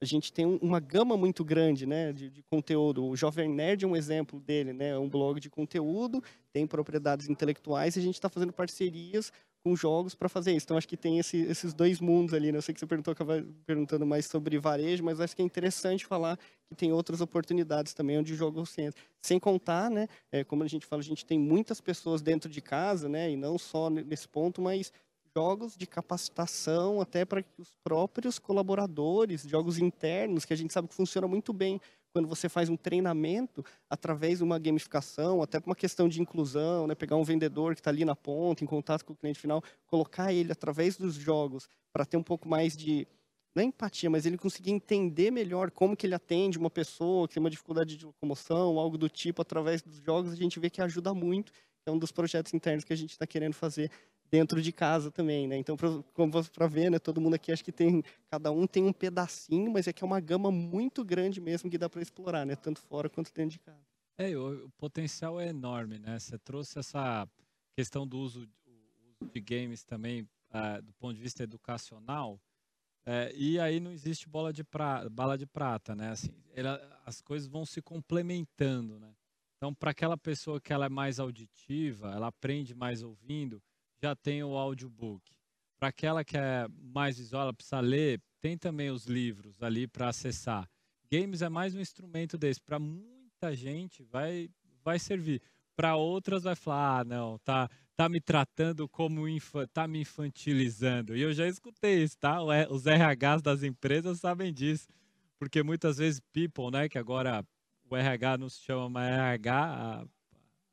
a 0.00 0.04
gente 0.04 0.32
tem 0.32 0.44
uma 0.44 0.78
gama 0.78 1.16
muito 1.16 1.44
grande 1.44 1.86
né, 1.86 2.12
de, 2.12 2.28
de, 2.28 2.42
conteúdo. 2.42 3.04
O 3.04 3.16
Jovem 3.16 3.48
Nerd 3.48 3.84
é 3.84 3.88
um 3.88 3.96
exemplo 3.96 4.38
dele, 4.38 4.72
né? 4.72 4.90
É 4.90 4.98
um 4.98 5.08
blog 5.08 5.40
de 5.40 5.48
conteúdo, 5.48 6.22
tem 6.52 6.66
propriedades 6.66 7.28
intelectuais 7.28 7.96
e 7.96 7.98
a 7.98 8.02
gente 8.02 8.14
está 8.14 8.28
fazendo 8.28 8.52
parcerias 8.52 9.32
com 9.66 9.74
jogos 9.74 10.14
para 10.14 10.28
fazer 10.28 10.52
isso. 10.52 10.64
Então, 10.64 10.76
acho 10.76 10.86
que 10.86 10.96
tem 10.96 11.18
esse, 11.18 11.38
esses 11.38 11.74
dois 11.74 11.98
mundos 11.98 12.32
ali. 12.34 12.52
Né? 12.52 12.58
Eu 12.58 12.62
sei 12.62 12.72
que 12.72 12.78
você 12.78 12.86
perguntou, 12.86 13.14
perguntando 13.66 14.06
mais 14.06 14.26
sobre 14.26 14.58
varejo, 14.58 15.02
mas 15.02 15.20
acho 15.20 15.34
que 15.34 15.42
é 15.42 15.44
interessante 15.44 16.06
falar 16.06 16.38
que 16.68 16.76
tem 16.76 16.92
outras 16.92 17.20
oportunidades 17.20 17.92
também 17.92 18.16
onde 18.16 18.32
o 18.32 18.36
jogo 18.36 18.64
se 18.64 18.82
entra. 18.82 19.02
Sem 19.20 19.40
contar, 19.40 19.90
né, 19.90 20.06
é, 20.30 20.44
como 20.44 20.62
a 20.62 20.68
gente 20.68 20.86
fala, 20.86 21.00
a 21.00 21.04
gente 21.04 21.26
tem 21.26 21.36
muitas 21.36 21.80
pessoas 21.80 22.22
dentro 22.22 22.48
de 22.48 22.60
casa, 22.60 23.08
né, 23.08 23.28
e 23.30 23.36
não 23.36 23.58
só 23.58 23.90
nesse 23.90 24.28
ponto, 24.28 24.62
mas 24.62 24.92
jogos 25.36 25.76
de 25.76 25.86
capacitação 25.86 26.98
até 26.98 27.22
para 27.22 27.42
que 27.42 27.60
os 27.60 27.76
próprios 27.84 28.38
colaboradores, 28.38 29.42
jogos 29.42 29.76
internos, 29.76 30.46
que 30.46 30.54
a 30.54 30.56
gente 30.56 30.72
sabe 30.72 30.88
que 30.88 30.94
funciona 30.94 31.28
muito 31.28 31.52
bem 31.52 31.78
quando 32.10 32.26
você 32.26 32.48
faz 32.48 32.70
um 32.70 32.76
treinamento 32.76 33.62
através 33.90 34.38
de 34.38 34.44
uma 34.44 34.58
gamificação, 34.58 35.42
até 35.42 35.58
uma 35.66 35.76
questão 35.76 36.08
de 36.08 36.22
inclusão, 36.22 36.86
né? 36.86 36.94
pegar 36.94 37.16
um 37.16 37.22
vendedor 37.22 37.74
que 37.74 37.80
está 37.82 37.90
ali 37.90 38.02
na 38.02 38.16
ponta, 38.16 38.64
em 38.64 38.66
contato 38.66 39.04
com 39.04 39.12
o 39.12 39.16
cliente 39.16 39.38
final, 39.38 39.62
colocar 39.86 40.32
ele 40.32 40.50
através 40.50 40.96
dos 40.96 41.14
jogos 41.14 41.68
para 41.92 42.06
ter 42.06 42.16
um 42.16 42.22
pouco 42.22 42.48
mais 42.48 42.74
de 42.74 43.06
não 43.54 43.62
é 43.62 43.66
empatia, 43.66 44.08
mas 44.08 44.24
ele 44.24 44.38
conseguir 44.38 44.70
entender 44.70 45.30
melhor 45.30 45.70
como 45.70 45.94
que 45.94 46.06
ele 46.06 46.14
atende 46.14 46.56
uma 46.56 46.70
pessoa 46.70 47.28
que 47.28 47.34
tem 47.34 47.42
uma 47.42 47.50
dificuldade 47.50 47.96
de 47.96 48.06
locomoção, 48.06 48.78
algo 48.78 48.96
do 48.96 49.08
tipo, 49.08 49.42
através 49.42 49.82
dos 49.82 49.96
jogos, 49.96 50.32
a 50.32 50.36
gente 50.36 50.58
vê 50.58 50.70
que 50.70 50.80
ajuda 50.80 51.12
muito. 51.12 51.52
É 51.86 51.90
um 51.90 51.98
dos 51.98 52.10
projetos 52.10 52.52
internos 52.52 52.84
que 52.84 52.92
a 52.92 52.96
gente 52.96 53.12
está 53.12 53.26
querendo 53.26 53.54
fazer 53.54 53.90
dentro 54.30 54.60
de 54.60 54.72
casa 54.72 55.10
também, 55.10 55.46
né? 55.46 55.56
Então, 55.56 55.76
para 55.76 56.66
ver, 56.66 56.90
né? 56.90 56.98
Todo 56.98 57.20
mundo 57.20 57.34
aqui 57.34 57.52
acho 57.52 57.64
que 57.64 57.72
tem, 57.72 58.02
cada 58.30 58.50
um 58.50 58.66
tem 58.66 58.84
um 58.84 58.92
pedacinho, 58.92 59.70
mas 59.70 59.86
é 59.86 59.92
que 59.92 60.02
é 60.02 60.06
uma 60.06 60.20
gama 60.20 60.50
muito 60.50 61.04
grande 61.04 61.40
mesmo 61.40 61.70
que 61.70 61.78
dá 61.78 61.88
para 61.88 62.02
explorar, 62.02 62.44
né? 62.44 62.56
Tanto 62.56 62.80
fora 62.80 63.08
quanto 63.08 63.32
dentro 63.32 63.52
de 63.52 63.58
casa. 63.58 63.86
É, 64.18 64.36
o, 64.36 64.66
o, 64.66 64.70
potencial 64.70 65.40
é 65.40 65.48
enorme, 65.48 65.98
né? 65.98 66.18
Você 66.18 66.38
trouxe 66.38 66.78
essa 66.78 67.28
questão 67.76 68.06
do 68.06 68.18
uso, 68.18 68.48
uso 68.70 69.30
de 69.32 69.40
games 69.40 69.84
também 69.84 70.22
uh, 70.22 70.82
do 70.82 70.92
ponto 70.94 71.14
de 71.14 71.22
vista 71.22 71.42
educacional. 71.42 72.40
É, 73.04 73.32
e 73.36 73.60
aí 73.60 73.78
não 73.78 73.92
existe 73.92 74.28
bola 74.28 74.52
de 74.52 74.64
pra, 74.64 75.08
bala 75.08 75.38
de 75.38 75.46
prata, 75.46 75.94
né? 75.94 76.10
Assim, 76.10 76.32
ela, 76.54 77.00
as 77.04 77.20
coisas 77.20 77.46
vão 77.46 77.64
se 77.64 77.80
complementando, 77.80 78.98
né? 78.98 79.14
Então, 79.56 79.72
para 79.72 79.90
aquela 79.90 80.18
pessoa 80.18 80.60
que 80.60 80.72
ela 80.72 80.86
é 80.86 80.88
mais 80.88 81.18
auditiva, 81.18 82.12
ela 82.12 82.26
aprende 82.26 82.74
mais 82.74 83.02
ouvindo, 83.02 83.62
já 84.02 84.14
tem 84.14 84.42
o 84.42 84.56
audiobook. 84.56 85.22
Para 85.78 85.88
aquela 85.88 86.24
que 86.24 86.36
é 86.36 86.66
mais 86.94 87.18
visual, 87.18 87.42
ela 87.42 87.52
precisa 87.52 87.80
ler, 87.80 88.20
tem 88.40 88.56
também 88.56 88.90
os 88.90 89.06
livros 89.06 89.62
ali 89.62 89.86
para 89.86 90.08
acessar. 90.08 90.68
Games 91.10 91.42
é 91.42 91.48
mais 91.48 91.74
um 91.74 91.80
instrumento 91.80 92.38
desse. 92.38 92.60
Para 92.60 92.78
muita 92.78 93.54
gente 93.54 94.02
vai, 94.02 94.48
vai 94.84 94.98
servir. 94.98 95.40
Para 95.76 95.96
outras 95.96 96.44
vai 96.44 96.56
falar, 96.56 97.00
ah, 97.00 97.04
não, 97.04 97.38
tá, 97.38 97.68
tá 97.94 98.08
me 98.08 98.20
tratando 98.20 98.88
como 98.88 99.22
tá 99.72 99.86
me 99.86 100.00
infantilizando. 100.00 101.14
E 101.14 101.20
eu 101.20 101.32
já 101.32 101.46
escutei 101.46 102.02
isso, 102.02 102.16
tá? 102.18 102.40
Os 102.70 102.84
RHs 102.86 103.42
das 103.42 103.62
empresas 103.62 104.20
sabem 104.20 104.52
disso. 104.52 104.88
Porque 105.38 105.62
muitas 105.62 105.98
vezes 105.98 106.20
people, 106.32 106.70
né, 106.70 106.88
que 106.88 106.96
agora 106.96 107.44
o 107.90 107.94
RH 107.96 108.38
não 108.38 108.48
se 108.48 108.62
chama 108.62 108.88
mais 108.88 109.12
RH, 109.12 109.54
a, 109.54 110.06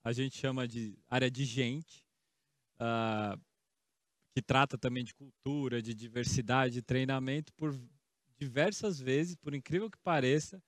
a 0.05 0.13
gente 0.13 0.37
chama 0.37 0.65
de 0.65 0.97
área 1.09 1.29
de 1.29 1.43
gente 1.43 2.03
uh, 2.83 3.39
que 4.35 4.41
trata 4.41 4.77
também 4.77 5.03
de 5.03 5.13
cultura, 5.13 5.81
de 5.81 5.93
diversidade, 5.93 6.73
de 6.73 6.81
treinamento, 6.81 7.53
por 7.53 7.73
diversas 8.37 8.99
vezes, 8.99 9.35
por 9.35 9.53
incrível 9.53 9.89
que 9.89 9.97
pareça, 9.99 10.61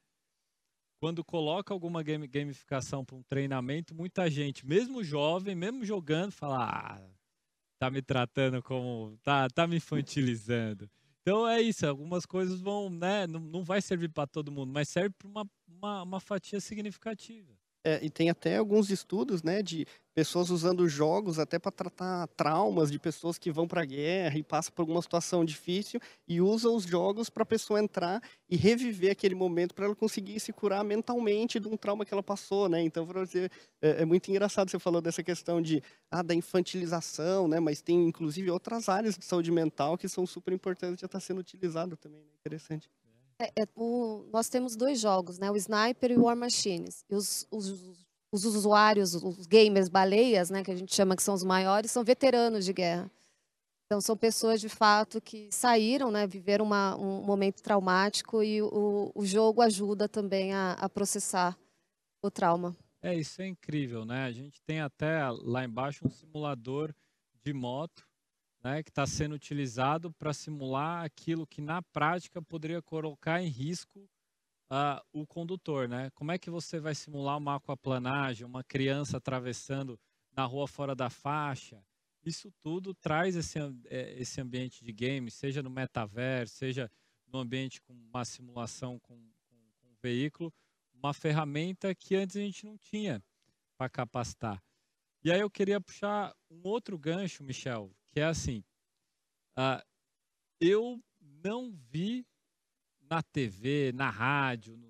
quando 1.01 1.23
coloca 1.23 1.73
alguma 1.73 2.01
game, 2.01 2.27
gamificação 2.27 3.03
para 3.03 3.15
um 3.15 3.23
treinamento, 3.23 3.93
muita 3.93 4.29
gente, 4.29 4.65
mesmo 4.65 5.03
jovem, 5.03 5.55
mesmo 5.55 5.83
jogando, 5.83 6.31
fala: 6.31 6.69
ah, 6.69 7.09
tá 7.79 7.89
me 7.89 8.01
tratando 8.01 8.61
como. 8.63 9.17
tá, 9.21 9.47
tá 9.49 9.67
me 9.67 9.77
infantilizando. 9.77 10.89
Então 11.21 11.47
é 11.47 11.59
isso, 11.59 11.85
algumas 11.87 12.25
coisas 12.25 12.61
vão, 12.61 12.89
né? 12.89 13.25
Não, 13.25 13.39
não 13.39 13.63
vai 13.63 13.81
servir 13.81 14.09
para 14.09 14.27
todo 14.27 14.51
mundo, 14.51 14.71
mas 14.71 14.89
serve 14.89 15.09
para 15.17 15.27
uma, 15.27 15.49
uma, 15.67 16.03
uma 16.03 16.19
fatia 16.19 16.59
significativa. 16.59 17.51
É, 17.85 18.03
e 18.03 18.09
tem 18.09 18.31
até 18.31 18.57
alguns 18.57 18.89
estudos, 18.89 19.43
né, 19.43 19.61
de 19.61 19.85
pessoas 20.15 20.49
usando 20.49 20.89
jogos 20.89 21.37
até 21.37 21.59
para 21.59 21.71
tratar 21.71 22.27
traumas 22.29 22.89
de 22.89 22.97
pessoas 22.97 23.37
que 23.37 23.51
vão 23.51 23.67
para 23.67 23.81
a 23.81 23.85
guerra 23.85 24.39
e 24.39 24.43
passam 24.43 24.73
por 24.73 24.81
alguma 24.81 25.01
situação 25.03 25.45
difícil 25.45 25.99
e 26.27 26.41
usam 26.41 26.75
os 26.75 26.85
jogos 26.85 27.29
para 27.29 27.43
a 27.43 27.45
pessoa 27.45 27.79
entrar 27.79 28.23
e 28.49 28.55
reviver 28.55 29.11
aquele 29.11 29.35
momento 29.35 29.75
para 29.75 29.85
ela 29.85 29.95
conseguir 29.95 30.39
se 30.39 30.51
curar 30.51 30.83
mentalmente 30.83 31.59
de 31.59 31.67
um 31.67 31.77
trauma 31.77 32.05
que 32.05 32.13
ela 32.13 32.23
passou, 32.23 32.67
né? 32.67 32.81
Então, 32.81 33.05
para 33.05 33.19
você, 33.23 33.51
é, 33.79 34.01
é, 34.01 34.05
muito 34.05 34.31
engraçado 34.31 34.71
você 34.71 34.79
falou 34.79 35.01
dessa 35.01 35.21
questão 35.21 35.61
de 35.61 35.83
ah, 36.09 36.23
da 36.23 36.33
infantilização, 36.33 37.47
né? 37.47 37.59
Mas 37.59 37.81
tem 37.81 38.07
inclusive 38.07 38.49
outras 38.49 38.89
áreas 38.89 39.15
de 39.15 39.25
saúde 39.25 39.51
mental 39.51 39.95
que 39.95 40.09
são 40.09 40.25
super 40.25 40.53
importantes 40.53 41.01
já 41.01 41.05
está 41.05 41.19
sendo 41.19 41.39
utilizado 41.39 41.95
também, 41.97 42.21
né? 42.21 42.31
Interessante. 42.39 42.89
É, 43.39 43.63
é, 43.63 43.67
o, 43.75 44.25
nós 44.31 44.47
temos 44.47 44.75
dois 44.75 44.99
jogos, 44.99 45.37
né? 45.37 45.51
O 45.51 45.55
Sniper 45.57 46.11
e 46.11 46.17
o 46.17 46.23
War 46.23 46.37
Machines. 46.37 47.03
E 47.09 47.15
os, 47.15 47.45
os, 47.51 48.07
os, 48.31 48.45
usuários, 48.45 49.13
os 49.13 49.45
gamers 49.45 49.89
baleias, 49.89 50.49
né? 50.49 50.63
Que 50.63 50.71
a 50.71 50.75
gente 50.75 50.95
chama 50.95 51.15
que 51.15 51.23
são 51.23 51.33
os 51.33 51.43
maiores, 51.43 51.91
são 51.91 52.03
veteranos 52.03 52.63
de 52.63 52.71
guerra. 52.71 53.11
Então 53.85 54.01
são 54.01 54.17
pessoas 54.17 54.59
de 54.59 54.69
fato 54.69 55.21
que 55.21 55.49
saíram, 55.51 56.09
né? 56.09 56.25
Viveram 56.25 56.65
uma, 56.65 56.95
um 56.95 57.21
momento 57.23 57.61
traumático 57.61 58.41
e 58.41 58.61
o, 58.61 59.11
o 59.13 59.25
jogo 59.25 59.61
ajuda 59.61 60.07
também 60.07 60.53
a, 60.53 60.73
a 60.73 60.89
processar 60.89 61.57
o 62.23 62.31
trauma. 62.31 62.75
É, 63.01 63.13
isso 63.13 63.41
é 63.41 63.47
incrível, 63.47 64.05
né? 64.05 64.25
A 64.25 64.31
gente 64.31 64.61
tem 64.63 64.79
até 64.79 65.29
lá 65.29 65.63
embaixo 65.63 66.07
um 66.07 66.09
simulador 66.09 66.95
de 67.43 67.53
moto 67.53 68.07
né, 68.65 68.81
que 68.81 68.89
está 68.89 69.05
sendo 69.05 69.35
utilizado 69.35 70.11
para 70.13 70.33
simular 70.33 71.05
aquilo 71.05 71.45
que 71.45 71.61
na 71.61 71.83
prática 71.83 72.41
poderia 72.41 72.81
colocar 72.81 73.39
em 73.39 73.47
risco 73.47 74.09
uh, 74.71 74.99
o 75.13 75.23
condutor. 75.27 75.87
Né? 75.87 76.09
Como 76.15 76.31
é 76.31 76.39
que 76.39 76.49
você 76.49 76.79
vai 76.79 76.95
simular 76.95 77.37
uma 77.37 77.57
aquaplanagem, 77.57 78.43
uma 78.43 78.63
criança 78.63 79.17
atravessando 79.17 79.99
na 80.35 80.45
rua 80.45 80.67
fora 80.67 80.95
da 80.95 81.11
faixa? 81.11 81.79
Isso 82.25 82.51
tudo 82.63 82.95
traz 82.95 83.35
esse, 83.35 83.59
é, 83.85 84.19
esse 84.19 84.41
ambiente 84.41 84.83
de 84.83 84.91
game, 84.91 85.29
seja 85.29 85.61
no 85.61 85.69
metaverso, 85.69 86.55
seja 86.55 86.89
no 87.27 87.37
ambiente 87.37 87.79
com 87.83 87.93
uma 87.93 88.25
simulação 88.25 88.97
com, 88.97 89.15
com, 89.47 89.55
com 89.79 89.87
um 89.89 89.95
veículo, 90.01 90.51
uma 90.91 91.13
ferramenta 91.13 91.93
que 91.93 92.15
antes 92.15 92.35
a 92.35 92.39
gente 92.39 92.65
não 92.65 92.79
tinha 92.79 93.23
para 93.77 93.87
capacitar. 93.89 94.59
E 95.23 95.31
aí 95.31 95.39
eu 95.39 95.51
queria 95.51 95.79
puxar 95.79 96.35
um 96.49 96.61
outro 96.63 96.97
gancho, 96.97 97.43
Michel, 97.43 97.93
que 98.15 98.21
é 98.21 98.23
assim, 98.23 98.63
uh, 99.59 99.83
eu 100.57 101.03
não 101.43 101.69
vi 101.91 102.25
na 103.09 103.21
TV, 103.21 103.91
na 103.91 104.09
rádio, 104.09 104.77
no, 104.77 104.87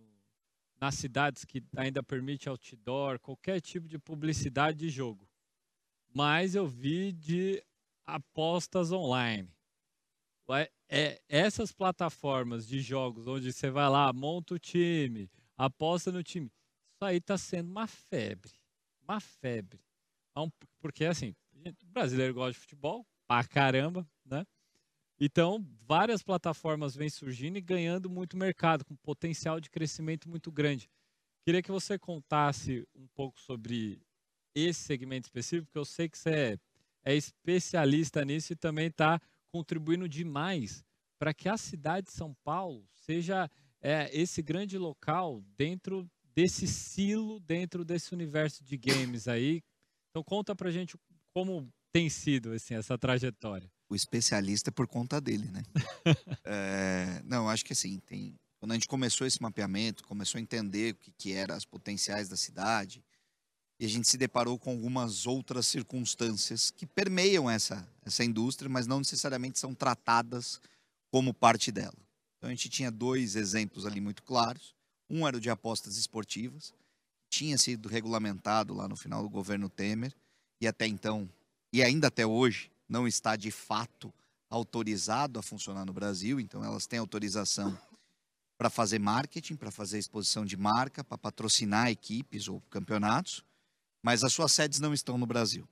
nas 0.80 0.94
cidades 0.94 1.44
que 1.44 1.64
ainda 1.76 2.04
permite 2.04 2.48
outdoor, 2.48 3.20
qualquer 3.20 3.60
tipo 3.62 3.88
de 3.88 3.98
publicidade 3.98 4.78
de 4.78 4.90
jogo. 4.90 5.28
Mas 6.14 6.54
eu 6.54 6.68
vi 6.68 7.12
de 7.12 7.64
apostas 8.06 8.92
online. 8.92 9.52
É, 10.48 10.72
é, 10.88 11.22
essas 11.28 11.72
plataformas 11.72 12.68
de 12.68 12.80
jogos 12.80 13.26
onde 13.26 13.52
você 13.52 13.72
vai 13.72 13.90
lá, 13.90 14.14
monta 14.14 14.54
o 14.54 14.60
time, 14.60 15.32
aposta 15.58 16.12
no 16.12 16.22
time, 16.22 16.46
isso 16.46 17.04
aí 17.04 17.18
está 17.18 17.40
sendo 17.40 17.72
uma 17.72 17.88
febre. 17.88 18.54
Uma 19.02 19.20
febre. 19.20 19.84
Porque 20.80 21.06
assim, 21.06 21.36
o 21.56 21.88
brasileiro 21.88 22.36
gosta 22.36 22.54
de 22.54 22.60
futebol, 22.60 23.04
pra 23.28 23.44
caramba, 23.44 24.08
né? 24.26 24.46
Então, 25.20 25.66
várias 25.88 26.22
plataformas 26.22 26.96
vêm 26.96 27.10
surgindo 27.10 27.58
e 27.58 27.62
ganhando 27.62 28.10
muito 28.10 28.36
mercado, 28.36 28.84
com 28.84 28.96
potencial 28.98 29.60
de 29.60 29.70
crescimento 29.70 30.30
muito 30.30 30.52
grande. 30.52 30.90
Queria 31.44 31.62
que 31.62 31.72
você 31.72 31.98
contasse 31.98 32.86
um 32.94 33.08
pouco 33.08 33.40
sobre 33.40 34.02
esse 34.54 34.82
segmento 34.82 35.28
específico, 35.28 35.68
porque 35.68 35.80
eu 35.80 35.86
sei 35.86 36.10
que 36.10 36.18
você 36.18 36.30
é, 36.30 36.58
é 37.04 37.16
especialista 37.16 38.26
nisso 38.26 38.54
e 38.54 38.56
também 38.56 38.88
está 38.88 39.22
contribuindo 39.52 40.10
demais 40.10 40.84
para 41.18 41.34
que 41.34 41.48
a 41.48 41.58
cidade 41.58 42.08
de 42.08 42.14
São 42.14 42.34
Paulo 42.44 42.86
seja 42.92 43.50
é, 43.82 44.10
esse 44.12 44.42
grande 44.42 44.78
local 44.78 45.42
dentro 45.56 46.10
desse 46.34 46.68
silo, 46.68 47.40
dentro 47.40 47.86
desse 47.86 48.14
universo 48.14 48.64
de 48.64 48.76
games 48.76 49.28
aí. 49.28 49.62
Então 50.10 50.24
conta 50.24 50.56
para 50.56 50.72
gente 50.72 50.98
como 51.34 51.72
tem 51.96 52.10
sido 52.10 52.52
assim, 52.52 52.76
essa 52.76 52.98
trajetória? 52.98 53.72
O 53.88 53.96
especialista 53.96 54.70
é 54.70 54.72
por 54.72 54.86
conta 54.86 55.22
dele, 55.22 55.50
né? 55.50 55.64
é, 56.44 57.22
não, 57.24 57.48
acho 57.50 57.64
que 57.64 57.72
assim, 57.72 58.00
tem, 58.00 58.36
quando 58.60 58.72
a 58.72 58.74
gente 58.74 58.86
começou 58.86 59.26
esse 59.26 59.42
mapeamento, 59.42 60.04
começou 60.04 60.38
a 60.38 60.42
entender 60.42 60.92
o 60.92 60.96
que, 60.98 61.12
que 61.12 61.32
eram 61.32 61.56
as 61.56 61.64
potenciais 61.64 62.28
da 62.28 62.36
cidade, 62.36 63.02
e 63.80 63.86
a 63.86 63.88
gente 63.88 64.10
se 64.10 64.18
deparou 64.18 64.60
com 64.60 64.72
algumas 64.72 65.26
outras 65.26 65.68
circunstâncias 65.68 66.70
que 66.70 66.86
permeiam 66.86 67.50
essa, 67.50 67.88
essa 68.06 68.26
indústria, 68.26 68.70
mas 68.70 68.88
não 68.88 69.00
necessariamente 69.00 69.58
são 69.58 69.74
tratadas 69.74 70.60
como 71.10 71.34
parte 71.34 71.72
dela. 71.72 71.96
Então 72.38 72.50
a 72.50 72.54
gente 72.54 72.68
tinha 72.68 72.92
dois 72.92 73.38
exemplos 73.38 73.86
ali 73.86 74.02
muito 74.02 74.22
claros. 74.22 74.76
Um 75.10 75.26
era 75.26 75.38
o 75.38 75.40
de 75.40 75.50
apostas 75.50 75.96
esportivas, 75.96 76.74
tinha 77.30 77.58
sido 77.58 77.88
regulamentado 77.88 78.74
lá 78.74 78.86
no 78.86 78.98
final 78.98 79.24
do 79.24 79.30
governo 79.30 79.70
Temer, 79.70 80.14
e 80.60 80.68
até 80.68 80.86
então 80.88 81.30
e 81.76 81.84
ainda 81.84 82.08
até 82.08 82.26
hoje 82.26 82.72
não 82.88 83.06
está 83.06 83.36
de 83.36 83.52
fato 83.52 84.14
autorizado 84.50 85.38
a 85.38 85.44
funcionar 85.44 85.84
no 85.84 85.92
Brasil, 85.92 86.40
então 86.40 86.64
elas 86.64 86.88
têm 86.88 87.00
autorização 87.00 87.78
para 88.58 88.70
fazer 88.70 88.98
marketing, 88.98 89.58
para 89.58 89.70
fazer 89.70 89.98
exposição 89.98 90.46
de 90.46 90.56
marca, 90.56 91.04
para 91.04 91.18
patrocinar 91.18 91.90
equipes 91.90 92.48
ou 92.48 92.62
campeonatos, 92.70 93.44
mas 94.02 94.24
as 94.24 94.32
suas 94.32 94.54
sedes 94.54 94.80
não 94.80 94.94
estão 94.94 95.18
no 95.18 95.26
Brasil. 95.26 95.68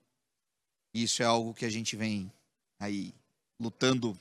Isso 0.93 1.23
é 1.23 1.25
algo 1.25 1.53
que 1.53 1.63
a 1.63 1.69
gente 1.69 1.95
vem 1.95 2.29
aí 2.77 3.15
lutando. 3.57 4.19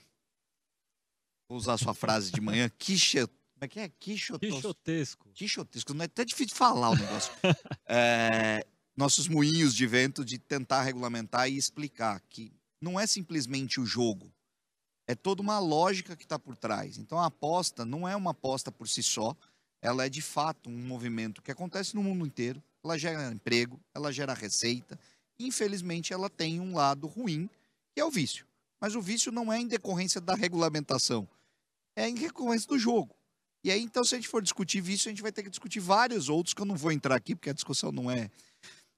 Vou 1.48 1.58
usar 1.58 1.72
a 1.72 1.78
sua 1.78 1.94
frase 1.94 2.30
de 2.30 2.40
manhã, 2.40 2.70
quiche, 2.78 3.26
como 3.26 3.64
é 3.64 3.66
que 3.66 3.80
é? 3.80 3.88
Quixotesco. 3.88 5.28
Quixotesco. 5.34 5.94
Não 5.94 6.02
é 6.02 6.06
até 6.06 6.24
difícil 6.24 6.54
falar 6.54 6.90
o 6.90 6.94
negócio. 6.94 7.32
é, 7.86 8.64
nossos 8.96 9.28
moinhos 9.28 9.74
de 9.74 9.86
vento 9.86 10.24
de 10.24 10.38
tentar 10.38 10.82
regulamentar 10.82 11.48
e 11.48 11.56
explicar 11.56 12.20
que 12.28 12.52
não 12.80 12.98
é 12.98 13.06
simplesmente 13.06 13.80
o 13.80 13.86
jogo, 13.86 14.32
é 15.06 15.14
toda 15.14 15.42
uma 15.42 15.58
lógica 15.58 16.16
que 16.16 16.24
está 16.24 16.38
por 16.38 16.56
trás. 16.56 16.98
Então 16.98 17.18
a 17.18 17.26
aposta 17.26 17.84
não 17.84 18.08
é 18.08 18.14
uma 18.14 18.32
aposta 18.32 18.70
por 18.70 18.88
si 18.88 19.02
só, 19.02 19.36
ela 19.80 20.06
é 20.06 20.08
de 20.08 20.22
fato 20.22 20.70
um 20.70 20.86
movimento 20.86 21.42
que 21.42 21.50
acontece 21.50 21.94
no 21.94 22.02
mundo 22.02 22.24
inteiro. 22.24 22.62
Ela 22.84 22.96
gera 22.96 23.32
emprego, 23.32 23.80
ela 23.94 24.12
gera 24.12 24.32
receita. 24.32 24.98
Infelizmente, 25.38 26.12
ela 26.12 26.30
tem 26.30 26.60
um 26.60 26.74
lado 26.74 27.06
ruim, 27.06 27.50
que 27.92 28.00
é 28.00 28.04
o 28.04 28.10
vício. 28.10 28.46
Mas 28.80 28.94
o 28.94 29.02
vício 29.02 29.30
não 29.32 29.52
é 29.52 29.60
em 29.60 29.66
decorrência 29.66 30.20
da 30.20 30.34
regulamentação, 30.34 31.28
é 31.94 32.08
em 32.08 32.14
decorrência 32.14 32.68
do 32.68 32.78
jogo. 32.78 33.14
E 33.64 33.70
aí, 33.70 33.80
então, 33.80 34.02
se 34.02 34.14
a 34.14 34.18
gente 34.18 34.28
for 34.28 34.42
discutir 34.42 34.80
vício, 34.80 35.08
a 35.08 35.12
gente 35.12 35.22
vai 35.22 35.30
ter 35.30 35.44
que 35.44 35.50
discutir 35.50 35.78
vários 35.78 36.28
outros 36.28 36.52
que 36.52 36.60
eu 36.60 36.66
não 36.66 36.74
vou 36.74 36.90
entrar 36.90 37.14
aqui, 37.14 37.34
porque 37.34 37.50
a 37.50 37.52
discussão 37.52 37.92
não 37.92 38.10
é 38.10 38.28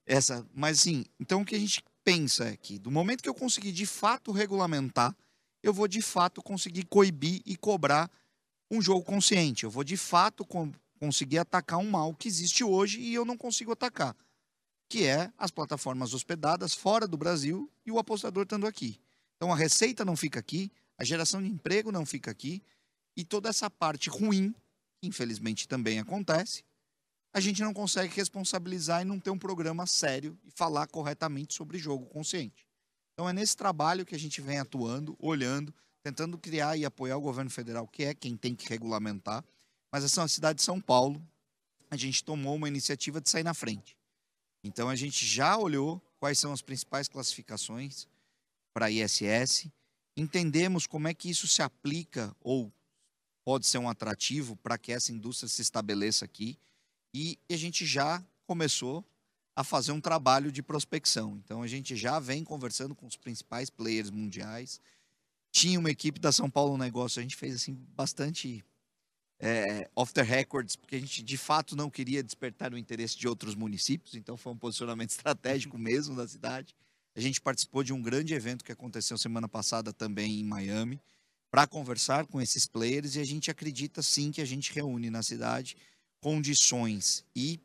essa, 0.05 0.45
mas 0.53 0.79
assim, 0.79 1.05
então 1.19 1.41
o 1.41 1.45
que 1.45 1.55
a 1.55 1.59
gente 1.59 1.83
pensa 2.03 2.45
é 2.45 2.55
que 2.55 2.77
do 2.77 2.91
momento 2.91 3.23
que 3.23 3.29
eu 3.29 3.33
conseguir 3.33 3.71
de 3.71 3.85
fato 3.85 4.31
regulamentar, 4.31 5.15
eu 5.63 5.73
vou 5.73 5.87
de 5.87 6.01
fato 6.01 6.43
conseguir 6.43 6.85
coibir 6.85 7.41
e 7.45 7.57
cobrar 7.57 8.09
um 8.69 8.81
jogo 8.81 9.03
consciente. 9.03 9.63
Eu 9.63 9.71
vou 9.71 9.83
de 9.83 9.97
fato 9.97 10.45
conseguir 10.99 11.39
atacar 11.39 11.79
um 11.79 11.89
mal 11.89 12.13
que 12.13 12.27
existe 12.27 12.63
hoje 12.63 12.99
e 12.99 13.13
eu 13.13 13.25
não 13.25 13.35
consigo 13.35 13.71
atacar, 13.71 14.15
que 14.87 15.05
é 15.05 15.31
as 15.37 15.49
plataformas 15.49 16.13
hospedadas 16.13 16.73
fora 16.75 17.07
do 17.07 17.17
Brasil 17.17 17.69
e 17.85 17.91
o 17.91 17.97
apostador 17.97 18.43
estando 18.43 18.67
aqui. 18.67 18.99
Então 19.35 19.51
a 19.51 19.55
receita 19.55 20.05
não 20.05 20.15
fica 20.15 20.39
aqui, 20.39 20.71
a 20.97 21.03
geração 21.03 21.41
de 21.41 21.49
emprego 21.49 21.91
não 21.91 22.05
fica 22.05 22.29
aqui 22.29 22.61
e 23.17 23.23
toda 23.23 23.49
essa 23.49 23.69
parte 23.69 24.09
ruim, 24.09 24.53
que 25.01 25.07
infelizmente 25.07 25.67
também 25.67 25.99
acontece, 25.99 26.63
a 27.35 27.41
gente 27.41 27.61
não 27.61 27.73
consegue 27.73 28.15
responsabilizar 28.15 29.01
e 29.01 29.03
não 29.03 29.19
ter 29.19 29.29
um 29.29 29.37
programa 29.37 29.85
sério 29.85 30.39
e 30.45 30.51
falar 30.51 30.87
corretamente 30.87 31.53
sobre 31.53 31.77
jogo 31.77 32.05
consciente. 32.05 32.65
Então 33.11 33.27
é 33.27 33.33
nesse 33.33 33.57
trabalho 33.57 34.05
que 34.05 34.15
a 34.15 34.17
gente 34.17 34.39
vem 34.39 34.57
atuando, 34.57 35.17
olhando, 35.19 35.75
tentando 36.01 36.37
criar 36.37 36.77
e 36.77 36.85
apoiar 36.85 37.17
o 37.17 37.21
governo 37.21 37.51
federal, 37.51 37.85
que 37.89 38.05
é 38.05 38.13
quem 38.13 38.37
tem 38.37 38.55
que 38.55 38.69
regulamentar. 38.69 39.43
Mas 39.91 40.05
essa 40.05 40.21
é 40.21 40.23
uma 40.23 40.29
cidade 40.29 40.59
de 40.59 40.63
São 40.63 40.79
Paulo, 40.79 41.21
a 41.91 41.97
gente 41.97 42.23
tomou 42.23 42.55
uma 42.55 42.69
iniciativa 42.69 43.19
de 43.19 43.29
sair 43.29 43.43
na 43.43 43.53
frente. 43.53 43.97
Então 44.63 44.87
a 44.87 44.95
gente 44.95 45.25
já 45.25 45.57
olhou 45.57 46.01
quais 46.17 46.39
são 46.39 46.53
as 46.53 46.61
principais 46.61 47.09
classificações 47.09 48.07
para 48.73 48.89
ISS, 48.89 49.67
entendemos 50.15 50.87
como 50.87 51.09
é 51.09 51.13
que 51.13 51.29
isso 51.29 51.49
se 51.49 51.61
aplica 51.61 52.33
ou 52.39 52.71
pode 53.43 53.67
ser 53.67 53.77
um 53.77 53.89
atrativo 53.89 54.55
para 54.55 54.77
que 54.77 54.93
essa 54.93 55.11
indústria 55.11 55.49
se 55.49 55.61
estabeleça 55.61 56.23
aqui 56.23 56.57
e 57.23 57.53
a 57.53 57.57
gente 57.57 57.85
já 57.85 58.23
começou 58.45 59.03
a 59.55 59.63
fazer 59.63 59.91
um 59.91 60.01
trabalho 60.01 60.51
de 60.51 60.61
prospecção. 60.61 61.39
Então 61.43 61.61
a 61.61 61.67
gente 61.67 61.95
já 61.95 62.19
vem 62.19 62.43
conversando 62.43 62.93
com 62.93 63.05
os 63.05 63.15
principais 63.15 63.69
players 63.69 64.09
mundiais 64.09 64.81
tinha 65.55 65.79
uma 65.79 65.89
equipe 65.89 66.19
da 66.19 66.33
São 66.33 66.49
Paulo 66.49 66.77
Negócio. 66.77 67.17
A 67.17 67.21
gente 67.21 67.37
fez 67.37 67.55
assim 67.55 67.73
bastante 67.95 68.61
é, 69.39 69.89
off 69.95 70.13
the 70.13 70.21
records, 70.21 70.75
porque 70.75 70.97
a 70.97 70.99
gente 70.99 71.23
de 71.23 71.37
fato 71.37 71.77
não 71.77 71.89
queria 71.89 72.21
despertar 72.21 72.73
o 72.73 72.77
interesse 72.77 73.17
de 73.17 73.25
outros 73.25 73.55
municípios, 73.55 74.15
então 74.15 74.35
foi 74.35 74.51
um 74.51 74.57
posicionamento 74.57 75.11
estratégico 75.15 75.77
mesmo 75.77 76.13
da 76.13 76.27
cidade. 76.27 76.75
A 77.15 77.21
gente 77.21 77.39
participou 77.39 77.85
de 77.85 77.93
um 77.93 78.01
grande 78.01 78.33
evento 78.33 78.65
que 78.65 78.71
aconteceu 78.73 79.17
semana 79.17 79.47
passada 79.47 79.93
também 79.93 80.41
em 80.41 80.43
Miami, 80.43 80.99
para 81.49 81.65
conversar 81.65 82.25
com 82.25 82.41
esses 82.41 82.67
players 82.67 83.15
e 83.15 83.21
a 83.21 83.25
gente 83.25 83.49
acredita 83.49 84.01
sim 84.01 84.33
que 84.33 84.41
a 84.41 84.45
gente 84.45 84.73
reúne 84.73 85.09
na 85.09 85.23
cidade 85.23 85.77
condições 86.25 87.23
e 87.35 87.59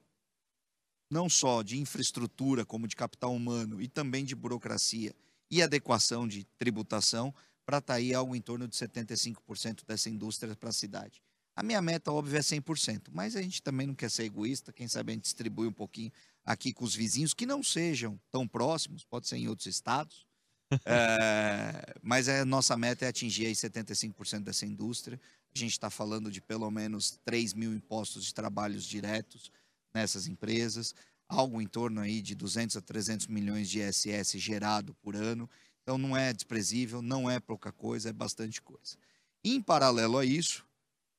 não 1.11 1.31
só 1.31 1.63
de 1.63 1.79
infraestrutura, 1.79 2.63
como 2.63 2.87
de 2.87 2.95
capital 2.95 3.35
humano 3.35 3.81
e 3.81 3.89
também 3.89 4.23
de 4.23 4.35
burocracia 4.35 5.15
e 5.51 5.63
adequação 5.63 6.29
de 6.29 6.45
tributação 6.59 7.35
para 7.65 7.79
estar 7.79 7.95
tá 7.95 7.97
aí 7.97 8.13
algo 8.13 8.37
em 8.37 8.41
torno 8.43 8.69
de 8.69 8.77
75% 8.77 9.87
dessa 9.87 10.11
indústria 10.11 10.55
para 10.55 10.69
a 10.69 10.75
cidade. 10.75 11.23
A 11.57 11.63
minha 11.63 11.81
meta, 11.81 12.13
óbvio, 12.13 12.37
é 12.37 12.41
100%, 12.41 13.09
mas 13.11 13.35
a 13.35 13.41
gente 13.41 13.63
também 13.63 13.87
não 13.87 13.95
quer 13.95 14.11
ser 14.11 14.25
egoísta, 14.25 14.75
quem 14.75 14.87
sabe 14.87 15.13
a 15.13 15.15
gente 15.15 15.25
distribui 15.25 15.67
um 15.67 15.73
pouquinho 15.73 16.13
aqui 16.45 16.75
com 16.75 16.85
os 16.85 16.95
vizinhos, 16.95 17.33
que 17.33 17.47
não 17.47 17.63
sejam 17.63 18.21
tão 18.31 18.47
próximos, 18.47 19.07
pode 19.07 19.27
ser 19.27 19.39
em 19.39 19.49
outros 19.49 19.69
estados, 19.69 20.27
é, 20.85 21.95
mas 22.03 22.29
a 22.29 22.45
nossa 22.45 22.77
meta 22.77 23.07
é 23.07 23.09
atingir 23.09 23.47
aí 23.47 23.55
75% 23.55 24.41
dessa 24.41 24.67
indústria. 24.67 25.19
A 25.55 25.59
gente 25.59 25.73
está 25.73 25.91
falando 25.91 26.31
de 26.31 26.41
pelo 26.41 26.71
menos 26.71 27.19
3 27.25 27.55
mil 27.55 27.75
impostos 27.75 28.25
de 28.25 28.35
trabalhos 28.35 28.85
diretos 28.85 29.51
nessas 29.93 30.27
empresas, 30.27 30.95
algo 31.29 31.61
em 31.61 31.67
torno 31.67 32.01
aí 32.01 32.23
de 32.23 32.35
200 32.35 32.77
a 32.77 32.81
300 32.81 33.27
milhões 33.27 33.69
de 33.69 33.81
ISS 33.81 34.39
gerado 34.39 34.95
por 35.03 35.17
ano. 35.17 35.49
Então 35.83 35.99
não 35.99 36.17
é 36.17 36.33
desprezível, 36.33 37.03
não 37.03 37.29
é 37.29 37.41
pouca 37.41 37.73
coisa, 37.73 38.11
é 38.11 38.13
bastante 38.13 38.63
coisa. 38.63 38.97
Em 39.43 39.61
paralelo 39.61 40.19
a 40.19 40.25
isso, 40.25 40.65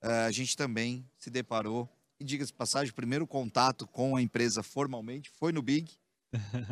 eh, 0.01 0.25
a 0.25 0.31
gente 0.31 0.55
também 0.55 1.05
se 1.17 1.29
deparou, 1.29 1.89
e 2.21 2.23
diga-se 2.23 2.53
passagem, 2.53 2.91
o 2.91 2.95
primeiro 2.95 3.25
contato 3.25 3.87
com 3.87 4.15
a 4.15 4.21
empresa 4.21 4.61
formalmente 4.61 5.31
foi 5.31 5.51
no 5.51 5.59
Big, 5.61 5.91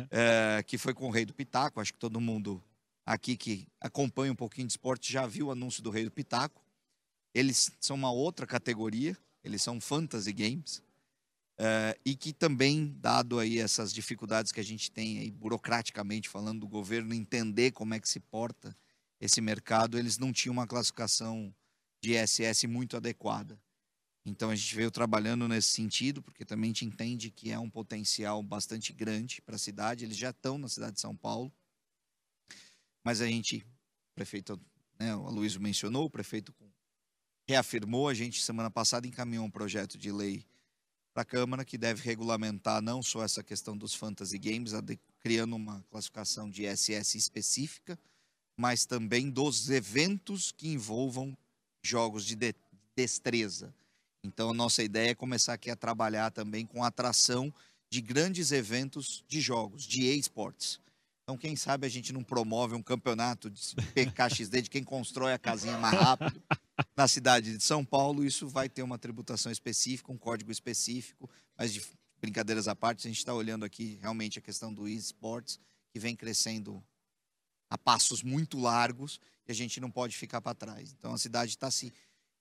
é, 0.08 0.62
que 0.64 0.78
foi 0.78 0.94
com 0.94 1.08
o 1.08 1.10
Rei 1.10 1.24
do 1.24 1.34
Pitaco. 1.34 1.80
Acho 1.80 1.92
que 1.92 1.98
todo 1.98 2.20
mundo 2.20 2.62
aqui 3.04 3.36
que 3.36 3.66
acompanha 3.80 4.30
um 4.32 4.36
pouquinho 4.36 4.68
de 4.68 4.74
esporte 4.74 5.12
já 5.12 5.26
viu 5.26 5.48
o 5.48 5.50
anúncio 5.50 5.82
do 5.82 5.90
Rei 5.90 6.04
do 6.04 6.10
Pitaco. 6.12 6.59
Eles 7.34 7.70
são 7.80 7.96
uma 7.96 8.10
outra 8.10 8.46
categoria, 8.46 9.16
eles 9.42 9.62
são 9.62 9.80
fantasy 9.80 10.32
games. 10.32 10.82
É, 11.58 11.98
e 12.06 12.16
que 12.16 12.32
também, 12.32 12.96
dado 12.98 13.38
aí 13.38 13.58
essas 13.58 13.92
dificuldades 13.92 14.50
que 14.50 14.60
a 14.60 14.64
gente 14.64 14.90
tem 14.90 15.18
aí, 15.18 15.30
burocraticamente 15.30 16.28
falando 16.28 16.60
do 16.60 16.68
governo 16.68 17.12
entender 17.12 17.70
como 17.72 17.92
é 17.92 18.00
que 18.00 18.08
se 18.08 18.18
porta 18.18 18.74
esse 19.20 19.42
mercado, 19.42 19.98
eles 19.98 20.16
não 20.16 20.32
tinham 20.32 20.54
uma 20.54 20.66
classificação 20.66 21.54
de 22.02 22.14
ISS 22.14 22.64
muito 22.64 22.96
adequada. 22.96 23.60
Então 24.24 24.50
a 24.50 24.54
gente 24.54 24.74
veio 24.74 24.90
trabalhando 24.90 25.46
nesse 25.48 25.68
sentido, 25.68 26.22
porque 26.22 26.44
também 26.44 26.70
a 26.70 26.72
gente 26.72 26.86
entende 26.86 27.30
que 27.30 27.50
é 27.50 27.58
um 27.58 27.68
potencial 27.68 28.42
bastante 28.42 28.92
grande 28.92 29.42
para 29.42 29.56
a 29.56 29.58
cidade. 29.58 30.04
Eles 30.04 30.16
já 30.16 30.30
estão 30.30 30.56
na 30.56 30.68
cidade 30.68 30.94
de 30.94 31.00
São 31.00 31.14
Paulo, 31.14 31.52
mas 33.04 33.20
a 33.20 33.26
gente, 33.26 33.58
o 33.58 34.14
prefeito, 34.14 34.58
né, 34.98 35.14
o 35.14 35.26
Aloysio 35.26 35.60
mencionou, 35.60 36.04
o 36.04 36.10
prefeito 36.10 36.54
reafirmou, 37.50 38.08
a 38.08 38.14
gente 38.14 38.40
semana 38.42 38.70
passada 38.70 39.08
encaminhou 39.08 39.44
um 39.44 39.50
projeto 39.50 39.98
de 39.98 40.12
lei 40.12 40.44
para 41.12 41.22
a 41.22 41.24
Câmara 41.24 41.64
que 41.64 41.76
deve 41.76 42.00
regulamentar 42.02 42.80
não 42.80 43.02
só 43.02 43.24
essa 43.24 43.42
questão 43.42 43.76
dos 43.76 43.92
fantasy 43.92 44.38
games, 44.38 44.70
criando 45.18 45.56
uma 45.56 45.84
classificação 45.90 46.48
de 46.48 46.64
ISS 46.64 47.16
específica, 47.16 47.98
mas 48.56 48.86
também 48.86 49.28
dos 49.28 49.68
eventos 49.68 50.52
que 50.52 50.68
envolvam 50.68 51.36
jogos 51.82 52.24
de, 52.24 52.36
de 52.36 52.54
destreza. 52.94 53.74
Então, 54.22 54.50
a 54.50 54.54
nossa 54.54 54.82
ideia 54.84 55.10
é 55.10 55.14
começar 55.14 55.54
aqui 55.54 55.70
a 55.70 55.76
trabalhar 55.76 56.30
também 56.30 56.64
com 56.64 56.84
a 56.84 56.86
atração 56.86 57.52
de 57.90 58.00
grandes 58.00 58.52
eventos 58.52 59.24
de 59.26 59.40
jogos, 59.40 59.82
de 59.82 60.04
esportes. 60.04 60.78
Então, 61.24 61.36
quem 61.36 61.56
sabe 61.56 61.84
a 61.86 61.90
gente 61.90 62.12
não 62.12 62.22
promove 62.22 62.76
um 62.76 62.82
campeonato 62.82 63.50
de 63.50 63.60
PKXD 63.94 64.62
de 64.62 64.70
quem 64.70 64.84
constrói 64.84 65.32
a 65.32 65.38
casinha 65.38 65.76
mais 65.78 65.98
rápido 65.98 66.40
na 66.96 67.08
cidade 67.08 67.56
de 67.56 67.62
São 67.62 67.84
Paulo. 67.84 68.24
Isso 68.24 68.48
vai 68.48 68.68
ter 68.68 68.82
uma 68.82 68.98
tributação 68.98 69.50
específica, 69.50 70.12
um 70.12 70.18
código 70.18 70.50
específico, 70.50 71.28
mas 71.56 71.72
de 71.72 71.82
brincadeiras 72.20 72.68
à 72.68 72.76
parte, 72.76 73.06
a 73.06 73.10
gente 73.10 73.18
está 73.18 73.32
olhando 73.32 73.64
aqui 73.64 73.98
realmente 74.00 74.38
a 74.38 74.42
questão 74.42 74.72
do 74.72 74.86
esportes, 74.86 75.58
que 75.90 75.98
vem 75.98 76.14
crescendo 76.14 76.82
a 77.68 77.78
passos 77.78 78.22
muito 78.22 78.58
largos 78.58 79.20
e 79.46 79.52
a 79.52 79.54
gente 79.54 79.80
não 79.80 79.90
pode 79.90 80.16
ficar 80.16 80.40
para 80.40 80.54
trás. 80.54 80.94
Então 80.96 81.14
a 81.14 81.18
cidade 81.18 81.52
está 81.52 81.70
se 81.70 81.92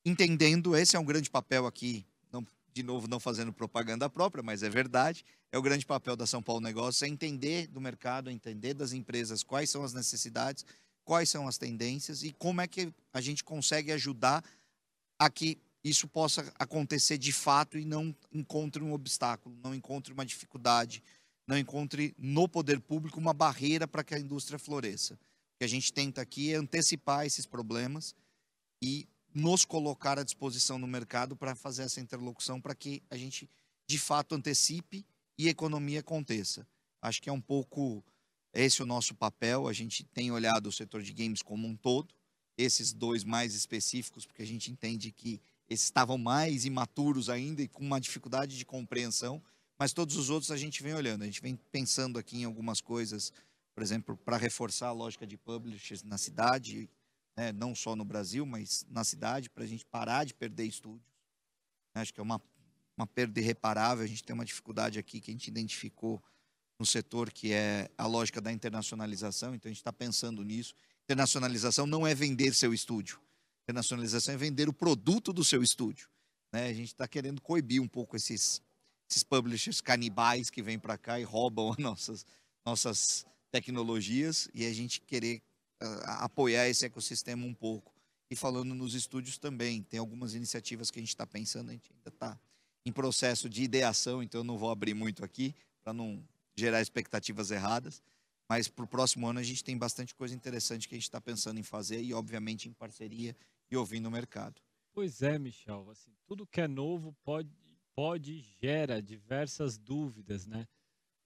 entendendo, 0.05 0.75
esse 0.75 0.95
é 0.95 0.99
um 0.99 1.05
grande 1.05 1.29
papel 1.29 1.65
aqui, 1.65 2.05
não, 2.31 2.45
de 2.73 2.83
novo 2.83 3.07
não 3.07 3.19
fazendo 3.19 3.53
propaganda 3.53 4.09
própria, 4.09 4.43
mas 4.43 4.63
é 4.63 4.69
verdade, 4.69 5.23
é 5.51 5.57
o 5.57 5.61
grande 5.61 5.85
papel 5.85 6.15
da 6.15 6.25
São 6.25 6.41
Paulo 6.41 6.61
Negócios, 6.61 7.01
é 7.03 7.07
entender 7.07 7.67
do 7.67 7.79
mercado, 7.79 8.29
entender 8.29 8.73
das 8.73 8.91
empresas 8.91 9.43
quais 9.43 9.69
são 9.69 9.83
as 9.83 9.93
necessidades, 9.93 10.65
quais 11.09 11.27
são 11.27 11.47
as 11.47 11.57
tendências 11.57 12.21
e 12.21 12.31
como 12.31 12.61
é 12.61 12.67
que 12.67 12.93
a 13.11 13.19
gente 13.19 13.43
consegue 13.43 13.91
ajudar 13.91 14.43
a 15.17 15.27
que 15.27 15.57
isso 15.83 16.07
possa 16.07 16.53
acontecer 16.59 17.17
de 17.17 17.33
fato 17.33 17.79
e 17.79 17.83
não 17.83 18.15
encontre 18.31 18.83
um 18.83 18.93
obstáculo, 18.93 19.57
não 19.63 19.73
encontre 19.73 20.13
uma 20.13 20.23
dificuldade, 20.23 21.01
não 21.47 21.57
encontre 21.57 22.13
no 22.15 22.47
poder 22.47 22.79
público 22.79 23.19
uma 23.19 23.33
barreira 23.33 23.87
para 23.87 24.03
que 24.03 24.13
a 24.13 24.19
indústria 24.19 24.59
floresça. 24.59 25.15
O 25.15 25.57
que 25.57 25.63
a 25.65 25.67
gente 25.67 25.91
tenta 25.91 26.21
aqui 26.21 26.53
é 26.53 26.57
antecipar 26.57 27.25
esses 27.25 27.47
problemas 27.47 28.13
e 28.79 29.07
nos 29.33 29.65
colocar 29.65 30.19
à 30.19 30.23
disposição 30.23 30.77
no 30.77 30.85
mercado 30.85 31.35
para 31.35 31.55
fazer 31.55 31.81
essa 31.81 31.99
interlocução 31.99 32.61
para 32.61 32.75
que 32.75 33.01
a 33.09 33.17
gente 33.17 33.49
de 33.89 33.97
fato 33.97 34.35
antecipe 34.35 35.03
e 35.39 35.49
economia 35.49 36.01
aconteça. 36.01 36.67
Acho 37.01 37.19
que 37.19 37.31
é 37.31 37.33
um 37.33 37.41
pouco 37.41 38.05
esse 38.53 38.81
o 38.81 38.85
nosso 38.85 39.13
papel. 39.15 39.67
A 39.67 39.73
gente 39.73 40.03
tem 40.03 40.31
olhado 40.31 40.67
o 40.67 40.71
setor 40.71 41.01
de 41.01 41.13
games 41.13 41.41
como 41.41 41.67
um 41.67 41.75
todo, 41.75 42.13
esses 42.57 42.93
dois 42.93 43.23
mais 43.23 43.53
específicos, 43.53 44.25
porque 44.25 44.41
a 44.41 44.47
gente 44.47 44.71
entende 44.71 45.11
que 45.11 45.41
esses 45.69 45.85
estavam 45.85 46.17
mais 46.17 46.65
imaturos 46.65 47.29
ainda 47.29 47.61
e 47.61 47.67
com 47.67 47.83
uma 47.83 47.99
dificuldade 47.99 48.57
de 48.57 48.65
compreensão 48.65 49.41
mas 49.79 49.93
todos 49.93 50.17
os 50.17 50.29
outros 50.29 50.51
a 50.51 50.57
gente 50.57 50.83
vem 50.83 50.93
olhando, 50.93 51.21
a 51.21 51.25
gente 51.25 51.41
vem 51.41 51.55
pensando 51.71 52.19
aqui 52.19 52.39
em 52.39 52.43
algumas 52.43 52.81
coisas, 52.81 53.31
por 53.73 53.81
exemplo, 53.81 54.17
para 54.17 54.35
reforçar 54.35 54.89
a 54.89 54.91
lógica 54.91 55.25
de 55.25 55.37
publishers 55.37 56.03
na 56.03 56.17
cidade, 56.17 56.89
né, 57.37 57.53
não 57.53 57.73
só 57.73 57.95
no 57.95 58.03
Brasil, 58.03 58.45
mas 58.45 58.85
na 58.89 59.05
cidade, 59.05 59.49
para 59.49 59.63
a 59.63 59.67
gente 59.67 59.85
parar 59.85 60.25
de 60.25 60.33
perder 60.33 60.65
estúdios. 60.65 61.07
Acho 61.95 62.13
que 62.13 62.19
é 62.19 62.23
uma, 62.23 62.41
uma 62.97 63.07
perda 63.07 63.39
irreparável, 63.39 64.03
a 64.03 64.07
gente 64.07 64.21
tem 64.21 64.33
uma 64.33 64.43
dificuldade 64.43 64.99
aqui 64.99 65.21
que 65.21 65.31
a 65.31 65.33
gente 65.33 65.47
identificou 65.47 66.21
no 66.79 66.85
setor, 66.85 67.31
que 67.31 67.51
é 67.51 67.89
a 67.97 68.07
lógica 68.07 68.39
da 68.39 68.51
internacionalização, 68.51 69.53
então 69.53 69.69
a 69.69 69.71
gente 69.71 69.81
está 69.81 69.91
pensando 69.91 70.43
nisso. 70.43 70.73
Internacionalização 71.03 71.85
não 71.85 72.07
é 72.07 72.15
vender 72.15 72.55
seu 72.55 72.73
estúdio, 72.73 73.19
internacionalização 73.63 74.33
é 74.33 74.37
vender 74.37 74.69
o 74.69 74.73
produto 74.73 75.33
do 75.33 75.43
seu 75.43 75.61
estúdio. 75.61 76.09
Né? 76.53 76.67
A 76.67 76.73
gente 76.73 76.87
está 76.87 77.07
querendo 77.07 77.41
coibir 77.41 77.81
um 77.81 77.87
pouco 77.87 78.15
esses 78.15 78.61
esses 79.09 79.23
publishers 79.23 79.81
canibais 79.81 80.49
que 80.49 80.61
vêm 80.61 80.77
para 80.77 80.97
cá 80.97 81.19
e 81.19 81.23
roubam 81.23 81.71
as 81.73 81.77
nossas, 81.77 82.25
nossas 82.65 83.25
tecnologias 83.51 84.47
e 84.53 84.65
a 84.65 84.73
gente 84.73 85.01
querer 85.01 85.41
uh, 85.81 85.85
apoiar 86.19 86.69
esse 86.69 86.85
ecossistema 86.85 87.45
um 87.45 87.53
pouco. 87.53 87.93
E 88.29 88.35
falando 88.35 88.75
nos 88.75 88.93
estúdios 88.93 89.39
também, 89.39 89.81
tem 89.81 89.99
algumas 89.99 90.35
iniciativas 90.35 90.91
que 90.91 90.99
a 90.99 91.01
gente 91.01 91.09
está 91.09 91.25
pensando, 91.25 91.69
a 91.69 91.73
gente 91.73 91.91
ainda 91.91 92.09
está 92.09 92.39
em 92.85 92.91
processo 92.91 93.49
de 93.49 93.63
ideação, 93.63 94.21
então 94.21 94.41
eu 94.41 94.45
não 94.45 94.57
vou 94.57 94.69
abrir 94.69 94.93
muito 94.93 95.25
aqui 95.25 95.55
para 95.83 95.91
não 95.91 96.23
gerar 96.59 96.81
expectativas 96.81 97.51
erradas. 97.51 98.01
Mas 98.47 98.67
para 98.67 98.85
o 98.85 98.87
próximo 98.87 99.27
ano 99.27 99.39
a 99.39 99.43
gente 99.43 99.63
tem 99.63 99.77
bastante 99.77 100.15
coisa 100.15 100.33
interessante 100.33 100.87
que 100.87 100.95
a 100.95 100.97
gente 100.97 101.03
está 101.03 101.21
pensando 101.21 101.59
em 101.59 101.63
fazer 101.63 102.01
e, 102.01 102.13
obviamente, 102.13 102.67
em 102.67 102.73
parceria 102.73 103.35
e 103.69 103.77
ouvindo 103.77 104.07
o 104.07 104.11
mercado. 104.11 104.59
Pois 104.91 105.21
é, 105.21 105.37
Michel. 105.37 105.89
Assim, 105.89 106.11
tudo 106.25 106.47
que 106.47 106.59
é 106.59 106.67
novo 106.67 107.15
pode 107.23 107.49
pode 107.99 108.39
gera 108.61 109.01
diversas 109.01 109.77
dúvidas, 109.77 110.45
né? 110.45 110.65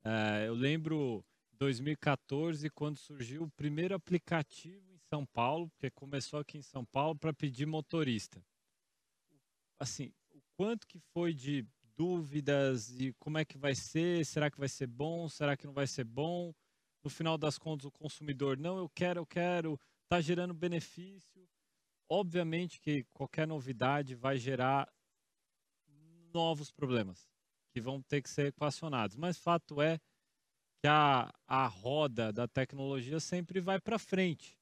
Uh, 0.03 0.45
eu 0.47 0.55
lembro 0.55 1.23
2014 1.51 2.67
quando 2.71 2.97
surgiu 2.97 3.43
o 3.43 3.51
primeiro 3.51 3.93
aplicativo 3.93 4.91
em 4.91 4.97
São 4.97 5.23
Paulo, 5.23 5.69
porque 5.69 5.91
começou 5.91 6.39
aqui 6.39 6.57
em 6.57 6.63
São 6.63 6.83
Paulo 6.83 7.15
para 7.15 7.31
pedir 7.31 7.67
motorista. 7.67 8.43
Assim, 9.79 10.11
o 10.31 10.41
quanto 10.57 10.87
que 10.87 10.99
foi 11.13 11.31
de 11.31 11.63
dúvidas 11.95 12.89
e 12.99 13.13
como 13.19 13.37
é 13.37 13.45
que 13.45 13.57
vai 13.57 13.75
ser? 13.75 14.25
Será 14.25 14.49
que 14.49 14.59
vai 14.59 14.69
ser 14.69 14.87
bom? 14.87 15.27
Será 15.29 15.55
que 15.55 15.65
não 15.65 15.73
vai 15.73 15.87
ser 15.87 16.03
bom? 16.03 16.53
No 17.03 17.09
final 17.09 17.37
das 17.37 17.57
contas, 17.57 17.85
o 17.85 17.91
consumidor 17.91 18.57
não, 18.57 18.77
eu 18.77 18.89
quero, 18.89 19.19
eu 19.19 19.25
quero, 19.25 19.79
está 20.03 20.21
gerando 20.21 20.53
benefício. 20.53 21.47
Obviamente 22.09 22.79
que 22.79 23.03
qualquer 23.13 23.47
novidade 23.47 24.15
vai 24.15 24.37
gerar 24.37 24.91
novos 26.33 26.71
problemas 26.71 27.27
que 27.71 27.81
vão 27.81 28.01
ter 28.01 28.21
que 28.21 28.29
ser 28.29 28.47
equacionados. 28.47 29.15
Mas 29.15 29.37
fato 29.37 29.81
é 29.81 29.99
que 30.81 30.87
a, 30.87 31.33
a 31.47 31.67
roda 31.67 32.31
da 32.31 32.47
tecnologia 32.47 33.19
sempre 33.19 33.59
vai 33.59 33.79
para 33.79 33.97
frente. 33.97 34.57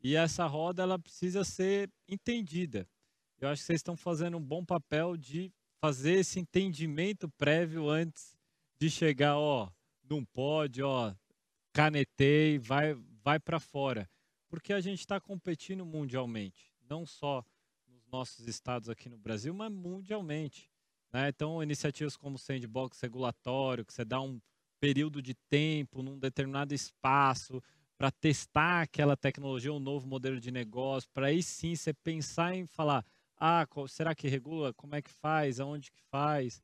E 0.00 0.14
essa 0.14 0.46
roda 0.46 0.82
ela 0.82 0.98
precisa 0.98 1.44
ser 1.44 1.90
entendida. 2.08 2.88
Eu 3.40 3.48
acho 3.48 3.62
que 3.62 3.66
vocês 3.66 3.78
estão 3.78 3.96
fazendo 3.96 4.36
um 4.36 4.44
bom 4.44 4.64
papel 4.64 5.16
de 5.16 5.52
fazer 5.80 6.14
esse 6.14 6.40
entendimento 6.40 7.28
prévio 7.28 7.88
antes 7.88 8.36
de 8.78 8.90
chegar, 8.90 9.36
ó, 9.36 9.70
não 10.08 10.24
pode, 10.24 10.82
ó, 10.82 11.14
canetei, 11.72 12.58
vai, 12.58 12.94
vai 13.22 13.38
para 13.38 13.60
fora. 13.60 14.08
Porque 14.48 14.72
a 14.72 14.80
gente 14.80 15.00
está 15.00 15.20
competindo 15.20 15.84
mundialmente, 15.84 16.72
não 16.88 17.04
só 17.04 17.44
nos 17.86 18.06
nossos 18.06 18.46
estados 18.46 18.88
aqui 18.88 19.08
no 19.08 19.18
Brasil, 19.18 19.52
mas 19.52 19.70
mundialmente. 19.70 20.70
Né? 21.12 21.28
Então, 21.28 21.62
iniciativas 21.62 22.16
como 22.16 22.38
sandbox 22.38 23.00
regulatório, 23.00 23.84
que 23.84 23.92
você 23.92 24.04
dá 24.04 24.20
um 24.20 24.40
período 24.80 25.20
de 25.20 25.34
tempo 25.34 26.02
num 26.02 26.18
determinado 26.18 26.74
espaço 26.74 27.62
para 27.96 28.10
testar 28.10 28.82
aquela 28.82 29.16
tecnologia, 29.16 29.72
um 29.72 29.80
novo 29.80 30.06
modelo 30.06 30.40
de 30.40 30.52
negócio, 30.52 31.10
para 31.12 31.26
aí 31.26 31.42
sim 31.42 31.74
você 31.74 31.92
pensar 31.92 32.54
em 32.54 32.64
falar, 32.66 33.04
ah, 33.38 33.66
será 33.88 34.14
que 34.14 34.28
regula? 34.28 34.74
Como 34.74 34.94
é 34.94 35.02
que 35.02 35.10
faz? 35.10 35.60
Aonde 35.60 35.90
que 35.92 36.00
faz? 36.10 36.62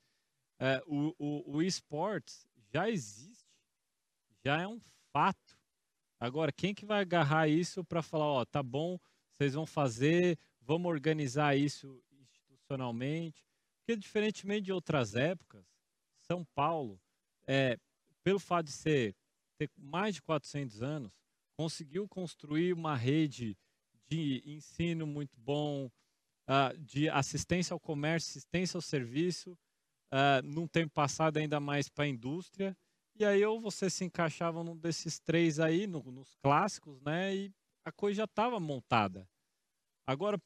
É, 0.58 0.82
o, 0.86 1.14
o, 1.18 1.56
o 1.56 1.62
esportes 1.62 2.46
já 2.72 2.90
existe, 2.90 3.48
já 4.44 4.60
é 4.60 4.66
um 4.66 4.80
fato. 5.12 5.58
Agora, 6.18 6.52
quem 6.52 6.74
que 6.74 6.86
vai 6.86 7.00
agarrar 7.00 7.48
isso 7.48 7.84
para 7.84 8.02
falar, 8.02 8.26
ó, 8.26 8.44
tá 8.44 8.62
bom, 8.62 8.98
vocês 9.32 9.54
vão 9.54 9.66
fazer, 9.66 10.38
vamos 10.60 10.90
organizar 10.90 11.56
isso 11.56 12.02
institucionalmente? 12.12 13.44
Porque 13.78 13.96
diferentemente 13.96 14.62
de 14.62 14.72
outras 14.72 15.14
épocas, 15.14 15.64
São 16.22 16.44
Paulo, 16.54 17.00
é, 17.46 17.78
pelo 18.22 18.38
fato 18.38 18.66
de 18.66 18.72
ser 18.72 19.14
ter 19.56 19.70
mais 19.76 20.16
de 20.16 20.22
400 20.22 20.82
anos, 20.82 21.12
conseguiu 21.56 22.08
construir 22.08 22.72
uma 22.72 22.96
rede 22.96 23.56
de 24.06 24.42
ensino 24.44 25.06
muito 25.06 25.38
bom, 25.38 25.90
uh, 26.48 26.76
de 26.78 27.08
assistência 27.08 27.74
ao 27.74 27.80
comércio, 27.80 28.30
assistência 28.30 28.76
ao 28.76 28.82
serviço, 28.82 29.52
uh, 30.12 30.42
num 30.44 30.66
tempo 30.66 30.92
passado 30.92 31.36
ainda 31.36 31.60
mais 31.60 31.88
para 31.88 32.04
a 32.04 32.08
indústria. 32.08 32.76
E 33.16 33.24
aí 33.24 33.44
ou 33.44 33.60
você 33.60 33.88
se 33.88 34.04
encaixava 34.04 34.64
num 34.64 34.76
desses 34.76 35.20
três 35.20 35.60
aí, 35.60 35.86
no, 35.86 36.02
nos 36.10 36.34
clássicos, 36.42 37.00
né? 37.00 37.34
E 37.34 37.52
a 37.84 37.92
coisa 37.92 38.18
já 38.18 38.24
estava 38.24 38.58
montada. 38.58 39.28
Agora, 40.06 40.40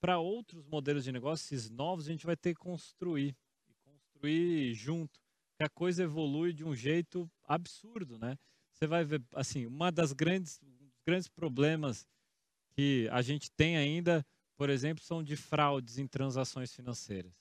para 0.00 0.18
outros 0.18 0.64
modelos 0.64 1.04
de 1.04 1.12
negócios 1.12 1.68
novos, 1.68 2.06
a 2.08 2.12
gente 2.12 2.24
vai 2.24 2.36
ter 2.36 2.54
que 2.54 2.60
construir. 2.60 3.36
E 3.66 3.74
construir 3.84 4.74
junto. 4.74 5.20
Que 5.56 5.64
a 5.64 5.68
coisa 5.68 6.04
evolui 6.04 6.52
de 6.52 6.64
um 6.64 6.74
jeito 6.74 7.30
absurdo, 7.44 8.18
né? 8.18 8.38
Você 8.72 8.86
vai 8.86 9.04
ver, 9.04 9.22
assim, 9.34 9.66
uma 9.66 9.90
das 9.90 10.12
grandes, 10.12 10.60
grandes 11.04 11.28
problemas 11.28 12.06
que 12.70 13.08
a 13.10 13.20
gente 13.22 13.50
tem 13.50 13.76
ainda, 13.76 14.24
por 14.58 14.68
exemplo, 14.68 15.04
são 15.04 15.22
de 15.22 15.36
fraudes 15.36 15.98
em 15.98 16.06
transações 16.06 16.74
financeiras. 16.74 17.32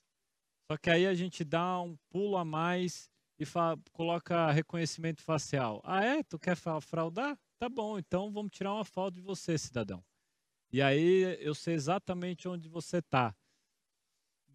Só 0.72 0.78
que 0.78 0.90
aí 0.90 1.08
a 1.08 1.16
gente 1.16 1.44
dá 1.44 1.82
um 1.82 1.98
pulo 2.10 2.38
a 2.38 2.46
mais 2.46 3.10
e 3.40 3.44
coloca 3.92 4.52
reconhecimento 4.52 5.22
facial. 5.22 5.82
Ah, 5.84 6.06
é? 6.06 6.22
Tu 6.22 6.38
quer 6.38 6.56
fraudar? 6.56 7.38
Tá 7.60 7.68
bom, 7.68 7.98
então 7.98 8.32
vamos 8.32 8.52
tirar 8.52 8.74
uma 8.74 8.86
foto 8.86 9.16
de 9.16 9.22
você, 9.22 9.58
cidadão. 9.58 10.04
E 10.72 10.80
aí 10.80 11.38
eu 11.44 11.56
sei 11.56 11.74
exatamente 11.74 12.48
onde 12.48 12.70
você 12.70 12.98
está. 12.98 13.36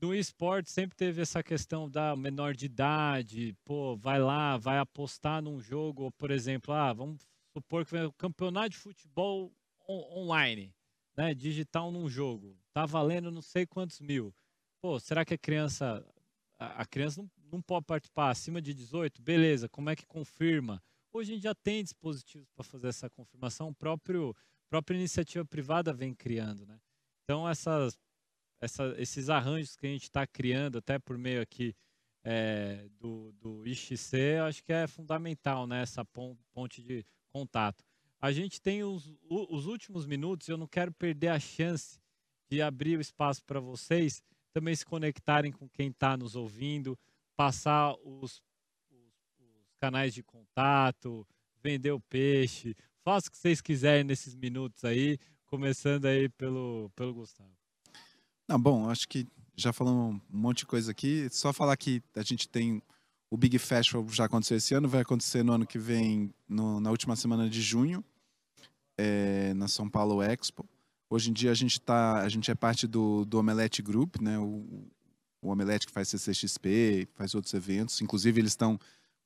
No 0.00 0.14
esporte 0.14 0.70
sempre 0.70 0.96
teve 0.96 1.22
essa 1.22 1.42
questão 1.42 1.90
da 1.90 2.14
menor 2.14 2.54
de 2.54 2.66
idade, 2.66 3.56
pô, 3.64 3.96
vai 3.96 4.20
lá, 4.20 4.56
vai 4.56 4.78
apostar 4.78 5.42
num 5.42 5.60
jogo, 5.60 6.12
por 6.12 6.30
exemplo, 6.30 6.74
ah, 6.74 6.92
vamos 6.92 7.22
supor 7.56 7.84
que 7.84 7.92
vem 7.92 8.04
o 8.04 8.12
campeonato 8.12 8.70
de 8.70 8.78
futebol 8.78 9.52
on 9.88 10.22
online, 10.22 10.74
né, 11.16 11.34
digital 11.34 11.90
num 11.90 12.08
jogo, 12.08 12.56
tá 12.72 12.86
valendo 12.86 13.30
não 13.30 13.42
sei 13.42 13.66
quantos 13.66 14.00
mil. 14.00 14.34
Pô, 14.80 14.98
será 14.98 15.24
que 15.24 15.34
a 15.34 15.38
criança, 15.38 16.04
a, 16.58 16.84
criança 16.86 17.22
não, 17.22 17.30
não 17.52 17.62
pode 17.62 17.86
participar 17.86 18.30
acima 18.30 18.60
de 18.60 18.74
18? 18.74 19.22
Beleza, 19.22 19.68
como 19.68 19.90
é 19.90 19.96
que 19.96 20.06
confirma? 20.06 20.82
Hoje 21.12 21.32
a 21.32 21.34
gente 21.34 21.42
já 21.44 21.54
tem 21.54 21.82
dispositivos 21.82 22.48
para 22.54 22.64
fazer 22.64 22.88
essa 22.88 23.08
confirmação, 23.10 23.68
o 23.68 23.74
próprio 23.74 24.34
própria 24.68 24.96
iniciativa 24.96 25.44
privada 25.44 25.92
vem 25.92 26.14
criando, 26.14 26.64
né? 26.64 26.80
Então 27.22 27.46
essas 27.46 27.98
essa, 28.58 28.94
esses 28.96 29.28
arranjos 29.28 29.76
que 29.76 29.86
a 29.86 29.90
gente 29.90 30.04
está 30.04 30.26
criando, 30.26 30.78
até 30.78 30.98
por 30.98 31.18
meio 31.18 31.42
aqui 31.42 31.74
é, 32.24 32.88
do, 32.98 33.32
do 33.32 33.66
IXC, 33.66 34.38
acho 34.46 34.62
que 34.62 34.72
é 34.72 34.86
fundamental, 34.86 35.66
né? 35.66 35.82
Essa 35.82 36.04
ponte 36.54 36.80
de 36.80 37.04
contato. 37.28 37.84
A 38.22 38.30
gente 38.30 38.60
tem 38.60 38.84
os, 38.84 39.12
os 39.28 39.66
últimos 39.66 40.06
minutos, 40.06 40.46
eu 40.46 40.56
não 40.56 40.68
quero 40.68 40.92
perder 40.92 41.28
a 41.28 41.40
chance 41.40 41.98
de 42.48 42.62
abrir 42.62 42.96
o 42.96 43.00
espaço 43.00 43.44
para 43.44 43.58
vocês 43.58 44.22
também 44.52 44.76
se 44.76 44.84
conectarem 44.84 45.50
com 45.50 45.68
quem 45.68 45.88
está 45.88 46.16
nos 46.16 46.36
ouvindo, 46.36 46.96
passar 47.36 47.94
os, 48.04 48.40
os, 48.90 49.12
os 49.40 49.74
canais 49.80 50.14
de 50.14 50.22
contato, 50.22 51.26
vender 51.62 51.90
o 51.90 52.00
peixe, 52.00 52.76
faça 53.02 53.28
o 53.28 53.30
que 53.32 53.38
vocês 53.38 53.60
quiserem 53.60 54.04
nesses 54.04 54.36
minutos 54.36 54.84
aí, 54.84 55.18
começando 55.46 56.04
aí 56.04 56.28
pelo, 56.28 56.90
pelo 56.94 57.14
Gustavo. 57.14 57.50
Bom, 58.60 58.88
acho 58.88 59.08
que 59.08 59.26
já 59.56 59.72
falamos 59.72 60.20
um 60.32 60.38
monte 60.38 60.58
de 60.58 60.66
coisa 60.66 60.90
aqui. 60.90 61.28
Só 61.30 61.52
falar 61.52 61.76
que 61.76 62.02
a 62.14 62.22
gente 62.22 62.48
tem 62.48 62.82
o 63.30 63.36
Big 63.36 63.58
Festival 63.58 64.06
já 64.10 64.26
aconteceu 64.26 64.58
esse 64.58 64.74
ano, 64.74 64.88
vai 64.88 65.00
acontecer 65.00 65.42
no 65.42 65.52
ano 65.54 65.66
que 65.66 65.78
vem, 65.78 66.32
no, 66.46 66.78
na 66.80 66.90
última 66.90 67.16
semana 67.16 67.48
de 67.48 67.62
junho, 67.62 68.04
é, 68.98 69.52
na 69.54 69.68
São 69.68 69.88
Paulo 69.88 70.22
Expo. 70.22 70.66
Hoje 71.10 71.30
em 71.30 71.32
dia 71.32 71.50
a 71.50 71.54
gente 71.54 71.80
tá, 71.80 72.20
a 72.20 72.28
gente 72.28 72.50
é 72.50 72.54
parte 72.54 72.86
do, 72.86 73.24
do 73.24 73.38
Omelete 73.38 73.82
Group, 73.82 74.16
né? 74.20 74.38
O, 74.38 74.86
o 75.42 75.50
Omelete 75.50 75.86
que 75.86 75.92
faz 75.92 76.08
CCXP, 76.08 77.08
faz 77.14 77.34
outros 77.34 77.52
eventos. 77.52 78.00
Inclusive 78.00 78.40
eles 78.40 78.52
estão 78.52 78.78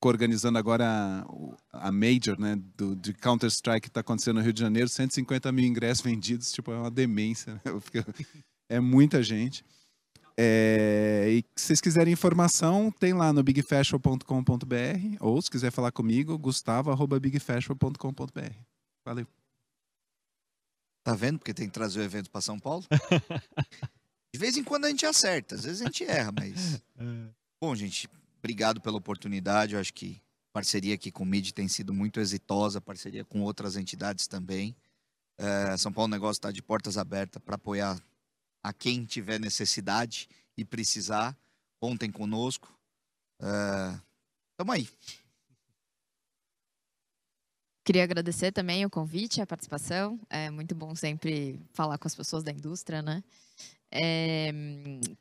organizando 0.05 0.59
agora 0.59 1.25
a, 1.73 1.89
a 1.89 1.93
Major, 1.93 2.39
né? 2.39 2.61
Do, 2.77 2.95
de 2.97 3.15
Counter 3.15 3.49
Strike 3.49 3.83
que 3.83 3.89
está 3.89 4.01
acontecendo 4.01 4.37
no 4.37 4.43
Rio 4.43 4.53
de 4.53 4.61
Janeiro, 4.61 4.89
150 4.89 5.53
mil 5.53 5.65
ingressos 5.65 6.03
vendidos, 6.03 6.53
tipo 6.53 6.73
é 6.73 6.79
uma 6.79 6.91
demência. 6.91 7.55
Né? 7.55 7.61
É 8.69 8.81
muita 8.81 9.23
gente. 9.23 9.65
É, 10.37 11.29
e 11.31 11.45
se 11.55 11.67
vocês 11.67 11.81
quiserem 11.81 12.13
informação, 12.13 12.91
tem 12.91 13.13
lá 13.13 13.33
no 13.33 13.45
bigfestival.com.br 13.45 15.17
ou 15.21 15.41
se 15.41 15.49
quiser 15.49 15.71
falar 15.71 15.93
comigo, 15.93 16.37
gustavo.bigfestival.com.br. 16.37 18.55
Valeu. 19.05 19.29
Tá 21.07 21.15
vendo 21.15 21.39
porque 21.39 21.55
tem 21.55 21.69
que 21.69 21.73
trazer 21.73 22.01
o 22.01 22.03
evento 22.03 22.29
para 22.29 22.41
São 22.41 22.59
Paulo? 22.59 22.85
De 24.35 24.41
vez 24.41 24.57
em 24.57 24.65
quando 24.65 24.87
a 24.87 24.89
gente 24.89 25.07
acerta, 25.07 25.55
às 25.55 25.63
vezes 25.63 25.81
a 25.81 25.85
gente 25.85 26.03
erra, 26.03 26.33
mas. 26.33 26.83
É. 26.99 27.29
Bom, 27.61 27.77
gente, 27.77 28.09
obrigado 28.39 28.81
pela 28.81 28.97
oportunidade. 28.97 29.75
Eu 29.75 29.81
acho 29.81 29.95
que 29.95 30.21
a 30.51 30.53
parceria 30.53 30.97
aqui 30.97 31.13
com 31.13 31.23
o 31.23 31.27
MID 31.27 31.55
tem 31.55 31.69
sido 31.69 31.95
muito 31.95 32.19
exitosa, 32.19 32.81
parceria 32.81 33.25
com 33.25 33.41
outras 33.43 33.77
entidades 33.77 34.27
também. 34.27 34.75
É, 35.39 35.77
São 35.77 35.93
Paulo 35.93 36.11
Negócio 36.11 36.39
está 36.39 36.51
de 36.51 36.61
portas 36.61 36.99
abertas 36.99 37.41
para 37.41 37.55
apoiar 37.55 38.03
a 38.61 38.73
quem 38.73 39.05
tiver 39.05 39.39
necessidade 39.39 40.29
e 40.57 40.65
precisar. 40.65 41.39
Contem 41.79 42.11
conosco. 42.11 42.77
Uh, 43.41 44.01
tamo 44.57 44.73
aí. 44.73 44.89
Queria 47.87 48.03
agradecer 48.03 48.51
também 48.51 48.85
o 48.85 48.91
convite, 48.91 49.41
a 49.41 49.47
participação. 49.47 50.19
É 50.29 50.51
muito 50.51 50.75
bom 50.75 50.93
sempre 50.97 51.61
falar 51.73 51.97
com 51.99 52.09
as 52.09 52.17
pessoas 52.17 52.43
da 52.43 52.51
indústria, 52.51 53.01
né? 53.01 53.23
É, 53.93 54.51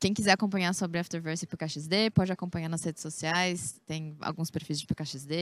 quem 0.00 0.12
quiser 0.12 0.32
acompanhar 0.32 0.74
sobre 0.74 0.98
Afterverse 0.98 1.44
e 1.44 1.46
PKXD, 1.46 2.10
pode 2.12 2.32
acompanhar 2.32 2.68
nas 2.68 2.82
redes 2.82 3.00
sociais. 3.00 3.80
Tem 3.86 4.16
alguns 4.20 4.50
perfis 4.50 4.80
de 4.80 4.86
PKXD 4.88 5.32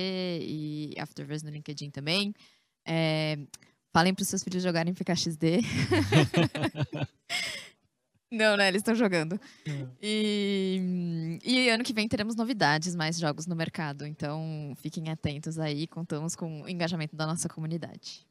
e 0.42 0.94
Afterverse 0.98 1.46
no 1.46 1.50
LinkedIn 1.50 1.88
também. 1.88 2.34
É, 2.86 3.38
falem 3.90 4.12
para 4.12 4.22
os 4.22 4.28
seus 4.28 4.44
filhos 4.44 4.62
jogarem 4.62 4.92
PKXD. 4.92 5.62
Não, 8.30 8.56
né? 8.56 8.68
Eles 8.68 8.80
estão 8.80 8.94
jogando. 8.94 9.38
É. 9.66 9.86
E, 10.02 11.38
e 11.44 11.68
ano 11.68 11.84
que 11.84 11.92
vem 11.92 12.08
teremos 12.08 12.34
novidades, 12.34 12.94
mais 12.94 13.18
jogos 13.18 13.46
no 13.46 13.54
mercado. 13.54 14.06
Então, 14.06 14.74
fiquem 14.76 15.10
atentos 15.10 15.58
aí. 15.58 15.86
Contamos 15.86 16.34
com 16.34 16.62
o 16.62 16.68
engajamento 16.68 17.14
da 17.14 17.26
nossa 17.26 17.48
comunidade. 17.48 18.26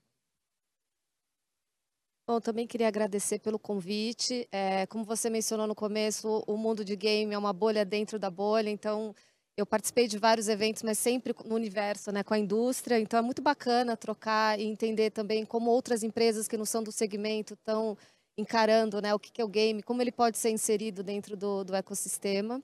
Bom, 2.26 2.40
também 2.40 2.66
queria 2.66 2.88
agradecer 2.88 3.40
pelo 3.40 3.60
convite. 3.60 4.48
É, 4.50 4.86
como 4.88 5.04
você 5.04 5.30
mencionou 5.30 5.68
no 5.68 5.76
começo, 5.76 6.44
o 6.48 6.56
mundo 6.56 6.84
de 6.84 6.96
game 6.96 7.34
é 7.34 7.38
uma 7.38 7.52
bolha 7.52 7.84
dentro 7.84 8.18
da 8.18 8.30
bolha. 8.30 8.70
Então, 8.70 9.14
eu 9.58 9.66
participei 9.66 10.08
de 10.08 10.18
vários 10.18 10.48
eventos, 10.48 10.84
mas 10.84 10.98
sempre 10.98 11.34
no 11.46 11.56
universo, 11.56 12.12
né, 12.12 12.24
com 12.24 12.34
a 12.34 12.40
indústria. 12.40 12.98
Então, 13.00 13.20
é 13.20 13.22
muito 13.22 13.42
bacana 13.42 13.98
trocar 13.98 14.58
e 14.58 14.64
entender 14.64 15.12
também 15.12 15.46
como 15.46 15.70
outras 15.70 16.02
empresas 16.02 16.48
que 16.48 16.58
não 16.58 16.66
são 16.66 16.82
do 16.82 16.94
segmento 16.94 17.56
estão 17.56 17.98
encarando 18.38 19.02
né, 19.02 19.14
o 19.14 19.20
que 19.20 19.42
é 19.42 19.46
o 19.46 19.48
game, 19.48 19.84
como 19.84 20.02
ele 20.02 20.12
pode 20.12 20.38
ser 20.38 20.50
inserido 20.50 21.04
dentro 21.04 21.36
do, 21.38 21.64
do 21.64 21.76
ecossistema. 21.76 22.62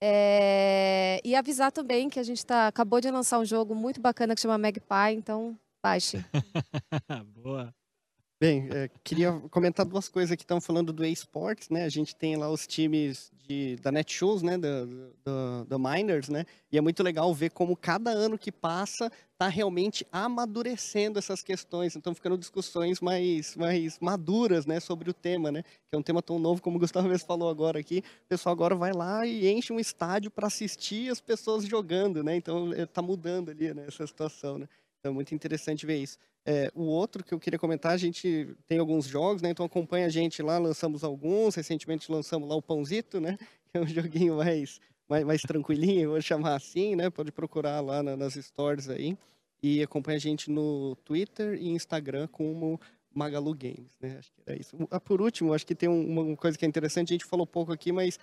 É, 0.00 1.20
e 1.24 1.34
avisar 1.34 1.72
também 1.72 2.08
que 2.08 2.20
a 2.20 2.22
gente 2.22 2.44
tá, 2.46 2.68
acabou 2.68 3.00
de 3.00 3.10
lançar 3.10 3.38
um 3.38 3.44
jogo 3.44 3.74
muito 3.74 4.00
bacana 4.00 4.34
que 4.34 4.40
chama 4.40 4.56
Magpie, 4.56 5.14
então 5.14 5.58
baixe. 5.82 6.24
Boa. 7.34 7.74
Bem, 8.40 8.68
é, 8.72 8.88
queria 9.02 9.32
comentar 9.50 9.84
duas 9.84 10.08
coisas 10.08 10.30
aqui. 10.30 10.44
Estão 10.44 10.60
falando 10.60 10.92
do 10.92 11.04
eSports, 11.04 11.68
né? 11.70 11.84
A 11.84 11.88
gente 11.88 12.14
tem 12.14 12.36
lá 12.36 12.48
os 12.48 12.68
times 12.68 13.32
de, 13.48 13.74
da 13.82 13.90
Netshoes, 13.90 14.42
né? 14.42 14.56
Da, 14.56 14.84
da, 15.24 15.64
da 15.70 15.76
Miners, 15.76 16.28
né? 16.28 16.46
E 16.70 16.78
é 16.78 16.80
muito 16.80 17.02
legal 17.02 17.34
ver 17.34 17.50
como 17.50 17.76
cada 17.76 18.12
ano 18.12 18.38
que 18.38 18.52
passa 18.52 19.10
está 19.32 19.48
realmente 19.48 20.06
amadurecendo 20.12 21.18
essas 21.18 21.42
questões. 21.42 21.96
Então, 21.96 22.14
ficando 22.14 22.38
discussões 22.38 23.00
mais, 23.00 23.56
mais 23.56 23.98
maduras, 23.98 24.66
né? 24.66 24.78
Sobre 24.78 25.10
o 25.10 25.14
tema, 25.14 25.50
né? 25.50 25.64
Que 25.88 25.96
é 25.96 25.98
um 25.98 26.02
tema 26.02 26.22
tão 26.22 26.38
novo 26.38 26.62
como 26.62 26.76
o 26.76 26.80
Gustavo 26.80 27.08
mesmo 27.08 27.26
falou 27.26 27.50
agora 27.50 27.80
aqui. 27.80 28.04
O 28.26 28.28
pessoal 28.28 28.52
agora 28.52 28.76
vai 28.76 28.92
lá 28.92 29.26
e 29.26 29.48
enche 29.50 29.72
um 29.72 29.80
estádio 29.80 30.30
para 30.30 30.46
assistir 30.46 31.10
as 31.10 31.20
pessoas 31.20 31.64
jogando, 31.64 32.22
né? 32.22 32.36
Então, 32.36 32.72
está 32.72 33.02
mudando 33.02 33.50
ali, 33.50 33.74
né? 33.74 33.86
Essa 33.88 34.06
situação, 34.06 34.58
né? 34.58 34.68
Então, 34.98 35.12
é 35.12 35.14
muito 35.14 35.34
interessante 35.34 35.86
ver 35.86 35.96
isso. 35.96 36.18
É, 36.44 36.70
o 36.74 36.84
outro 36.84 37.22
que 37.22 37.32
eu 37.34 37.38
queria 37.38 37.58
comentar, 37.58 37.92
a 37.92 37.96
gente 37.96 38.48
tem 38.66 38.78
alguns 38.78 39.06
jogos, 39.06 39.42
né? 39.42 39.50
Então 39.50 39.66
acompanha 39.66 40.06
a 40.06 40.08
gente 40.08 40.42
lá, 40.42 40.58
lançamos 40.58 41.04
alguns. 41.04 41.54
Recentemente 41.54 42.10
lançamos 42.10 42.48
lá 42.48 42.56
o 42.56 42.62
Pãozito, 42.62 43.20
né? 43.20 43.38
Que 43.70 43.76
é 43.76 43.82
um 43.82 43.86
joguinho 43.86 44.38
mais, 44.38 44.80
mais, 45.06 45.26
mais 45.26 45.42
tranquilinho, 45.42 46.12
vou 46.12 46.22
chamar 46.22 46.54
assim, 46.54 46.96
né? 46.96 47.10
Pode 47.10 47.30
procurar 47.30 47.80
lá 47.80 48.02
na, 48.02 48.16
nas 48.16 48.32
stories 48.32 48.88
aí. 48.88 49.14
E 49.62 49.82
acompanha 49.82 50.16
a 50.16 50.20
gente 50.20 50.50
no 50.50 50.96
Twitter 51.04 51.52
e 51.60 51.68
Instagram 51.68 52.28
como 52.28 52.80
Magalu 53.12 53.54
Games, 53.54 53.98
né? 54.00 54.16
Acho 54.18 54.32
que 54.32 54.40
era 54.46 54.58
isso. 54.58 54.74
Ah, 54.90 54.98
por 54.98 55.20
último, 55.20 55.52
acho 55.52 55.66
que 55.66 55.74
tem 55.74 55.88
uma 55.88 56.34
coisa 56.34 56.56
que 56.56 56.64
é 56.64 56.68
interessante, 56.68 57.12
a 57.12 57.14
gente 57.14 57.26
falou 57.26 57.46
pouco 57.46 57.72
aqui, 57.72 57.92
mas 57.92 58.18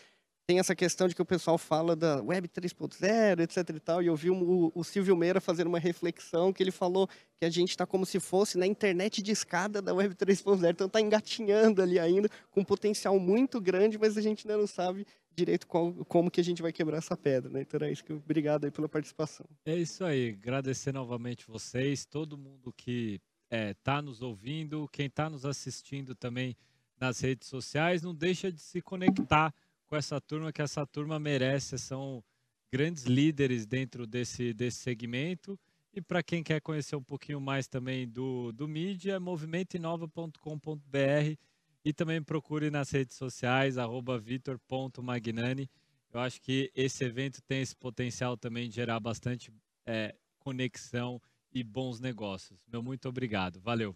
tem 0.48 0.60
essa 0.60 0.76
questão 0.76 1.08
de 1.08 1.16
que 1.16 1.22
o 1.22 1.26
pessoal 1.26 1.58
fala 1.58 1.96
da 1.96 2.22
Web 2.22 2.48
3.0, 2.50 3.42
etc 3.42 3.76
e 3.76 3.80
tal, 3.80 4.04
e 4.04 4.08
eu 4.08 4.16
vi 4.16 4.30
o, 4.30 4.72
o 4.76 4.84
Silvio 4.84 5.18
Meira 5.18 5.42
fazendo 5.42 5.68
uma 5.68 5.80
reflexão 5.80 6.54
que 6.54 6.62
ele 6.62 6.72
falou 6.72 7.08
que 7.38 7.46
a 7.46 7.50
gente 7.50 7.72
está 7.72 7.86
como 7.86 8.06
se 8.06 8.20
fosse 8.20 8.58
na 8.58 8.68
internet 8.68 9.24
de 9.24 9.32
escada 9.32 9.82
da 9.82 9.94
Web 9.94 10.14
3.0, 10.16 10.70
então 10.70 10.88
está 10.88 11.02
engatinhando 11.02 11.82
ali 11.82 12.00
ainda, 12.00 12.30
com 12.52 12.62
um 12.62 12.66
potencial 12.66 13.20
muito 13.20 13.60
grande, 13.60 13.98
mas 13.98 14.18
a 14.18 14.22
gente 14.22 14.48
ainda 14.48 14.60
não 14.60 14.68
sabe 14.68 15.06
direito 15.36 15.68
qual, 15.68 15.92
como 16.06 16.30
que 16.30 16.40
a 16.40 16.44
gente 16.44 16.62
vai 16.62 16.72
quebrar 16.72 16.98
essa 16.98 17.18
pedra, 17.18 17.50
né? 17.50 17.62
Então 17.62 17.86
é 17.86 17.92
isso 17.92 18.04
que 18.04 18.12
eu, 18.12 18.18
obrigado 18.18 18.66
aí 18.66 18.72
pela 18.72 18.88
participação. 18.88 19.46
É 19.66 19.76
isso 19.76 20.06
aí, 20.06 20.30
agradecer 20.30 20.94
novamente 20.94 21.48
vocês, 21.48 22.06
todo 22.06 22.38
mundo 22.38 22.72
que 22.72 23.20
está 23.52 23.58
é, 23.58 23.74
tá 23.74 24.02
nos 24.02 24.22
ouvindo, 24.22 24.88
quem 24.92 25.08
está 25.08 25.30
nos 25.30 25.46
assistindo 25.46 26.14
também 26.14 26.56
nas 27.00 27.20
redes 27.20 27.48
sociais, 27.48 28.02
não 28.02 28.14
deixa 28.14 28.52
de 28.52 28.62
se 28.62 28.82
conectar 28.82 29.54
com 29.96 30.00
essa 30.00 30.20
turma, 30.20 30.52
que 30.52 30.62
essa 30.62 30.86
turma 30.86 31.18
merece, 31.18 31.78
são 31.78 32.22
grandes 32.70 33.06
líderes 33.06 33.66
dentro 33.66 34.06
desse, 34.06 34.54
desse 34.54 34.80
segmento. 34.80 35.58
E 35.94 36.02
para 36.02 36.22
quem 36.22 36.44
quer 36.44 36.60
conhecer 36.60 36.98
um 36.98 37.04
pouquinho 37.04 37.40
mais 37.40 37.66
também 37.66 38.06
do, 38.06 38.52
do 38.52 38.68
mídia, 38.68 39.14
é 39.14 39.20
movimentoinova.com.br 39.20 41.38
e 41.86 41.94
também 41.94 42.22
procure 42.22 42.70
nas 42.70 42.92
redes 42.92 43.16
sociais, 43.16 43.78
arroba 43.78 44.20
vitor.magnani. 44.20 45.70
Eu 46.14 46.20
acho 46.20 46.42
que 46.42 46.70
esse 46.76 47.06
evento 47.06 47.42
tem 47.44 47.62
esse 47.62 47.76
potencial 47.76 48.36
também 48.36 48.68
de 48.68 48.76
gerar 48.76 49.00
bastante 49.00 49.54
é, 49.86 50.14
conexão 50.40 51.22
e 51.54 51.64
bons 51.64 52.02
negócios. 52.02 52.60
Meu 52.68 52.84
muito 52.84 53.08
obrigado. 53.08 53.62
Valeu. 53.62 53.96